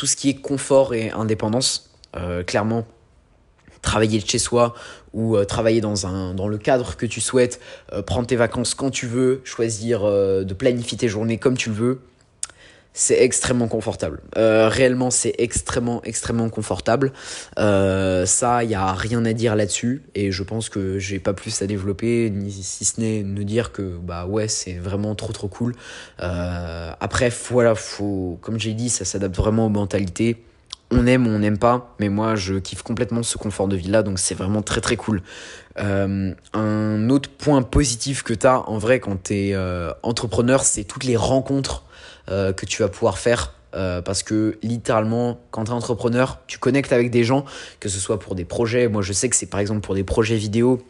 tout 0.00 0.06
ce 0.06 0.16
qui 0.16 0.30
est 0.30 0.40
confort 0.40 0.94
et 0.94 1.10
indépendance. 1.10 1.90
clairement, 2.46 2.86
travailler 3.82 4.20
de 4.20 4.26
chez 4.26 4.38
soi 4.38 4.74
ou 5.12 5.36
euh, 5.36 5.44
travailler 5.44 5.80
dans, 5.80 5.94
le 6.48 6.58
cadre 6.58 6.96
que 6.96 7.06
tu 7.06 7.20
souhaites, 7.20 7.60
euh, 7.92 8.02
prendre 8.02 8.26
tes 8.26 8.36
vacances 8.36 8.74
quand 8.74 8.90
tu 8.90 9.06
veux, 9.06 9.40
choisir 9.44 10.04
euh, 10.04 10.44
de 10.44 10.54
planifier 10.54 10.96
tes 10.96 11.08
journées 11.08 11.38
comme 11.38 11.56
tu 11.56 11.70
le 11.70 11.74
veux, 11.74 12.00
c'est 12.92 13.22
extrêmement 13.22 13.68
confortable. 13.68 14.20
réellement, 14.36 15.10
c'est 15.10 15.34
extrêmement, 15.38 16.02
extrêmement 16.02 16.48
confortable. 16.48 17.12
ça, 17.56 18.64
il 18.64 18.68
n'y 18.68 18.74
a 18.74 18.92
rien 18.92 19.24
à 19.24 19.32
dire 19.32 19.56
là-dessus. 19.56 20.02
Et 20.14 20.32
je 20.32 20.42
pense 20.42 20.68
que 20.68 20.98
j'ai 20.98 21.18
pas 21.18 21.32
plus 21.32 21.62
à 21.62 21.66
développer, 21.66 22.32
si 22.50 22.84
ce 22.84 23.00
n'est 23.00 23.22
ne 23.22 23.42
dire 23.42 23.72
que, 23.72 23.96
bah 24.02 24.26
ouais, 24.26 24.48
c'est 24.48 24.74
vraiment 24.74 25.14
trop, 25.14 25.32
trop 25.32 25.48
cool. 25.48 25.74
après, 26.18 27.30
voilà, 27.50 27.74
faut, 27.74 28.38
comme 28.42 28.58
j'ai 28.58 28.74
dit, 28.74 28.88
ça 28.88 29.04
s'adapte 29.04 29.36
vraiment 29.36 29.66
aux 29.66 29.70
mentalités 29.70 30.42
on 30.90 31.06
aime 31.06 31.26
ou 31.26 31.30
on 31.30 31.38
n'aime 31.38 31.58
pas, 31.58 31.94
mais 32.00 32.08
moi 32.08 32.34
je 32.34 32.54
kiffe 32.54 32.82
complètement 32.82 33.22
ce 33.22 33.38
confort 33.38 33.68
de 33.68 33.76
vie 33.76 33.88
là, 33.88 34.02
donc 34.02 34.18
c'est 34.18 34.34
vraiment 34.34 34.62
très 34.62 34.80
très 34.80 34.96
cool. 34.96 35.22
Euh, 35.78 36.34
un 36.52 37.10
autre 37.10 37.30
point 37.30 37.62
positif 37.62 38.22
que 38.22 38.34
tu 38.34 38.46
as 38.46 38.68
en 38.68 38.78
vrai 38.78 39.00
quand 39.00 39.24
tu 39.24 39.34
es 39.34 39.54
euh, 39.54 39.92
entrepreneur, 40.02 40.64
c'est 40.64 40.84
toutes 40.84 41.04
les 41.04 41.16
rencontres 41.16 41.84
euh, 42.30 42.52
que 42.52 42.66
tu 42.66 42.82
vas 42.82 42.88
pouvoir 42.88 43.18
faire. 43.18 43.54
parce 44.04 44.24
que 44.24 44.58
littéralement, 44.62 45.38
quand 45.52 45.64
tu 45.64 45.70
es 45.70 45.74
entrepreneur, 45.74 46.38
tu 46.48 46.58
connectes 46.58 46.92
avec 46.92 47.10
des 47.10 47.22
gens, 47.22 47.44
que 47.78 47.88
ce 47.88 48.00
soit 48.00 48.18
pour 48.18 48.34
des 48.34 48.44
projets. 48.44 48.88
Moi, 48.88 49.02
je 49.02 49.12
sais 49.12 49.28
que 49.28 49.36
c'est 49.36 49.46
par 49.46 49.60
exemple 49.60 49.80
pour 49.80 49.94
des 49.94 50.02
projets 50.02 50.36
vidéo, 50.36 50.82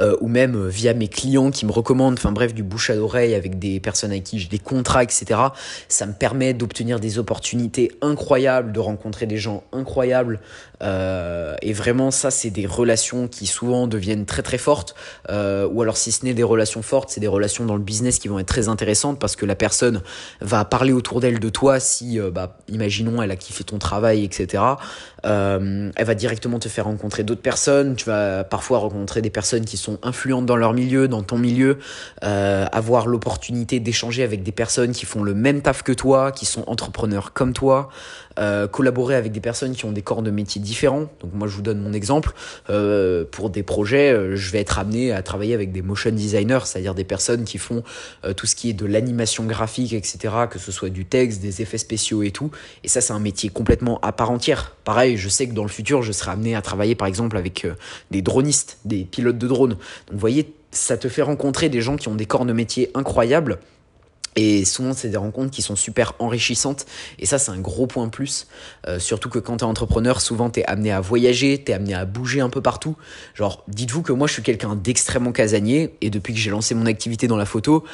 euh, 0.00 0.16
ou 0.20 0.28
même 0.28 0.56
euh, 0.56 0.68
via 0.68 0.94
mes 0.94 1.08
clients 1.08 1.50
qui 1.50 1.66
me 1.66 1.72
recommandent, 1.72 2.14
enfin 2.14 2.32
bref, 2.32 2.54
du 2.54 2.62
bouche 2.62 2.90
à 2.90 2.96
oreille 2.96 3.34
avec 3.34 3.58
des 3.58 3.80
personnes 3.80 4.10
avec 4.10 4.24
qui 4.24 4.38
j'ai 4.38 4.48
des 4.48 4.58
contrats, 4.58 5.02
etc. 5.02 5.40
Ça 5.88 6.06
me 6.06 6.12
permet 6.12 6.54
d'obtenir 6.54 7.00
des 7.00 7.18
opportunités 7.18 7.92
incroyables, 8.02 8.72
de 8.72 8.80
rencontrer 8.80 9.26
des 9.26 9.36
gens 9.36 9.64
incroyables. 9.72 10.40
Euh, 10.82 11.54
et 11.62 11.72
vraiment, 11.72 12.10
ça, 12.10 12.30
c'est 12.30 12.50
des 12.50 12.66
relations 12.66 13.28
qui 13.28 13.46
souvent 13.46 13.86
deviennent 13.86 14.26
très 14.26 14.42
très 14.42 14.58
fortes. 14.58 14.94
ou 15.28 15.82
alors, 15.82 15.96
si 15.96 16.12
ce 16.12 16.24
n'est 16.24 16.34
des 16.34 16.42
relations 16.42 16.82
fortes, 16.82 17.10
c'est 17.10 17.20
des 17.20 17.26
relations 17.26 17.66
dans 17.66 17.76
le 17.76 17.82
business 17.82 18.18
qui 18.18 18.28
vont 18.28 18.38
être 18.38 18.48
très 18.48 18.68
intéressantes 18.68 19.18
parce 19.18 19.36
que 19.36 19.46
la 19.46 19.54
personne 19.54 20.02
va 20.40 20.64
parler 20.64 20.92
autour 20.92 21.20
d'elle 21.20 21.38
de 21.38 21.48
toi 21.48 21.80
si, 21.80 22.18
bah, 22.32 22.58
imaginons, 22.68 23.22
elle 23.22 23.30
a 23.30 23.36
kiffé 23.36 23.64
ton 23.64 23.78
travail, 23.78 24.24
etc. 24.24 24.62
elle 25.22 25.92
va 25.98 26.14
directement 26.14 26.58
te 26.58 26.68
faire 26.68 26.86
rencontrer 26.86 27.24
d'autres 27.24 27.42
personnes. 27.42 27.96
Tu 27.96 28.06
vas 28.06 28.44
parfois 28.44 28.78
rencontrer 28.78 29.22
des 29.22 29.30
personnes 29.30 29.49
qui 29.58 29.76
sont 29.76 29.98
influentes 30.02 30.46
dans 30.46 30.56
leur 30.56 30.72
milieu, 30.72 31.08
dans 31.08 31.22
ton 31.22 31.38
milieu, 31.38 31.78
euh, 32.22 32.66
avoir 32.72 33.06
l'opportunité 33.06 33.80
d'échanger 33.80 34.22
avec 34.22 34.42
des 34.42 34.52
personnes 34.52 34.92
qui 34.92 35.06
font 35.06 35.22
le 35.22 35.34
même 35.34 35.62
taf 35.62 35.82
que 35.82 35.92
toi, 35.92 36.32
qui 36.32 36.46
sont 36.46 36.64
entrepreneurs 36.68 37.32
comme 37.32 37.52
toi, 37.52 37.88
euh, 38.40 38.66
collaborer 38.66 39.14
avec 39.14 39.32
des 39.32 39.40
personnes 39.40 39.72
qui 39.74 39.84
ont 39.84 39.92
des 39.92 40.02
corps 40.02 40.22
de 40.22 40.30
métier 40.30 40.60
différents. 40.60 41.08
Donc 41.20 41.32
moi 41.34 41.48
je 41.48 41.54
vous 41.54 41.62
donne 41.62 41.80
mon 41.80 41.92
exemple. 41.92 42.32
Euh, 42.68 43.24
pour 43.30 43.50
des 43.50 43.62
projets, 43.62 44.36
je 44.36 44.50
vais 44.50 44.60
être 44.60 44.78
amené 44.78 45.12
à 45.12 45.22
travailler 45.22 45.54
avec 45.54 45.72
des 45.72 45.82
motion 45.82 46.10
designers, 46.10 46.60
c'est-à-dire 46.64 46.94
des 46.94 47.04
personnes 47.04 47.44
qui 47.44 47.58
font 47.58 47.82
tout 48.36 48.46
ce 48.46 48.54
qui 48.54 48.70
est 48.70 48.74
de 48.74 48.86
l'animation 48.86 49.44
graphique, 49.44 49.92
etc., 49.92 50.34
que 50.50 50.58
ce 50.58 50.72
soit 50.72 50.90
du 50.90 51.04
texte, 51.04 51.40
des 51.40 51.62
effets 51.62 51.78
spéciaux 51.78 52.22
et 52.22 52.30
tout. 52.30 52.50
Et 52.84 52.88
ça 52.88 53.00
c'est 53.00 53.12
un 53.12 53.18
métier 53.18 53.50
complètement 53.50 53.98
à 54.00 54.12
part 54.12 54.30
entière. 54.30 54.76
Pareil, 54.84 55.16
je 55.16 55.28
sais 55.28 55.48
que 55.48 55.54
dans 55.54 55.62
le 55.62 55.68
futur, 55.68 56.02
je 56.02 56.12
serai 56.12 56.32
amené 56.32 56.54
à 56.54 56.62
travailler 56.62 56.94
par 56.94 57.08
exemple 57.08 57.36
avec 57.36 57.66
des 58.10 58.22
dronistes, 58.22 58.78
des 58.84 59.04
pilotes 59.04 59.38
de 59.38 59.48
drones. 59.48 59.70
Donc 59.70 60.12
vous 60.12 60.18
voyez, 60.18 60.52
ça 60.72 60.96
te 60.96 61.08
fait 61.08 61.22
rencontrer 61.22 61.68
des 61.68 61.80
gens 61.80 61.96
qui 61.96 62.08
ont 62.08 62.14
des 62.14 62.26
corps 62.26 62.46
de 62.46 62.52
métier 62.52 62.90
incroyables. 62.94 63.58
Et 64.36 64.64
souvent, 64.64 64.92
c'est 64.92 65.08
des 65.08 65.16
rencontres 65.16 65.50
qui 65.50 65.62
sont 65.62 65.76
super 65.76 66.14
enrichissantes. 66.18 66.86
Et 67.18 67.26
ça, 67.26 67.38
c'est 67.38 67.50
un 67.50 67.58
gros 67.58 67.86
point 67.86 68.08
plus. 68.08 68.46
Euh, 68.86 68.98
surtout 68.98 69.28
que 69.28 69.38
quand 69.38 69.58
tu 69.58 69.64
es 69.64 69.66
entrepreneur, 69.66 70.20
souvent, 70.20 70.50
tu 70.50 70.60
es 70.60 70.64
amené 70.64 70.92
à 70.92 71.00
voyager, 71.00 71.62
tu 71.62 71.72
es 71.72 71.74
amené 71.74 71.94
à 71.94 72.04
bouger 72.04 72.40
un 72.40 72.48
peu 72.48 72.60
partout. 72.60 72.96
Genre, 73.34 73.64
dites-vous 73.66 74.02
que 74.02 74.12
moi, 74.12 74.28
je 74.28 74.34
suis 74.34 74.42
quelqu'un 74.42 74.76
d'extrêmement 74.76 75.32
casanier. 75.32 75.96
Et 76.00 76.10
depuis 76.10 76.32
que 76.32 76.38
j'ai 76.38 76.50
lancé 76.50 76.74
mon 76.74 76.86
activité 76.86 77.26
dans 77.26 77.36
la 77.36 77.46
photo, 77.46 77.84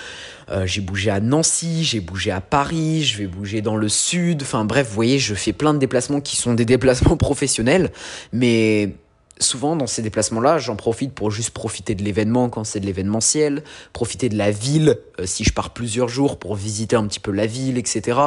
euh, 0.51 0.67
j'ai 0.67 0.83
bougé 0.83 1.11
à 1.11 1.21
Nancy, 1.21 1.85
j'ai 1.85 2.01
bougé 2.01 2.31
à 2.31 2.41
Paris, 2.41 3.03
je 3.03 3.19
vais 3.19 3.27
bouger 3.27 3.63
dans 3.63 3.77
le 3.77 3.89
sud. 3.89 4.43
Enfin 4.43 4.65
bref, 4.65 4.89
vous 4.89 4.95
voyez, 4.95 5.19
je 5.19 5.35
fais 5.35 5.53
plein 5.53 5.73
de 5.73 5.79
déplacements 5.79 6.21
qui 6.21 6.37
sont 6.37 6.55
des 6.55 6.67
déplacements 6.67 7.17
professionnels. 7.17 7.93
Mais 8.33 8.95
souvent 9.39 9.77
dans 9.77 9.87
ces 9.87 10.03
déplacements-là, 10.03 10.59
j'en 10.59 10.77
profite 10.77 11.13
pour 11.13 11.31
juste 11.31 11.51
profiter 11.51 11.95
de 11.95 12.03
l'événement 12.03 12.49
quand 12.49 12.65
c'est 12.65 12.81
de 12.81 12.87
l'événementiel, 12.87 13.63
profiter 13.93 14.29
de 14.29 14.37
la 14.37 14.51
ville 14.51 14.99
euh, 15.21 15.27
si 15.27 15.45
je 15.45 15.53
pars 15.53 15.71
plusieurs 15.71 16.09
jours 16.09 16.39
pour 16.39 16.55
visiter 16.55 16.97
un 16.97 17.07
petit 17.07 17.21
peu 17.21 17.31
la 17.31 17.47
ville, 17.47 17.79
etc. 17.79 18.19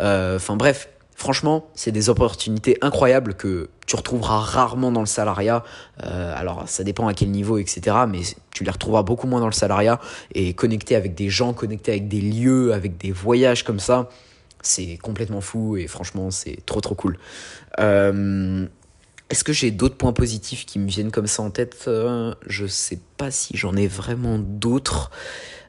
Euh, 0.00 0.36
enfin 0.36 0.56
bref, 0.56 0.88
franchement, 1.14 1.66
c'est 1.74 1.92
des 1.92 2.08
opportunités 2.08 2.78
incroyables 2.80 3.34
que 3.34 3.68
tu 3.86 3.96
retrouveras 3.96 4.38
rarement 4.38 4.92
dans 4.92 5.00
le 5.00 5.06
salariat. 5.06 5.62
Euh, 6.04 6.34
alors 6.36 6.64
ça 6.66 6.84
dépend 6.84 7.06
à 7.06 7.14
quel 7.14 7.30
niveau, 7.30 7.58
etc. 7.58 7.96
Mais 8.08 8.20
tu 8.52 8.64
les 8.64 8.70
retrouveras 8.70 9.02
beaucoup 9.02 9.26
moins 9.26 9.40
dans 9.40 9.46
le 9.46 9.52
salariat 9.52 10.00
et 10.34 10.54
connecté 10.54 10.96
avec 10.96 11.14
des 11.14 11.28
gens, 11.28 11.52
connecté 11.52 11.92
avec 11.92 12.08
des 12.08 12.20
lieux, 12.20 12.72
avec 12.72 12.96
des 12.96 13.12
voyages 13.12 13.62
comme 13.62 13.80
ça. 13.80 14.08
C'est 14.62 14.96
complètement 14.96 15.40
fou 15.40 15.76
et 15.76 15.86
franchement 15.86 16.32
c'est 16.32 16.64
trop 16.66 16.80
trop 16.80 16.96
cool. 16.96 17.18
Est-ce 19.28 19.42
que 19.42 19.52
j'ai 19.52 19.70
d'autres 19.70 19.96
points 19.96 20.12
positifs 20.12 20.66
qui 20.66 20.78
me 20.78 20.88
viennent 20.88 21.10
comme 21.10 21.26
ça 21.26 21.42
en 21.42 21.50
tête? 21.50 21.84
Euh, 21.88 22.32
Je 22.46 22.66
sais 22.66 23.00
pas 23.16 23.30
si 23.30 23.56
j'en 23.56 23.74
ai 23.74 23.88
vraiment 23.88 24.38
d'autres. 24.38 25.10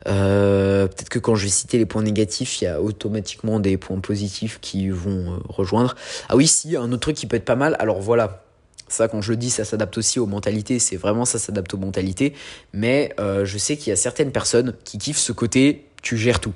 Euh, 0.08 0.88
peut-être 0.88 1.10
que 1.10 1.20
quand 1.20 1.36
je 1.36 1.46
vais 1.46 1.52
citer 1.52 1.80
les 1.80 1.88
points 1.88 2.04
négatifs, 2.04 2.62
il 2.62 2.66
y 2.66 2.68
a 2.68 2.82
automatiquement 2.82 3.60
des 3.60 3.78
points 3.78 4.00
positifs 4.00 4.60
qui 4.62 4.90
vont 4.90 5.34
euh, 5.34 5.38
rejoindre. 5.50 5.96
Ah 6.30 6.36
oui, 6.36 6.46
si, 6.46 6.76
un 6.76 6.92
autre 6.92 7.02
truc 7.02 7.16
qui 7.16 7.26
peut 7.26 7.38
être 7.38 7.46
pas 7.46 7.56
mal. 7.56 7.76
Alors 7.80 8.00
voilà, 8.00 8.44
ça 8.88 9.08
quand 9.08 9.22
je 9.22 9.32
le 9.32 9.38
dis, 9.38 9.50
ça 9.50 9.66
s'adapte 9.66 9.98
aussi 9.98 10.20
aux 10.20 10.28
mentalités. 10.28 10.78
C'est 10.78 10.98
vraiment 10.98 11.26
ça 11.26 11.40
s'adapte 11.40 11.74
aux 11.74 11.80
mentalités. 11.80 12.34
Mais 12.74 13.16
je 13.18 13.58
sais 13.58 13.76
qu'il 13.76 13.90
y 13.90 13.94
a 13.94 13.96
certaines 13.98 14.32
personnes 14.32 14.76
qui 14.84 15.00
kiffent 15.00 15.18
ce 15.18 15.32
côté, 15.32 15.88
tu 16.04 16.16
gères 16.16 16.40
tout. 16.40 16.54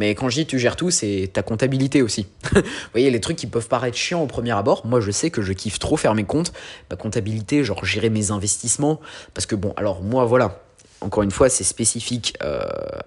Mais 0.00 0.14
quand 0.14 0.30
je 0.30 0.36
dis 0.36 0.46
tu 0.46 0.58
gères 0.58 0.76
tout, 0.76 0.90
c'est 0.90 1.28
ta 1.30 1.42
comptabilité 1.42 2.00
aussi. 2.00 2.26
Vous 2.54 2.62
voyez, 2.92 3.10
les 3.10 3.20
trucs 3.20 3.36
qui 3.36 3.46
peuvent 3.46 3.68
paraître 3.68 3.98
chiants 3.98 4.22
au 4.22 4.26
premier 4.26 4.52
abord, 4.52 4.86
moi 4.86 4.98
je 4.98 5.10
sais 5.10 5.28
que 5.28 5.42
je 5.42 5.52
kiffe 5.52 5.78
trop 5.78 5.98
faire 5.98 6.14
mes 6.14 6.24
comptes, 6.24 6.54
ma 6.90 6.96
comptabilité, 6.96 7.64
genre 7.64 7.84
gérer 7.84 8.08
mes 8.08 8.30
investissements. 8.30 8.98
Parce 9.34 9.44
que 9.44 9.54
bon, 9.54 9.74
alors 9.76 10.02
moi 10.02 10.24
voilà, 10.24 10.62
encore 11.02 11.22
une 11.22 11.30
fois, 11.30 11.50
c'est 11.50 11.64
spécifique 11.64 12.34
euh, 12.42 12.62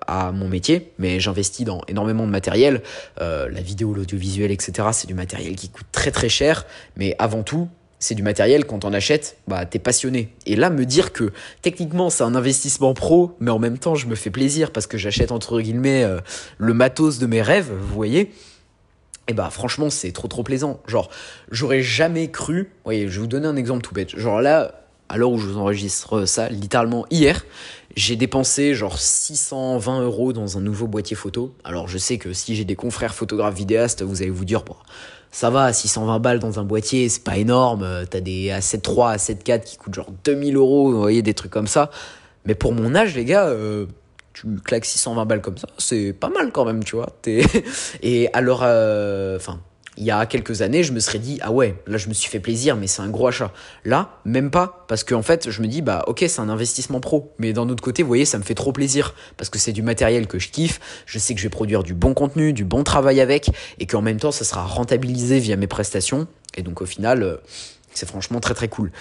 à 0.06 0.32
mon 0.32 0.48
métier, 0.48 0.92
mais 1.00 1.20
j'investis 1.20 1.66
dans 1.66 1.82
énormément 1.88 2.28
de 2.28 2.32
matériel. 2.32 2.84
Euh, 3.20 3.50
la 3.50 3.62
vidéo, 3.62 3.96
l'audiovisuel, 3.96 4.52
etc., 4.52 4.90
c'est 4.92 5.08
du 5.08 5.16
matériel 5.16 5.56
qui 5.56 5.70
coûte 5.70 5.88
très 5.92 6.12
très 6.12 6.30
cher. 6.30 6.68
Mais 6.96 7.16
avant 7.18 7.42
tout, 7.42 7.70
c'est 8.04 8.16
du 8.16 8.24
matériel, 8.24 8.66
quand 8.66 8.84
on 8.84 8.92
achète, 8.92 9.38
bah, 9.48 9.66
t'es 9.66 9.80
passionné. 9.80 10.34
Et 10.46 10.58
là, 10.58 10.70
me 10.70 10.86
dire 10.86 11.14
que 11.14 11.32
techniquement 11.62 12.10
c'est 12.10 12.24
un 12.24 12.36
investissement 12.36 12.94
pro, 12.94 13.32
mais 13.40 13.50
en 13.50 13.60
même 13.60 13.78
temps 13.78 13.96
je 13.96 14.08
me 14.08 14.16
fais 14.16 14.30
plaisir 14.30 14.72
parce 14.72 14.88
que 14.88 14.98
j'achète 14.98 15.32
entre 15.32 15.62
guillemets 15.62 16.04
euh, 16.04 16.20
le 16.58 16.74
matos 16.74 17.18
de 17.20 17.26
mes 17.28 17.42
rêves, 17.42 17.72
vous 17.72 17.96
voyez. 17.96 18.20
Et 18.20 18.32
eh 19.30 19.34
bah 19.34 19.50
franchement 19.50 19.90
c'est 19.90 20.12
trop 20.12 20.28
trop 20.28 20.44
plaisant. 20.44 20.82
Genre 20.86 21.10
j'aurais 21.50 21.82
jamais 21.82 22.30
cru, 22.30 22.72
voyez, 22.84 23.08
je 23.08 23.14
vais 23.14 23.20
vous 23.22 23.28
donner 23.28 23.48
un 23.48 23.56
exemple 23.56 23.82
tout 23.82 23.94
bête. 23.94 24.18
Genre 24.18 24.42
là, 24.42 24.84
à 25.08 25.18
l'heure 25.18 25.32
où 25.32 25.38
je 25.38 25.48
vous 25.48 25.58
enregistre 25.58 26.26
ça, 26.26 26.50
littéralement 26.50 27.06
hier, 27.10 27.46
j'ai 27.96 28.18
dépensé 28.18 28.74
genre 28.74 29.00
620 29.00 30.02
euros 30.02 30.34
dans 30.34 30.58
un 30.58 30.62
nouveau 30.62 30.88
boîtier 30.88 31.16
photo. 31.16 31.56
Alors 31.64 31.88
je 31.88 31.98
sais 31.98 32.18
que 32.18 32.34
si 32.34 32.54
j'ai 32.58 32.66
des 32.66 32.76
confrères 32.76 33.16
photographes 33.16 33.56
vidéastes, 33.56 34.02
vous 34.02 34.22
allez 34.22 34.32
vous 34.32 34.44
dire, 34.44 34.64
bon, 34.64 34.76
ça 35.34 35.50
va, 35.50 35.74
620 35.74 36.20
balles 36.20 36.40
dans 36.40 36.60
un 36.60 36.64
boîtier, 36.64 37.10
c'est 37.10 37.24
pas 37.24 37.38
énorme. 37.38 37.82
Euh, 37.82 38.06
t'as 38.08 38.20
des 38.22 38.50
A7 38.50 38.82
A7 38.84 39.64
qui 39.64 39.78
coûtent 39.78 39.96
genre 39.96 40.12
2000 40.24 40.56
euros, 40.56 40.92
vous 40.92 41.00
voyez, 41.00 41.24
des 41.24 41.34
trucs 41.34 41.52
comme 41.52 41.68
ça. 41.68 41.90
Mais 42.46 42.54
pour 42.54 42.72
mon 42.72 42.94
âge, 42.94 43.16
les 43.16 43.26
gars, 43.26 43.48
euh, 43.48 43.88
tu 44.34 44.46
claques 44.64 44.86
620 44.86 45.26
balles 45.26 45.42
comme 45.42 45.58
ça, 45.58 45.68
c'est 45.80 46.14
pas 46.14 46.30
mal 46.30 46.52
quand 46.52 46.66
même, 46.66 46.84
tu 46.84 46.96
vois. 46.96 47.10
Et 48.04 48.30
alors, 48.34 48.62
euh, 48.64 49.36
enfin, 49.38 49.60
il 49.98 50.04
y 50.04 50.12
a 50.12 50.26
quelques 50.26 50.62
années, 50.62 50.84
je 50.84 50.92
me 50.92 51.00
serais 51.00 51.20
dit, 51.20 51.40
ah 51.42 51.52
ouais, 51.52 51.76
là 51.88 51.98
je 51.98 52.10
me 52.10 52.14
suis 52.14 52.30
fait 52.30 52.40
plaisir, 52.40 52.76
mais 52.76 52.88
c'est 52.88 53.02
un 53.02 53.10
gros 53.10 53.28
achat. 53.28 53.52
Là, 53.86 54.20
même 54.26 54.50
pas, 54.50 54.86
parce 54.88 55.04
qu'en 55.04 55.22
fait, 55.22 55.50
je 55.50 55.62
me 55.62 55.68
dis, 55.68 55.82
bah 55.82 56.04
ok, 56.08 56.26
c'est 56.28 56.40
un 56.40 56.50
investissement 56.50 57.00
pro. 57.00 57.34
Mais 57.38 57.54
d'un 57.54 57.70
autre 57.70 57.84
côté, 57.84 58.02
vous 58.04 58.08
voyez, 58.08 58.26
ça 58.26 58.38
me 58.38 58.44
fait 58.44 58.56
trop 58.56 58.72
plaisir, 58.72 59.14
parce 59.38 59.50
que 59.50 59.60
c'est 59.60 59.72
du 59.72 59.82
matériel 59.82 60.28
que 60.28 60.40
je 60.40 60.50
kiffe, 60.50 60.80
je 61.06 61.20
sais 61.20 61.34
que 61.34 61.40
je 61.40 61.46
vais 61.46 61.52
produire 61.52 61.84
du 61.84 61.94
bon 61.94 62.14
contenu, 62.14 62.54
du 62.54 62.66
bon 62.66 62.84
travail 62.84 63.22
avec, 63.22 63.52
et 63.80 63.86
qu'en 63.86 64.02
même 64.02 64.20
temps, 64.20 64.32
ça 64.32 64.46
sera 64.46 64.64
rentabilisé 64.64 65.40
via 65.40 65.56
mes 65.56 65.68
prestations. 65.68 66.28
Et 66.56 66.62
donc 66.62 66.82
au 66.82 66.86
final, 66.86 67.24
euh, 67.24 67.38
c'est 67.94 68.08
franchement 68.08 68.40
très 68.40 68.54
très 68.54 68.68
cool. 68.68 68.92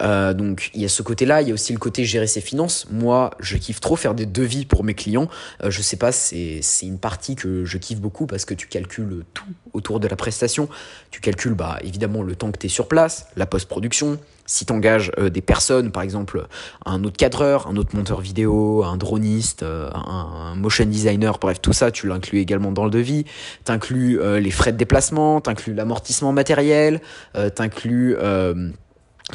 Euh, 0.00 0.34
donc 0.34 0.70
il 0.74 0.82
y 0.82 0.84
a 0.84 0.88
ce 0.88 1.02
côté-là, 1.02 1.42
il 1.42 1.48
y 1.48 1.50
a 1.50 1.54
aussi 1.54 1.72
le 1.72 1.78
côté 1.78 2.04
gérer 2.04 2.26
ses 2.26 2.40
finances. 2.40 2.86
Moi, 2.90 3.30
je 3.40 3.56
kiffe 3.56 3.80
trop 3.80 3.96
faire 3.96 4.14
des 4.14 4.26
devis 4.26 4.64
pour 4.64 4.84
mes 4.84 4.94
clients. 4.94 5.28
Euh, 5.62 5.70
je 5.70 5.82
sais 5.82 5.96
pas, 5.96 6.12
c'est 6.12 6.60
une 6.82 6.98
partie 6.98 7.36
que 7.36 7.64
je 7.64 7.78
kiffe 7.78 8.00
beaucoup 8.00 8.26
parce 8.26 8.44
que 8.44 8.54
tu 8.54 8.66
calcules 8.66 9.24
tout 9.34 9.44
autour 9.72 10.00
de 10.00 10.08
la 10.08 10.16
prestation. 10.16 10.68
Tu 11.10 11.20
calcules 11.20 11.54
bah 11.54 11.78
évidemment 11.82 12.22
le 12.22 12.36
temps 12.36 12.50
que 12.50 12.58
tu 12.58 12.66
es 12.66 12.70
sur 12.70 12.88
place, 12.88 13.26
la 13.36 13.46
post-production, 13.46 14.18
si 14.46 14.66
tu 14.66 14.72
engages 14.72 15.12
euh, 15.18 15.30
des 15.30 15.40
personnes, 15.40 15.90
par 15.92 16.02
exemple 16.02 16.46
un 16.84 17.04
autre 17.04 17.16
cadreur, 17.16 17.66
un 17.68 17.76
autre 17.76 17.96
monteur 17.96 18.20
vidéo, 18.20 18.84
un 18.84 18.96
droniste, 18.96 19.62
euh, 19.62 19.90
un, 19.92 20.54
motion 20.56 20.84
designer, 20.84 21.38
bref, 21.38 21.60
tout 21.60 21.72
ça, 21.72 21.90
tu 21.90 22.06
l'inclus 22.06 22.40
également 22.40 22.72
dans 22.72 22.84
le 22.84 22.90
devis. 22.90 23.24
Tu 23.64 23.72
inclus 23.72 24.20
euh, 24.20 24.40
les 24.40 24.50
frais 24.50 24.72
de 24.72 24.76
déplacement, 24.76 25.40
tu 25.40 25.50
inclus 25.50 25.74
l'amortissement 25.74 26.32
matériel, 26.32 27.00
tu 27.34 27.62
inclus 27.62 28.16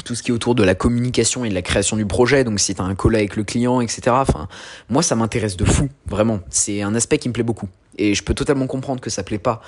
tout 0.03 0.15
ce 0.15 0.21
qui 0.21 0.29
est 0.29 0.33
autour 0.33 0.53
de 0.53 0.63
la 0.63 0.75
communication 0.75 1.43
et 1.43 1.49
de 1.49 1.53
la 1.53 1.61
création 1.61 1.97
du 1.97 2.05
projet, 2.05 2.43
donc 2.43 2.59
si 2.59 2.75
tu 2.75 2.81
as 2.81 2.85
un 2.85 2.93
call 2.93 3.15
avec 3.15 3.35
le 3.35 3.43
client, 3.43 3.81
etc. 3.81 4.01
Enfin, 4.11 4.47
moi, 4.89 5.01
ça 5.01 5.15
m'intéresse 5.15 5.57
de 5.57 5.65
fou, 5.65 5.89
vraiment. 6.05 6.39
C'est 6.49 6.81
un 6.81 6.93
aspect 6.93 7.17
qui 7.17 7.29
me 7.29 7.33
plaît 7.33 7.43
beaucoup. 7.43 7.69
Et 7.97 8.13
je 8.13 8.23
peux 8.23 8.35
totalement 8.35 8.67
comprendre 8.67 9.01
que 9.01 9.09
ça 9.09 9.23
plaît 9.23 9.39
pas 9.39 9.61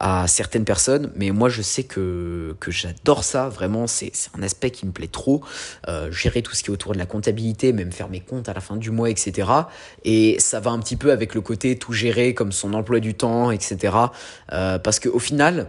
à 0.00 0.26
certaines 0.26 0.64
personnes, 0.64 1.12
mais 1.14 1.30
moi 1.30 1.50
je 1.50 1.60
sais 1.60 1.84
que, 1.84 2.56
que 2.58 2.70
j'adore 2.70 3.22
ça, 3.22 3.50
vraiment, 3.50 3.86
c'est 3.86 4.12
un 4.36 4.42
aspect 4.42 4.70
qui 4.70 4.86
me 4.86 4.92
plaît 4.92 5.06
trop. 5.06 5.44
Euh, 5.88 6.10
gérer 6.10 6.40
tout 6.40 6.54
ce 6.54 6.62
qui 6.62 6.70
est 6.70 6.72
autour 6.72 6.92
de 6.92 6.98
la 6.98 7.04
comptabilité, 7.04 7.74
même 7.74 7.92
faire 7.92 8.08
mes 8.08 8.20
comptes 8.20 8.48
à 8.48 8.54
la 8.54 8.60
fin 8.60 8.76
du 8.76 8.90
mois, 8.90 9.10
etc. 9.10 9.48
Et 10.04 10.36
ça 10.40 10.58
va 10.58 10.70
un 10.70 10.78
petit 10.78 10.96
peu 10.96 11.12
avec 11.12 11.34
le 11.34 11.42
côté 11.42 11.78
tout 11.78 11.92
gérer, 11.92 12.32
comme 12.32 12.50
son 12.50 12.72
emploi 12.72 12.98
du 13.00 13.12
temps, 13.12 13.50
etc. 13.50 13.94
Euh, 14.52 14.78
parce 14.78 15.00
qu'au 15.00 15.18
final, 15.18 15.68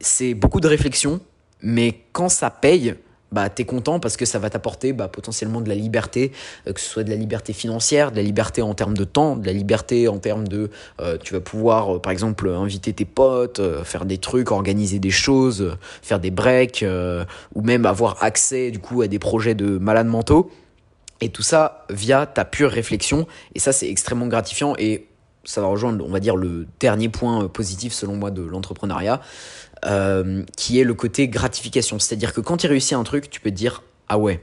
c'est 0.00 0.34
beaucoup 0.34 0.60
de 0.60 0.68
réflexion, 0.68 1.20
mais 1.62 2.04
quand 2.12 2.28
ça 2.28 2.50
paye, 2.50 2.94
bah 3.32 3.48
t'es 3.48 3.64
content 3.64 4.00
parce 4.00 4.16
que 4.16 4.24
ça 4.24 4.38
va 4.38 4.50
t'apporter 4.50 4.92
bah, 4.92 5.08
potentiellement 5.08 5.60
de 5.60 5.68
la 5.68 5.74
liberté, 5.74 6.32
euh, 6.66 6.72
que 6.72 6.80
ce 6.80 6.88
soit 6.88 7.04
de 7.04 7.10
la 7.10 7.16
liberté 7.16 7.52
financière, 7.52 8.10
de 8.10 8.16
la 8.16 8.22
liberté 8.22 8.62
en 8.62 8.74
termes 8.74 8.96
de 8.96 9.04
temps, 9.04 9.36
de 9.36 9.46
la 9.46 9.52
liberté 9.52 10.08
en 10.08 10.18
termes 10.18 10.48
de 10.48 10.70
euh, 11.00 11.16
tu 11.22 11.34
vas 11.34 11.40
pouvoir 11.40 11.96
euh, 11.96 11.98
par 11.98 12.12
exemple 12.12 12.48
inviter 12.48 12.92
tes 12.92 13.04
potes, 13.04 13.60
faire 13.84 14.04
des 14.04 14.18
trucs, 14.18 14.50
organiser 14.50 14.98
des 14.98 15.10
choses, 15.10 15.76
faire 16.02 16.20
des 16.20 16.30
breaks 16.30 16.84
ou 17.54 17.62
même 17.62 17.86
avoir 17.86 18.22
accès 18.22 18.70
du 18.70 18.78
coup 18.78 19.02
à 19.02 19.08
des 19.08 19.18
projets 19.18 19.54
de 19.54 19.78
malades 19.78 20.06
mentaux. 20.06 20.50
Et 21.20 21.28
tout 21.28 21.42
ça 21.42 21.84
via 21.90 22.26
ta 22.26 22.44
pure 22.44 22.70
réflexion. 22.70 23.26
Et 23.54 23.58
ça, 23.58 23.72
c'est 23.72 23.88
extrêmement 23.88 24.26
gratifiant. 24.26 24.74
Et 24.78 25.09
ça 25.44 25.60
va 25.60 25.66
rejoindre, 25.68 26.04
on 26.04 26.10
va 26.10 26.20
dire, 26.20 26.36
le 26.36 26.66
dernier 26.80 27.08
point 27.08 27.48
positif 27.48 27.92
selon 27.92 28.16
moi 28.16 28.30
de 28.30 28.42
l'entrepreneuriat, 28.42 29.20
euh, 29.84 30.42
qui 30.56 30.80
est 30.80 30.84
le 30.84 30.94
côté 30.94 31.28
gratification. 31.28 31.98
C'est-à-dire 31.98 32.32
que 32.32 32.40
quand 32.40 32.58
tu 32.58 32.66
réussis 32.66 32.94
un 32.94 33.04
truc, 33.04 33.30
tu 33.30 33.40
peux 33.40 33.50
te 33.50 33.56
dire, 33.56 33.82
ah 34.08 34.18
ouais, 34.18 34.42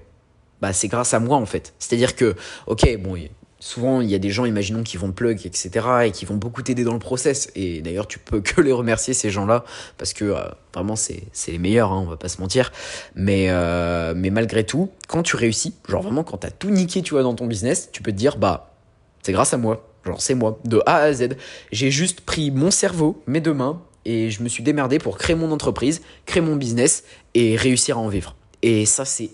bah 0.62 0.74
c'est 0.74 0.88
grâce 0.88 1.14
à 1.14 1.20
moi 1.20 1.38
en 1.38 1.46
fait. 1.46 1.74
C'est-à-dire 1.80 2.16
que, 2.16 2.36
ok, 2.66 2.98
bon, 3.00 3.16
souvent 3.60 4.02
il 4.02 4.10
y 4.10 4.16
a 4.16 4.20
des 4.20 4.30
gens, 4.30 4.46
imaginons, 4.46 4.84
qui 4.84 4.98
vont 4.98 5.12
plug, 5.12 5.46
etc., 5.46 5.70
et 6.06 6.12
qui 6.12 6.26
vont 6.26 6.36
beaucoup 6.36 6.64
t'aider 6.64 6.84
dans 6.84 6.94
le 6.94 7.00
process. 7.00 7.50
Et 7.56 7.82
d'ailleurs, 7.82 8.08
tu 8.08 8.18
peux 8.18 8.42
que 8.42 8.62
les 8.62 8.72
remercier 8.72 9.14
ces 9.14 9.30
gens-là 9.30 9.64
parce 9.98 10.14
que 10.14 10.26
euh, 10.26 10.42
vraiment 10.74 10.96
c'est 10.96 11.24
les 11.48 11.60
meilleurs, 11.60 11.92
hein, 11.92 12.04
on 12.06 12.10
va 12.10 12.18
pas 12.18 12.30
se 12.30 12.42
mentir. 12.42 12.72
Mais 13.16 13.48
euh, 13.50 14.14
mais 14.16 14.32
malgré 14.32 14.66
tout, 14.66 14.90
quand 15.08 15.22
tu 15.22 15.36
réussis, 15.36 15.76
genre 15.88 16.02
vraiment 16.02 16.24
quand 16.24 16.38
t'as 16.38 16.52
tout 16.52 16.72
niqué, 16.72 17.04
tu 17.04 17.14
vois, 17.14 17.24
dans 17.24 17.36
ton 17.36 17.46
business, 17.46 17.90
tu 17.92 18.02
peux 18.02 18.12
te 18.12 18.18
dire 18.18 18.38
bah 18.38 18.74
c'est 19.22 19.34
grâce 19.34 19.54
à 19.54 19.58
moi. 19.58 19.84
Genre 20.08 20.22
c'est 20.22 20.36
moi, 20.36 20.60
de 20.66 20.82
A 20.86 20.98
à 20.98 21.14
Z. 21.14 21.36
J'ai 21.72 21.92
juste 21.92 22.22
pris 22.22 22.50
mon 22.50 22.72
cerveau, 22.72 23.22
mes 23.28 23.42
deux 23.42 23.54
mains, 23.54 23.82
et 24.06 24.32
je 24.32 24.42
me 24.42 24.50
suis 24.50 24.64
démerdé 24.64 25.00
pour 25.00 25.18
créer 25.18 25.36
mon 25.36 25.52
entreprise, 25.52 26.02
créer 26.26 26.42
mon 26.42 26.56
business 26.56 27.04
et 27.36 27.56
réussir 27.56 27.98
à 27.98 28.02
en 28.02 28.08
vivre. 28.08 28.36
Et 28.64 28.86
ça 28.86 29.06
c'est 29.06 29.30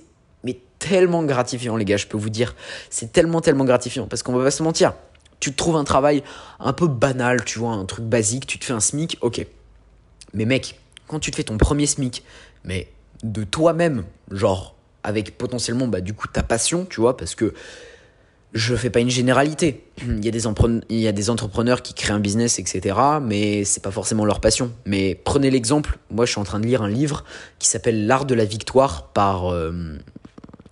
tellement 0.84 1.24
gratifiant, 1.24 1.78
les 1.78 1.86
gars, 1.86 1.96
je 1.96 2.08
peux 2.08 2.18
vous 2.18 2.30
dire. 2.30 2.56
C'est 2.90 3.14
tellement, 3.14 3.40
tellement 3.40 3.64
gratifiant. 3.64 4.08
Parce 4.08 4.22
qu'on 4.22 4.34
va 4.34 4.44
pas 4.44 4.52
se 4.52 4.64
mentir. 4.64 4.94
Tu 5.40 5.52
te 5.52 5.56
trouves 5.56 5.78
un 5.78 5.84
travail 5.86 6.24
un 6.60 6.74
peu 6.74 6.88
banal, 6.88 7.46
tu 7.46 7.60
vois, 7.60 7.72
un 7.72 7.86
truc 7.86 8.06
basique, 8.06 8.46
tu 8.48 8.60
te 8.60 8.66
fais 8.66 8.74
un 8.74 8.80
SMIC, 8.80 9.18
ok. 9.22 9.46
Mais 10.34 10.46
mec, 10.46 10.80
quand 11.08 11.20
tu 11.20 11.32
te 11.32 11.38
fais 11.38 11.44
ton 11.44 11.58
premier 11.58 11.86
SMIC, 11.86 12.24
mais 12.66 12.92
de 13.24 13.44
toi-même, 13.44 14.04
genre, 14.32 14.76
avec 15.04 15.38
potentiellement, 15.38 15.88
bah, 15.88 16.02
du 16.02 16.14
coup, 16.14 16.28
ta 16.28 16.44
passion, 16.44 16.86
tu 16.90 17.00
vois, 17.00 17.16
parce 17.16 17.36
que 17.36 17.54
je 18.54 18.76
fais 18.76 18.90
pas 18.90 19.00
une 19.00 19.10
généralité. 19.10 19.84
Il 20.06 20.24
y, 20.24 20.28
a 20.28 20.32
des 20.32 20.44
il 20.90 21.00
y 21.00 21.08
a 21.08 21.12
des 21.12 21.30
entrepreneurs 21.30 21.82
qui 21.82 21.94
créent 21.94 22.14
un 22.14 22.20
business, 22.20 22.60
etc. 22.60 22.96
Mais 23.22 23.64
c'est 23.64 23.82
pas 23.82 23.92
forcément 23.92 24.26
leur 24.26 24.42
passion. 24.42 24.72
Mais 24.86 25.20
prenez 25.24 25.50
l'exemple. 25.50 25.98
Moi, 26.12 26.26
je 26.26 26.32
suis 26.32 26.40
en 26.40 26.44
train 26.44 26.60
de 26.60 26.68
lire 26.68 26.84
un 26.84 26.90
livre 26.90 27.24
qui 27.58 27.68
s'appelle 27.68 28.06
L'art 28.06 28.26
de 28.26 28.36
la 28.36 28.46
victoire 28.46 29.08
par 29.08 29.52
euh, 29.52 29.98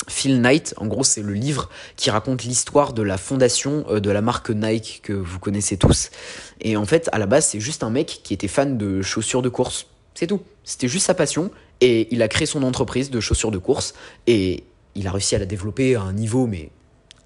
Phil 0.08 0.42
Knight, 0.42 0.76
en 0.78 0.86
gros, 0.86 1.04
c'est 1.04 1.24
le 1.24 1.34
livre 1.34 1.70
qui 1.96 2.12
raconte 2.12 2.44
l'histoire 2.44 2.94
de 2.94 3.02
la 3.02 3.18
fondation 3.18 3.86
euh, 3.90 4.00
de 4.00 4.12
la 4.12 4.22
marque 4.22 4.52
Nike 4.52 5.02
que 5.04 5.14
vous 5.14 5.40
connaissez 5.40 5.78
tous. 5.78 6.12
Et 6.60 6.78
en 6.78 6.86
fait, 6.86 7.10
à 7.12 7.18
la 7.18 7.26
base, 7.26 7.46
c'est 7.46 7.60
juste 7.60 7.84
un 7.84 7.90
mec 7.90 8.22
qui 8.24 8.34
était 8.34 8.48
fan 8.48 8.78
de 8.78 9.02
chaussures 9.02 9.42
de 9.42 9.50
course. 9.50 9.88
C'est 10.14 10.28
tout. 10.28 10.42
C'était 10.64 10.88
juste 10.88 11.08
sa 11.08 11.16
passion. 11.16 11.50
Et 11.80 12.14
il 12.14 12.22
a 12.22 12.28
créé 12.28 12.46
son 12.46 12.62
entreprise 12.62 13.10
de 13.10 13.20
chaussures 13.20 13.52
de 13.52 13.58
course. 13.58 13.96
Et 14.28 14.66
il 14.94 15.08
a 15.08 15.12
réussi 15.12 15.36
à 15.36 15.40
la 15.40 15.46
développer 15.46 15.96
à 15.96 16.02
un 16.02 16.14
niveau, 16.14 16.46
mais 16.46 16.70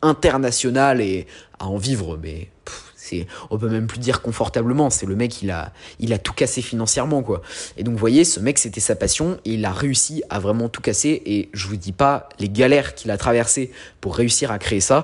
international 0.06 1.02
et 1.02 1.28
à 1.60 1.68
en 1.68 1.78
vivre, 1.78 2.18
mais 2.22 2.50
on 3.50 3.58
peut 3.58 3.70
même 3.70 3.88
plus 3.88 4.00
dire 4.00 4.22
confortablement. 4.22 4.90
C'est 4.90 5.06
le 5.06 5.16
mec, 5.16 5.42
il 5.42 5.52
a, 5.52 5.72
il 6.00 6.14
a 6.14 6.18
tout 6.18 6.34
cassé 6.34 6.62
financièrement, 6.62 7.24
quoi. 7.24 7.42
Et 7.78 7.84
donc, 7.84 7.94
vous 7.94 8.00
voyez, 8.00 8.24
ce 8.24 8.40
mec, 8.40 8.58
c'était 8.58 8.82
sa 8.82 8.96
passion 8.96 9.38
et 9.46 9.54
il 9.54 9.66
a 9.66 9.72
réussi 9.72 10.24
à 10.30 10.40
vraiment 10.40 10.70
tout 10.70 10.82
casser. 10.82 11.22
Et 11.26 11.50
je 11.54 11.68
vous 11.68 11.76
dis 11.76 11.92
pas 11.92 12.30
les 12.40 12.50
galères 12.50 12.96
qu'il 12.96 13.12
a 13.12 13.18
traversées 13.18 13.72
pour 14.02 14.16
réussir 14.16 14.52
à 14.52 14.60
créer 14.60 14.82
ça. 14.82 15.04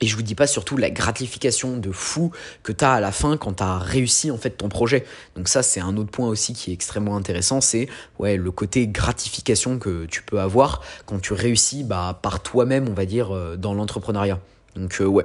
Et 0.00 0.06
je 0.06 0.16
vous 0.16 0.22
dis 0.22 0.34
pas 0.34 0.46
surtout 0.46 0.76
la 0.76 0.90
gratification 0.90 1.76
de 1.76 1.92
fou 1.92 2.32
que 2.62 2.72
tu 2.72 2.84
as 2.84 2.92
à 2.94 3.00
la 3.00 3.12
fin 3.12 3.36
quand 3.36 3.54
tu 3.54 3.62
as 3.62 3.78
réussi 3.78 4.30
en 4.30 4.36
fait 4.36 4.50
ton 4.50 4.68
projet. 4.68 5.04
Donc 5.36 5.48
ça 5.48 5.62
c'est 5.62 5.80
un 5.80 5.96
autre 5.96 6.10
point 6.10 6.28
aussi 6.28 6.52
qui 6.52 6.70
est 6.70 6.74
extrêmement 6.74 7.16
intéressant, 7.16 7.60
c'est 7.60 7.88
ouais, 8.18 8.36
le 8.36 8.50
côté 8.50 8.86
gratification 8.88 9.78
que 9.78 10.06
tu 10.06 10.22
peux 10.22 10.40
avoir 10.40 10.82
quand 11.06 11.20
tu 11.20 11.32
réussis 11.32 11.84
bah, 11.84 12.18
par 12.22 12.42
toi-même, 12.42 12.88
on 12.88 12.94
va 12.94 13.06
dire 13.06 13.34
euh, 13.34 13.56
dans 13.56 13.74
l'entrepreneuriat. 13.74 14.40
Donc 14.76 15.00
euh, 15.00 15.04
ouais, 15.04 15.24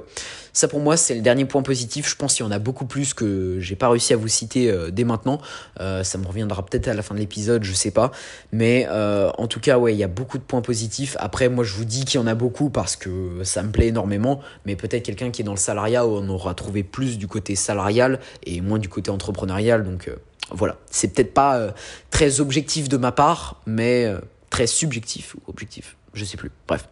ça 0.52 0.68
pour 0.68 0.80
moi 0.80 0.96
c'est 0.96 1.14
le 1.14 1.22
dernier 1.22 1.44
point 1.44 1.62
positif. 1.62 2.08
Je 2.08 2.16
pense 2.16 2.34
qu'il 2.34 2.44
y 2.44 2.48
en 2.48 2.52
a 2.52 2.58
beaucoup 2.58 2.86
plus 2.86 3.14
que 3.14 3.58
j'ai 3.60 3.76
pas 3.76 3.88
réussi 3.88 4.12
à 4.12 4.16
vous 4.16 4.28
citer 4.28 4.70
euh, 4.70 4.90
dès 4.90 5.04
maintenant. 5.04 5.40
Euh, 5.80 6.04
ça 6.04 6.18
me 6.18 6.26
reviendra 6.26 6.64
peut-être 6.64 6.88
à 6.88 6.94
la 6.94 7.02
fin 7.02 7.14
de 7.14 7.20
l'épisode, 7.20 7.64
je 7.64 7.72
sais 7.72 7.90
pas. 7.90 8.12
Mais 8.52 8.86
en 8.90 9.46
tout 9.46 9.60
cas 9.60 9.78
ouais, 9.78 9.94
il 9.94 9.98
y 9.98 10.04
a 10.04 10.08
beaucoup 10.08 10.38
de 10.38 10.42
points 10.42 10.62
positifs. 10.62 11.16
Après 11.18 11.48
moi 11.48 11.64
je 11.64 11.74
vous 11.74 11.84
dis 11.84 12.04
qu'il 12.04 12.20
y 12.20 12.22
en 12.22 12.26
a 12.26 12.34
beaucoup 12.34 12.70
parce 12.70 12.96
que 12.96 13.42
ça 13.44 13.62
me 13.62 13.70
plaît 13.70 13.88
énormément. 13.88 14.40
Mais 14.66 14.76
peut-être 14.76 15.02
quelqu'un 15.02 15.30
qui 15.30 15.42
est 15.42 15.44
dans 15.44 15.52
le 15.52 15.58
salariat 15.58 16.06
on 16.06 16.28
aura 16.28 16.54
trouvé 16.54 16.82
plus 16.82 17.18
du 17.18 17.26
côté 17.26 17.56
salarial 17.56 18.20
et 18.44 18.60
moins 18.60 18.78
du 18.78 18.88
côté 18.88 19.10
entrepreneurial. 19.10 19.84
Donc 19.84 20.10
voilà, 20.50 20.76
c'est 20.90 21.14
peut-être 21.14 21.34
pas 21.34 21.72
très 22.10 22.40
objectif 22.40 22.88
de 22.88 22.96
ma 22.96 23.12
part, 23.12 23.60
mais 23.66 24.12
très 24.50 24.66
subjectif 24.66 25.34
ou 25.34 25.40
objectif 25.48 25.96
je 26.14 26.24
sais 26.24 26.36
plus. 26.36 26.50
Bref, 26.66 26.88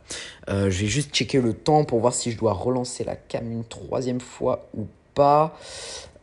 euh, 0.48 0.70
je 0.70 0.80
vais 0.80 0.86
juste 0.86 1.14
checker 1.14 1.40
le 1.40 1.54
temps 1.54 1.84
pour 1.84 2.00
voir 2.00 2.14
si 2.14 2.30
je 2.30 2.38
dois 2.38 2.52
relancer 2.52 3.04
la 3.04 3.16
cam 3.16 3.50
une 3.50 3.64
troisième 3.64 4.20
fois 4.20 4.68
ou 4.76 4.86
pas. 5.14 5.56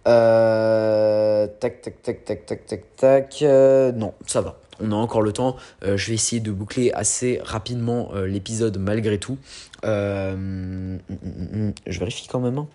Euh, 0.08 1.48
tac, 1.60 1.82
tac, 1.82 2.02
tac, 2.02 2.26
tac, 2.26 2.46
tac, 2.46 2.66
tac, 2.66 2.96
tac. 2.96 3.40
Euh, 3.42 3.92
non, 3.92 4.14
ça 4.26 4.42
va. 4.42 4.60
On 4.80 4.92
a 4.92 4.96
encore 4.96 5.22
le 5.22 5.32
temps. 5.32 5.56
je 5.82 6.08
vais 6.08 6.16
essayer 6.16 6.42
de 6.42 6.52
boucler 6.52 6.92
assez 6.92 7.40
rapidement 7.44 8.12
l'épisode 8.14 8.78
malgré 8.78 9.18
tout. 9.18 9.38
Mm, 9.84 9.88
mm, 9.88 10.98
mm, 11.10 11.74
je 11.88 12.00
vérifie 12.00 12.28
quand 12.28 12.42
même. 12.42 12.58
Hein. 12.58 12.68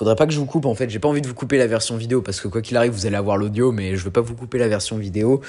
Faudrait 0.00 0.16
pas 0.16 0.26
que 0.26 0.32
je 0.32 0.38
vous 0.38 0.46
coupe 0.46 0.64
en 0.64 0.74
fait, 0.74 0.88
j'ai 0.88 0.98
pas 0.98 1.08
envie 1.08 1.20
de 1.20 1.28
vous 1.28 1.34
couper 1.34 1.58
la 1.58 1.66
version 1.66 1.94
vidéo 1.98 2.22
parce 2.22 2.40
que 2.40 2.48
quoi 2.48 2.62
qu'il 2.62 2.74
arrive 2.78 2.90
vous 2.90 3.04
allez 3.04 3.16
avoir 3.16 3.36
l'audio 3.36 3.70
mais 3.70 3.96
je 3.96 4.02
veux 4.02 4.10
pas 4.10 4.22
vous 4.22 4.34
couper 4.34 4.56
la 4.56 4.66
version 4.66 4.96
vidéo. 4.96 5.42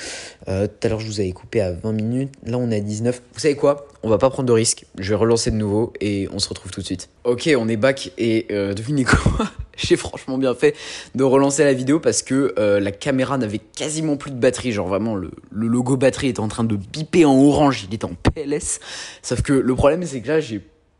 Euh, 0.49 0.67
tout 0.67 0.85
à 0.85 0.89
l'heure 0.89 0.99
je 0.99 1.07
vous 1.07 1.21
avais 1.21 1.31
coupé 1.31 1.61
à 1.61 1.71
20 1.71 1.93
minutes, 1.93 2.33
là 2.45 2.57
on 2.57 2.69
est 2.69 2.75
à 2.75 2.79
19. 2.81 3.21
Vous 3.33 3.39
savez 3.39 3.55
quoi? 3.55 3.87
On 4.03 4.09
va 4.09 4.17
pas 4.17 4.29
prendre 4.29 4.47
de 4.47 4.51
risque, 4.51 4.83
je 4.99 5.11
vais 5.11 5.15
relancer 5.15 5.51
de 5.51 5.55
nouveau 5.55 5.93
et 6.01 6.27
on 6.33 6.39
se 6.39 6.49
retrouve 6.49 6.69
tout 6.69 6.81
de 6.81 6.85
suite. 6.85 7.07
Ok 7.23 7.49
on 7.57 7.69
est 7.69 7.77
back 7.77 8.11
et 8.17 8.47
euh, 8.51 8.73
devinez 8.73 9.05
quoi? 9.05 9.47
J'ai 9.77 9.95
franchement 9.95 10.37
bien 10.37 10.53
fait 10.53 10.75
de 11.15 11.23
relancer 11.23 11.63
la 11.63 11.71
vidéo 11.71 12.01
parce 12.01 12.21
que 12.21 12.53
euh, 12.59 12.81
la 12.81 12.91
caméra 12.91 13.37
n'avait 13.37 13.61
quasiment 13.73 14.17
plus 14.17 14.31
de 14.31 14.37
batterie, 14.37 14.73
genre 14.73 14.89
vraiment 14.89 15.15
le, 15.15 15.31
logo 15.49 15.95
batterie 15.95 16.27
était 16.27 16.41
en 16.41 16.49
train 16.49 16.65
de 16.65 16.75
biper 16.75 17.23
en 17.23 17.39
orange, 17.39 17.85
il 17.87 17.95
était 17.95 18.03
en 18.03 18.15
PLS. 18.15 18.81
Sauf 19.21 19.43
que 19.43 19.53
le 19.53 19.75
problème 19.75 20.03
c'est 20.05 20.19
que 20.19 20.27
là 20.27 20.41
j'ai 20.41 20.59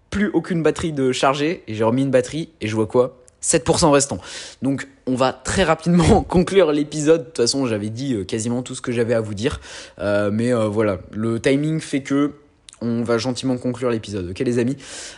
plus 0.10 0.30
aucune 0.30 0.64
batterie 0.64 0.94
de 0.94 1.12
charger 1.12 1.64
et 1.68 1.74
j'ai 1.74 1.84
remis 1.84 2.04
une 2.04 2.12
batterie 2.12 2.48
et 2.62 2.68
je 2.68 2.76
vois 2.76 2.88
quoi? 2.88 3.18
7% 3.42 3.90
restant. 3.92 4.20
Donc 4.62 4.88
on 5.08 5.16
va 5.16 5.34
très 5.34 5.64
rapidement 5.64 6.22
conclure 6.28 6.72
l'épisode. 6.72 7.22
De 7.22 7.26
toute 7.26 7.38
façon, 7.38 7.66
j'avais 7.66 7.90
dit 7.90 8.14
euh, 8.14 8.24
quasiment 8.24 8.62
tout 8.62 8.76
ce 8.76 8.82
que 8.82 8.92
j'avais 8.92 9.14
à 9.14 9.22
vous 9.22 9.34
dire. 9.34 9.60
Euh, 10.00 10.30
mais 10.32 10.54
euh, 10.54 10.68
voilà, 10.68 11.00
le 11.12 11.40
timing 11.40 11.80
fait 11.80 12.04
que 12.04 12.34
on 12.84 13.04
va 13.04 13.20
gentiment 13.20 13.58
conclure 13.58 13.92
l'épisode. 13.92 14.32
Ok 14.32 14.40
les 14.40 14.58
amis? 14.58 14.76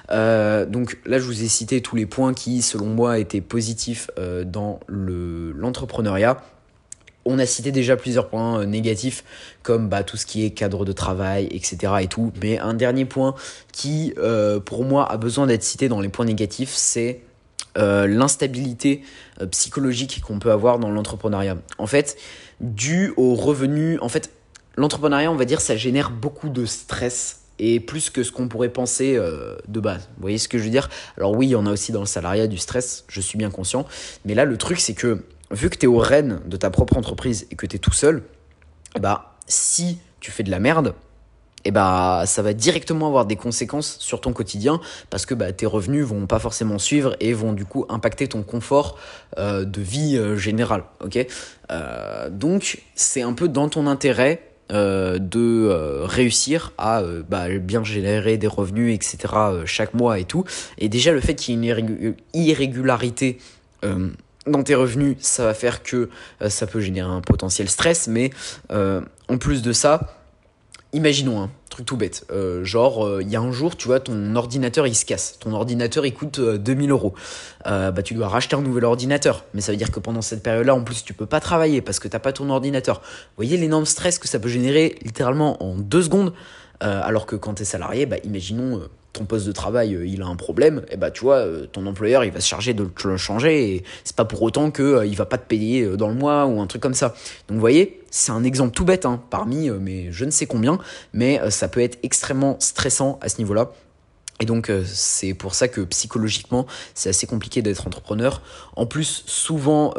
Donc 0.09 0.97
là, 1.05 1.17
je 1.17 1.23
vous 1.23 1.43
ai 1.43 1.47
cité 1.47 1.79
tous 1.79 1.95
les 1.95 2.05
points 2.05 2.33
qui, 2.33 2.61
selon 2.61 2.87
moi, 2.87 3.19
étaient 3.19 3.39
positifs 3.39 4.09
dans 4.45 4.81
l'entrepreneuriat. 4.89 6.43
on 7.23 7.39
a 7.39 7.45
cité 7.45 7.71
déjà 7.71 7.95
plusieurs 7.95 8.27
points 8.27 8.65
négatifs, 8.65 9.23
comme 9.61 9.87
bah, 9.87 10.03
tout 10.03 10.17
ce 10.17 10.25
qui 10.25 10.43
est 10.43 10.49
cadre 10.49 10.83
de 10.83 10.91
travail, 10.91 11.47
etc. 11.51 11.93
et 12.01 12.07
tout. 12.07 12.33
Mais 12.41 12.59
un 12.59 12.73
dernier 12.73 13.05
point 13.05 13.33
qui, 13.71 14.13
pour 14.65 14.83
moi, 14.83 15.09
a 15.09 15.15
besoin 15.15 15.47
d'être 15.47 15.63
cité 15.63 15.87
dans 15.87 16.01
les 16.01 16.09
points 16.09 16.25
négatifs, 16.25 16.73
c'est 16.73 17.21
euh, 17.77 18.07
l'instabilité 18.07 19.01
euh, 19.41 19.47
psychologique 19.47 20.21
qu'on 20.21 20.39
peut 20.39 20.51
avoir 20.51 20.79
dans 20.79 20.91
l'entrepreneuriat. 20.91 21.57
En 21.77 21.87
fait, 21.87 22.17
dû 22.61 23.13
aux 23.17 23.35
revenus, 23.35 23.97
en 24.01 24.09
fait, 24.09 24.31
l'entrepreneuriat, 24.75 25.31
on 25.31 25.35
va 25.35 25.45
dire, 25.45 25.61
ça 25.61 25.75
génère 25.75 26.11
beaucoup 26.11 26.49
de 26.49 26.65
stress 26.65 27.41
et 27.59 27.79
plus 27.79 28.09
que 28.09 28.23
ce 28.23 28.31
qu'on 28.31 28.47
pourrait 28.47 28.69
penser 28.69 29.15
euh, 29.15 29.55
de 29.67 29.79
base. 29.79 30.09
Vous 30.17 30.21
voyez 30.21 30.37
ce 30.37 30.47
que 30.47 30.57
je 30.57 30.63
veux 30.63 30.69
dire? 30.69 30.89
Alors 31.17 31.35
oui, 31.35 31.47
il 31.47 31.51
y 31.51 31.55
en 31.55 31.65
a 31.65 31.71
aussi 31.71 31.91
dans 31.91 31.99
le 31.99 32.05
salariat 32.05 32.47
du 32.47 32.57
stress, 32.57 33.05
je 33.07 33.21
suis 33.21 33.37
bien 33.37 33.49
conscient. 33.49 33.85
Mais 34.25 34.33
là, 34.33 34.45
le 34.45 34.57
truc, 34.57 34.79
c'est 34.79 34.93
que 34.93 35.23
vu 35.51 35.69
que 35.69 35.77
tu 35.77 35.85
es 35.85 35.87
au 35.87 35.97
rêne 35.97 36.41
de 36.45 36.57
ta 36.57 36.69
propre 36.69 36.97
entreprise 36.97 37.47
et 37.51 37.55
que 37.55 37.65
tu 37.65 37.75
es 37.75 37.79
tout 37.79 37.91
seul, 37.93 38.23
bah 38.99 39.35
si 39.47 39.99
tu 40.19 40.31
fais 40.31 40.43
de 40.43 40.51
la 40.51 40.59
merde, 40.59 40.93
et 41.65 41.69
eh 41.69 41.71
bah 41.71 42.23
ça 42.25 42.41
va 42.41 42.51
directement 42.51 43.07
avoir 43.07 43.25
des 43.25 43.37
conséquences 43.37 43.95
sur 43.99 44.19
ton 44.19 44.33
quotidien 44.33 44.81
parce 45.09 45.25
que 45.25 45.33
bah, 45.33 45.53
tes 45.53 45.65
revenus 45.65 46.05
vont 46.05 46.27
pas 46.27 46.39
forcément 46.39 46.77
suivre 46.77 47.15
et 47.21 47.31
vont 47.31 47.53
du 47.53 47.63
coup 47.63 47.85
impacter 47.87 48.27
ton 48.27 48.43
confort 48.43 48.97
euh, 49.37 49.63
de 49.63 49.79
vie 49.81 50.17
euh, 50.17 50.35
général. 50.35 50.83
Ok, 51.01 51.25
euh, 51.71 52.29
donc 52.29 52.81
c'est 52.95 53.21
un 53.21 53.31
peu 53.31 53.47
dans 53.47 53.69
ton 53.69 53.87
intérêt 53.87 54.49
de 54.69 55.69
réussir 56.05 56.71
à 56.79 57.03
bah, 57.29 57.47
bien 57.59 57.83
générer 57.83 58.37
des 58.37 58.47
revenus, 58.47 58.95
etc. 58.95 59.31
chaque 59.65 59.93
mois 59.93 60.17
et 60.17 60.23
tout. 60.23 60.45
Et 60.79 60.89
déjà 60.89 61.11
le 61.11 61.19
fait 61.19 61.35
qu'il 61.35 61.63
y 61.63 61.69
ait 61.69 61.79
une 61.79 62.15
irrégularité 62.33 63.37
dans 63.83 64.63
tes 64.63 64.73
revenus, 64.73 65.17
ça 65.19 65.43
va 65.43 65.53
faire 65.53 65.83
que 65.83 66.09
ça 66.47 66.65
peut 66.65 66.79
générer 66.79 67.11
un 67.11 67.21
potentiel 67.21 67.69
stress, 67.69 68.07
mais 68.07 68.31
en 68.71 69.37
plus 69.37 69.61
de 69.61 69.73
ça, 69.73 70.22
imaginons 70.93 71.41
un 71.41 71.49
truc 71.69 71.85
tout 71.85 71.97
bête. 71.97 72.25
Euh, 72.31 72.63
genre, 72.63 73.19
il 73.19 73.27
euh, 73.27 73.31
y 73.31 73.35
a 73.35 73.41
un 73.41 73.51
jour, 73.51 73.75
tu 73.75 73.87
vois, 73.87 73.99
ton 73.99 74.35
ordinateur 74.35 74.87
il 74.87 74.95
se 74.95 75.05
casse. 75.05 75.37
Ton 75.39 75.53
ordinateur 75.53 76.05
il 76.05 76.13
coûte 76.13 76.39
2000 76.39 76.89
euh, 76.89 76.93
euros. 76.93 77.13
bah, 77.65 78.03
tu 78.03 78.13
dois 78.13 78.27
racheter 78.27 78.55
un 78.55 78.61
nouvel 78.61 78.85
ordinateur. 78.85 79.43
Mais 79.53 79.61
ça 79.61 79.71
veut 79.71 79.77
dire 79.77 79.91
que 79.91 79.99
pendant 79.99 80.21
cette 80.21 80.43
période-là, 80.43 80.75
en 80.75 80.83
plus, 80.83 81.03
tu 81.03 81.13
peux 81.13 81.25
pas 81.25 81.39
travailler 81.39 81.81
parce 81.81 81.99
que 81.99 82.07
t'as 82.07 82.19
pas 82.19 82.31
ton 82.31 82.49
ordinateur. 82.49 83.01
Vous 83.01 83.43
voyez 83.43 83.57
l'énorme 83.57 83.85
stress 83.85 84.19
que 84.19 84.27
ça 84.27 84.39
peut 84.39 84.49
générer 84.49 84.95
littéralement 85.01 85.61
en 85.63 85.75
deux 85.75 86.03
secondes? 86.03 86.33
alors 86.79 87.25
que 87.25 87.37
quand 87.37 87.53
tu 87.53 87.61
es 87.61 87.65
salarié, 87.65 88.05
bah, 88.05 88.17
imaginons 88.25 88.81
ton 89.13 89.23
poste 89.23 89.47
de 89.47 89.53
travail, 89.53 89.97
il 90.05 90.21
a 90.21 90.25
un 90.25 90.35
problème, 90.35 90.83
et 90.91 90.97
bah 90.97 91.11
tu 91.11 91.21
vois, 91.21 91.45
ton 91.71 91.85
employeur, 91.85 92.25
il 92.25 92.31
va 92.31 92.41
se 92.41 92.47
charger 92.49 92.73
de 92.73 92.85
le 93.05 93.15
changer, 93.15 93.75
et 93.75 93.83
c'est 94.03 94.17
pas 94.17 94.25
pour 94.25 94.41
autant 94.41 94.69
qu'il 94.69 95.03
il 95.05 95.15
va 95.15 95.25
pas 95.25 95.37
te 95.37 95.47
payer 95.47 95.95
dans 95.95 96.09
le 96.09 96.15
mois 96.15 96.45
ou 96.45 96.59
un 96.59 96.67
truc 96.67 96.81
comme 96.81 96.93
ça. 96.93 97.15
Donc 97.47 97.55
vous 97.55 97.59
voyez, 97.61 98.02
c'est 98.15 98.31
un 98.31 98.43
exemple 98.43 98.75
tout 98.75 98.85
bête, 98.85 99.05
hein, 99.05 99.21
parmi 99.29 99.69
mais 99.71 100.11
je 100.11 100.25
ne 100.25 100.31
sais 100.31 100.45
combien, 100.45 100.77
mais 101.13 101.39
ça 101.49 101.67
peut 101.67 101.81
être 101.81 101.97
extrêmement 102.03 102.57
stressant 102.59 103.17
à 103.21 103.29
ce 103.29 103.39
niveau-là. 103.39 103.71
Et 104.39 104.45
donc 104.45 104.71
c'est 104.85 105.33
pour 105.33 105.55
ça 105.55 105.67
que 105.67 105.81
psychologiquement 105.81 106.65
c'est 106.93 107.09
assez 107.09 107.27
compliqué 107.27 107.61
d'être 107.61 107.87
entrepreneur. 107.87 108.41
En 108.75 108.85
plus 108.85 109.23
souvent 109.25 109.93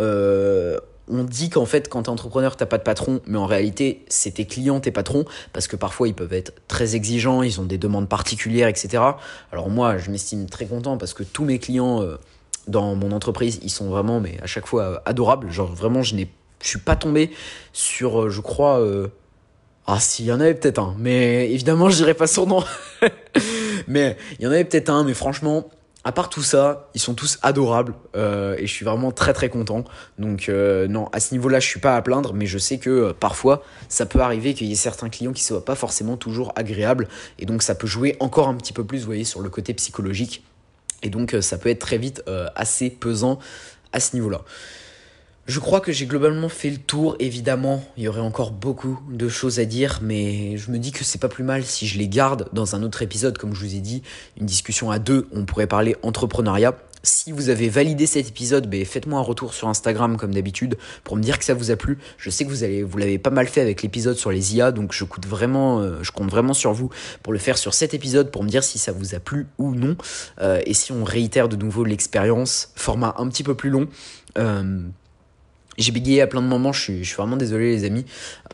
on 1.09 1.25
dit 1.25 1.51
qu'en 1.51 1.67
fait, 1.67 1.89
quand 1.89 2.05
t'es 2.05 2.09
entrepreneur, 2.09 2.57
t'as 2.57 2.67
pas 2.67 2.79
de 2.79 2.83
patron, 2.83 3.21
mais 3.27 3.39
en 3.39 3.47
réalité, 3.47 4.05
c'est 4.09 4.33
tes 4.33 4.47
clients, 4.47 4.81
tes 4.81 4.91
patrons, 4.91 5.25
parce 5.53 5.67
que 5.67 5.77
parfois, 5.77 6.09
ils 6.09 6.15
peuvent 6.15 6.33
être 6.33 6.53
très 6.69 6.97
exigeants, 6.97 7.43
ils 7.43 7.61
ont 7.61 7.65
des 7.65 7.79
demandes 7.79 8.09
particulières, 8.09 8.69
etc. 8.69 9.03
Alors 9.53 9.69
moi, 9.69 9.99
je 9.99 10.11
m'estime 10.11 10.49
très 10.49 10.67
content 10.67 10.97
parce 10.97 11.15
que 11.15 11.23
tous 11.23 11.45
mes 11.45 11.59
clients 11.59 12.03
euh, 12.03 12.17
dans 12.69 12.95
mon 12.95 13.12
entreprise, 13.12 13.61
ils 13.62 13.71
sont 13.71 13.89
vraiment, 13.89 14.21
mais 14.21 14.39
à 14.43 14.47
chaque 14.47 14.67
fois, 14.67 14.83
euh, 14.83 14.99
adorables. 15.05 15.51
Genre, 15.51 15.73
vraiment, 15.73 16.03
je 16.03 16.15
n'ai, 16.15 16.31
je 16.65 16.71
suis 16.71 16.79
pas 16.79 16.97
tombé 16.97 17.31
sur, 17.73 18.23
euh, 18.23 18.31
je 18.31 18.41
crois, 18.41 18.85
ah, 19.87 20.01
s'il 20.01 20.25
y 20.25 20.33
en 20.33 20.41
avait 20.41 20.55
peut-être 20.55 20.79
un, 20.79 20.95
mais 20.99 21.51
évidemment, 21.51 21.89
je 21.91 21.97
dirais 21.97 22.15
pas 22.15 22.27
son 22.27 22.47
nom. 22.47 22.65
mais 23.87 24.17
il 24.39 24.45
y 24.45 24.49
en 24.49 24.51
avait 24.51 24.65
peut-être 24.65 24.91
un, 24.91 25.05
mais 25.05 25.15
franchement, 25.15 25.69
à 26.05 26.12
part 26.12 26.29
tout 26.29 26.43
ça, 26.43 26.91
ils 26.95 27.01
sont 27.01 27.15
tous 27.15 27.39
adorables 27.43 27.95
euh, 28.15 28.57
et 28.59 28.67
je 28.67 28.73
suis 28.73 28.85
vraiment 28.85 29.11
très 29.11 29.33
très 29.33 29.49
content. 29.49 29.85
Donc 30.19 30.49
euh, 30.49 30.87
non, 30.87 31.09
à 31.12 31.21
ce 31.21 31.33
niveau-là, 31.33 31.61
je 31.61 31.67
suis 31.67 31.81
pas 31.81 31.97
à 31.97 32.03
plaindre, 32.03 32.35
mais 32.35 32.47
je 32.47 32.59
sais 32.59 32.79
que 32.79 32.91
euh, 32.91 33.12
parfois 33.19 33.62
ça 33.89 34.05
peut 34.05 34.21
arriver 34.21 34.53
qu'il 34.53 34.67
y 34.67 34.73
ait 34.73 34.77
certains 34.77 35.09
clients 35.09 35.33
qui 35.33 35.43
soient 35.43 35.65
pas 35.65 35.75
forcément 35.75 36.19
toujours 36.19 36.53
agréables 36.57 37.09
et 37.39 37.47
donc 37.47 37.62
ça 37.62 37.75
peut 37.75 37.87
jouer 37.87 38.17
encore 38.21 38.49
un 38.49 38.55
petit 38.55 38.75
peu 38.75 38.85
plus, 38.85 39.01
vous 39.01 39.07
voyez, 39.07 39.25
sur 39.25 39.41
le 39.41 39.49
côté 39.49 39.73
psychologique. 39.73 40.45
Et 41.03 41.09
donc 41.09 41.37
ça 41.41 41.59
peut 41.59 41.71
être 41.71 41.81
très 41.81 41.99
vite 41.99 42.23
assez 42.55 42.89
pesant 42.89 43.39
à 43.93 44.01
ce 44.01 44.17
niveau-là. 44.17 44.41
Je 45.47 45.61
crois 45.61 45.81
que 45.81 45.93
j'ai 45.93 46.07
globalement 46.07 46.49
fait 46.49 46.71
le 46.71 46.79
tour. 46.79 47.17
Évidemment, 47.19 47.85
il 47.99 48.05
y 48.05 48.09
aurait 48.09 48.21
encore 48.21 48.51
beaucoup 48.51 48.99
de 49.11 49.29
choses 49.29 49.61
à 49.61 49.67
dire, 49.67 49.99
mais 50.01 50.57
je 50.57 50.71
me 50.71 50.79
dis 50.79 50.91
que 50.91 51.05
c'est 51.05 51.21
pas 51.21 51.29
plus 51.29 51.45
mal 51.45 51.65
si 51.65 51.87
je 51.87 51.99
les 51.99 52.09
garde 52.09 52.49
dans 52.55 52.75
un 52.75 52.83
autre 52.83 53.03
épisode, 53.03 53.37
comme 53.37 53.55
je 53.55 53.61
vous 53.61 53.75
ai 53.75 53.81
dit, 53.81 54.03
une 54.41 54.47
discussion 54.47 54.91
à 54.91 54.99
deux. 54.99 55.29
On 55.33 55.45
pourrait 55.45 55.67
parler 55.67 55.97
entrepreneuriat. 56.03 56.75
Si 57.03 57.31
vous 57.31 57.51
avez 57.51 57.69
validé 57.69 58.07
cet 58.07 58.27
épisode, 58.27 58.71
ben 58.71 58.83
faites-moi 58.87 59.19
un 59.19 59.23
retour 59.23 59.53
sur 59.53 59.69
Instagram 59.69 60.17
comme 60.17 60.33
d'habitude 60.33 60.79
pour 61.05 61.17
me 61.17 61.21
dire 61.21 61.39
que 61.39 61.45
ça 61.45 61.53
vous 61.53 61.71
a 61.71 61.77
plu. 61.77 61.99
Je 62.17 62.31
sais 62.31 62.47
que 62.47 62.49
vous 62.49 62.65
allez, 62.65 62.83
vous 62.83 62.97
l'avez 62.97 63.19
pas 63.19 63.29
mal 63.29 63.47
fait 63.47 63.61
avec 63.61 63.83
l'épisode 63.83 64.17
sur 64.17 64.31
les 64.31 64.57
IA, 64.57 64.73
donc 64.73 64.95
je 64.95 65.05
compte 65.05 65.27
vraiment, 65.27 65.81
euh, 65.81 65.99
je 66.01 66.11
compte 66.11 66.31
vraiment 66.31 66.55
sur 66.55 66.73
vous 66.73 66.89
pour 67.23 67.35
le 67.35 67.39
faire 67.39 67.59
sur 67.59 67.75
cet 67.75 67.93
épisode 67.93 68.31
pour 68.31 68.43
me 68.43 68.49
dire 68.49 68.65
si 68.65 68.79
ça 68.79 68.93
vous 68.93 69.15
a 69.15 69.21
plu 69.21 69.47
ou 69.59 69.75
non. 69.75 69.99
Euh, 70.41 70.63
et 70.65 70.73
si 70.73 70.93
on 70.93 71.05
réitère 71.05 71.51
de 71.51 71.57
nouveau 71.57 71.85
l'expérience, 71.85 72.73
format 72.75 73.15
un 73.19 73.29
petit 73.29 73.43
peu 73.43 73.55
plus 73.55 73.69
long. 73.69 73.87
Euh, 74.39 74.81
j'ai 75.79 75.93
bégayé 75.93 76.22
à 76.22 76.27
plein 76.27 76.43
de 76.43 76.47
moments, 76.47 76.72
je 76.72 76.81
suis, 76.81 77.05
je 77.05 77.09
suis 77.09 77.16
vraiment 77.16 77.37
désolé 77.37 77.70
les 77.72 77.85
amis, 77.85 78.05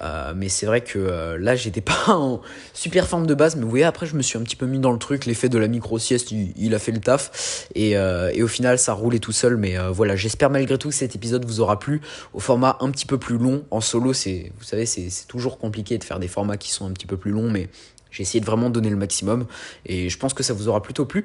euh, 0.03 0.33
mais 0.35 0.49
c'est 0.49 0.67
vrai 0.67 0.81
que 0.81 0.99
euh, 0.99 1.39
là 1.39 1.57
j'étais 1.57 1.81
pas 1.81 2.09
en 2.09 2.41
super 2.73 3.07
forme 3.07 3.27
de 3.27 3.35
base, 3.35 3.57
mais 3.57 3.63
vous 3.63 3.71
voyez 3.71 3.85
après 3.85 4.07
je 4.07 4.17
me 4.17 4.23
suis 4.23 4.39
un 4.39 4.43
petit 4.43 4.57
peu 4.57 4.67
mis 4.67 4.79
dans 4.79 4.93
le 4.93 4.99
truc, 4.99 5.27
l'effet 5.27 5.49
de 5.49 5.59
la 5.59 5.69
micro-sieste 5.69 6.31
il, 6.31 6.75
a 6.75 6.79
fait 6.79 6.93
le 6.93 7.01
taf, 7.01 7.67
et, 7.75 7.97
euh, 7.97 8.31
et, 8.35 8.43
au 8.43 8.49
final 8.49 8.79
ça 8.79 8.93
roulait 8.93 9.19
tout 9.19 9.33
seul, 9.33 9.57
mais 9.57 9.77
voilà 9.91 10.17
j'espère 10.17 10.51
malgré 10.51 10.79
tout 10.79 10.89
que 10.89 10.95
cet 10.95 11.15
épisode 11.15 11.45
vous 11.45 11.61
aura 11.61 11.79
plu, 11.79 12.01
au 12.33 12.41
format 12.41 12.77
un 12.81 12.91
petit 12.91 13.07
peu 13.07 13.19
plus 13.19 13.39
long, 13.39 13.65
en 13.71 13.81
solo 13.81 14.13
c'est, 14.13 14.53
vous 14.59 14.65
savez 14.65 14.87
c'est 14.87 15.11
toujours 15.29 15.59
compliqué 15.59 15.99
de 15.99 16.05
faire 16.05 16.19
des 16.19 16.29
formats 16.29 16.57
qui 16.57 16.71
sont 16.71 16.87
un 16.87 16.93
petit 16.93 17.07
peu 17.07 17.17
plus 17.17 17.31
longs, 17.31 17.51
mais 17.51 17.69
j'ai 18.11 18.23
essayé 18.23 18.41
de 18.41 18.47
vraiment 18.47 18.71
donner 18.71 18.91
le 18.91 18.97
maximum. 18.97 19.47
Et 19.87 20.09
je 20.09 20.19
pense 20.19 20.35
que 20.35 20.43
ça 20.43 20.53
vous 20.53 20.69
aura 20.69 20.83
plutôt 20.83 21.07
plu. 21.07 21.25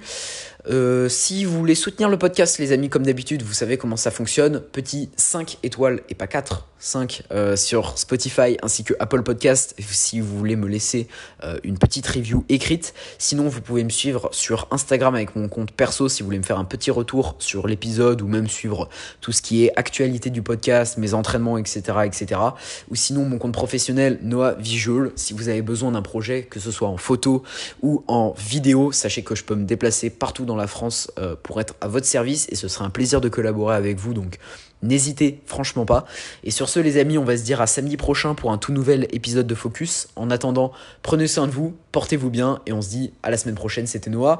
Euh, 0.67 1.09
si 1.09 1.45
vous 1.45 1.57
voulez 1.57 1.75
soutenir 1.75 2.09
le 2.09 2.17
podcast, 2.17 2.57
les 2.57 2.71
amis, 2.71 2.89
comme 2.89 3.03
d'habitude, 3.03 3.43
vous 3.43 3.53
savez 3.53 3.77
comment 3.77 3.97
ça 3.97 4.11
fonctionne. 4.11 4.59
Petit 4.59 5.09
5 5.15 5.59
étoiles 5.63 6.01
et 6.09 6.15
pas 6.15 6.27
4, 6.27 6.67
5 6.79 7.23
euh, 7.31 7.55
sur 7.55 7.97
Spotify 7.97 8.57
ainsi 8.61 8.83
que 8.83 8.93
Apple 8.99 9.23
Podcast 9.23 9.75
si 9.79 10.19
vous 10.19 10.37
voulez 10.37 10.55
me 10.55 10.67
laisser 10.67 11.07
euh, 11.43 11.57
une 11.63 11.77
petite 11.77 12.07
review 12.07 12.45
écrite. 12.49 12.93
Sinon, 13.17 13.47
vous 13.47 13.61
pouvez 13.61 13.83
me 13.83 13.89
suivre 13.89 14.29
sur 14.31 14.67
Instagram 14.71 15.15
avec 15.15 15.35
mon 15.35 15.47
compte 15.49 15.71
perso 15.71 16.09
si 16.09 16.21
vous 16.21 16.27
voulez 16.27 16.39
me 16.39 16.43
faire 16.43 16.59
un 16.59 16.65
petit 16.65 16.91
retour 16.91 17.35
sur 17.39 17.67
l'épisode 17.67 18.21
ou 18.21 18.27
même 18.27 18.47
suivre 18.47 18.89
tout 19.21 19.31
ce 19.31 19.41
qui 19.41 19.65
est 19.65 19.73
actualité 19.75 20.29
du 20.29 20.41
podcast, 20.41 20.97
mes 20.97 21.13
entraînements, 21.13 21.57
etc. 21.57 21.81
etc. 22.05 22.41
Ou 22.89 22.95
sinon, 22.95 23.25
mon 23.25 23.37
compte 23.37 23.53
professionnel 23.53 24.19
Noah 24.21 24.53
Visual 24.53 25.11
si 25.15 25.33
vous 25.33 25.49
avez 25.49 25.61
besoin 25.61 25.91
d'un 25.91 26.01
projet, 26.01 26.43
que 26.43 26.59
ce 26.59 26.71
soit 26.71 26.87
en 26.87 26.97
photo 26.97 27.43
ou 27.81 28.03
en 28.07 28.33
vidéo, 28.37 28.91
sachez 28.91 29.23
que 29.23 29.35
je 29.35 29.43
peux 29.43 29.55
me 29.55 29.65
déplacer 29.65 30.09
partout 30.09 30.45
la 30.55 30.67
France 30.67 31.11
euh, 31.17 31.35
pour 31.41 31.59
être 31.61 31.75
à 31.81 31.87
votre 31.87 32.05
service 32.05 32.47
et 32.49 32.55
ce 32.55 32.67
sera 32.67 32.85
un 32.85 32.89
plaisir 32.89 33.21
de 33.21 33.29
collaborer 33.29 33.75
avec 33.75 33.97
vous. 33.97 34.13
Donc 34.13 34.39
N'hésitez 34.85 35.41
franchement 35.45 35.85
pas. 35.85 36.05
Et 36.43 36.51
sur 36.51 36.69
ce, 36.69 36.79
les 36.79 36.97
amis, 36.97 37.17
on 37.17 37.23
va 37.23 37.37
se 37.37 37.43
dire 37.43 37.59
à 37.59 37.67
samedi 37.67 37.97
prochain 37.97 38.35
pour 38.35 38.51
un 38.51 38.57
tout 38.57 38.71
nouvel 38.71 39.07
épisode 39.11 39.47
de 39.47 39.55
Focus. 39.55 40.07
En 40.15 40.29
attendant, 40.29 40.71
prenez 41.01 41.27
soin 41.27 41.47
de 41.47 41.51
vous, 41.51 41.75
portez-vous 41.91 42.29
bien 42.29 42.61
et 42.65 42.73
on 42.73 42.81
se 42.81 42.89
dit 42.89 43.13
à 43.23 43.31
la 43.31 43.37
semaine 43.37 43.55
prochaine. 43.55 43.87
C'était 43.87 44.09
Noah. 44.09 44.39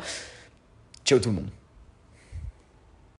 Ciao 1.03 1.19
tout 1.19 1.29
le 1.29 1.35
monde. 1.35 1.64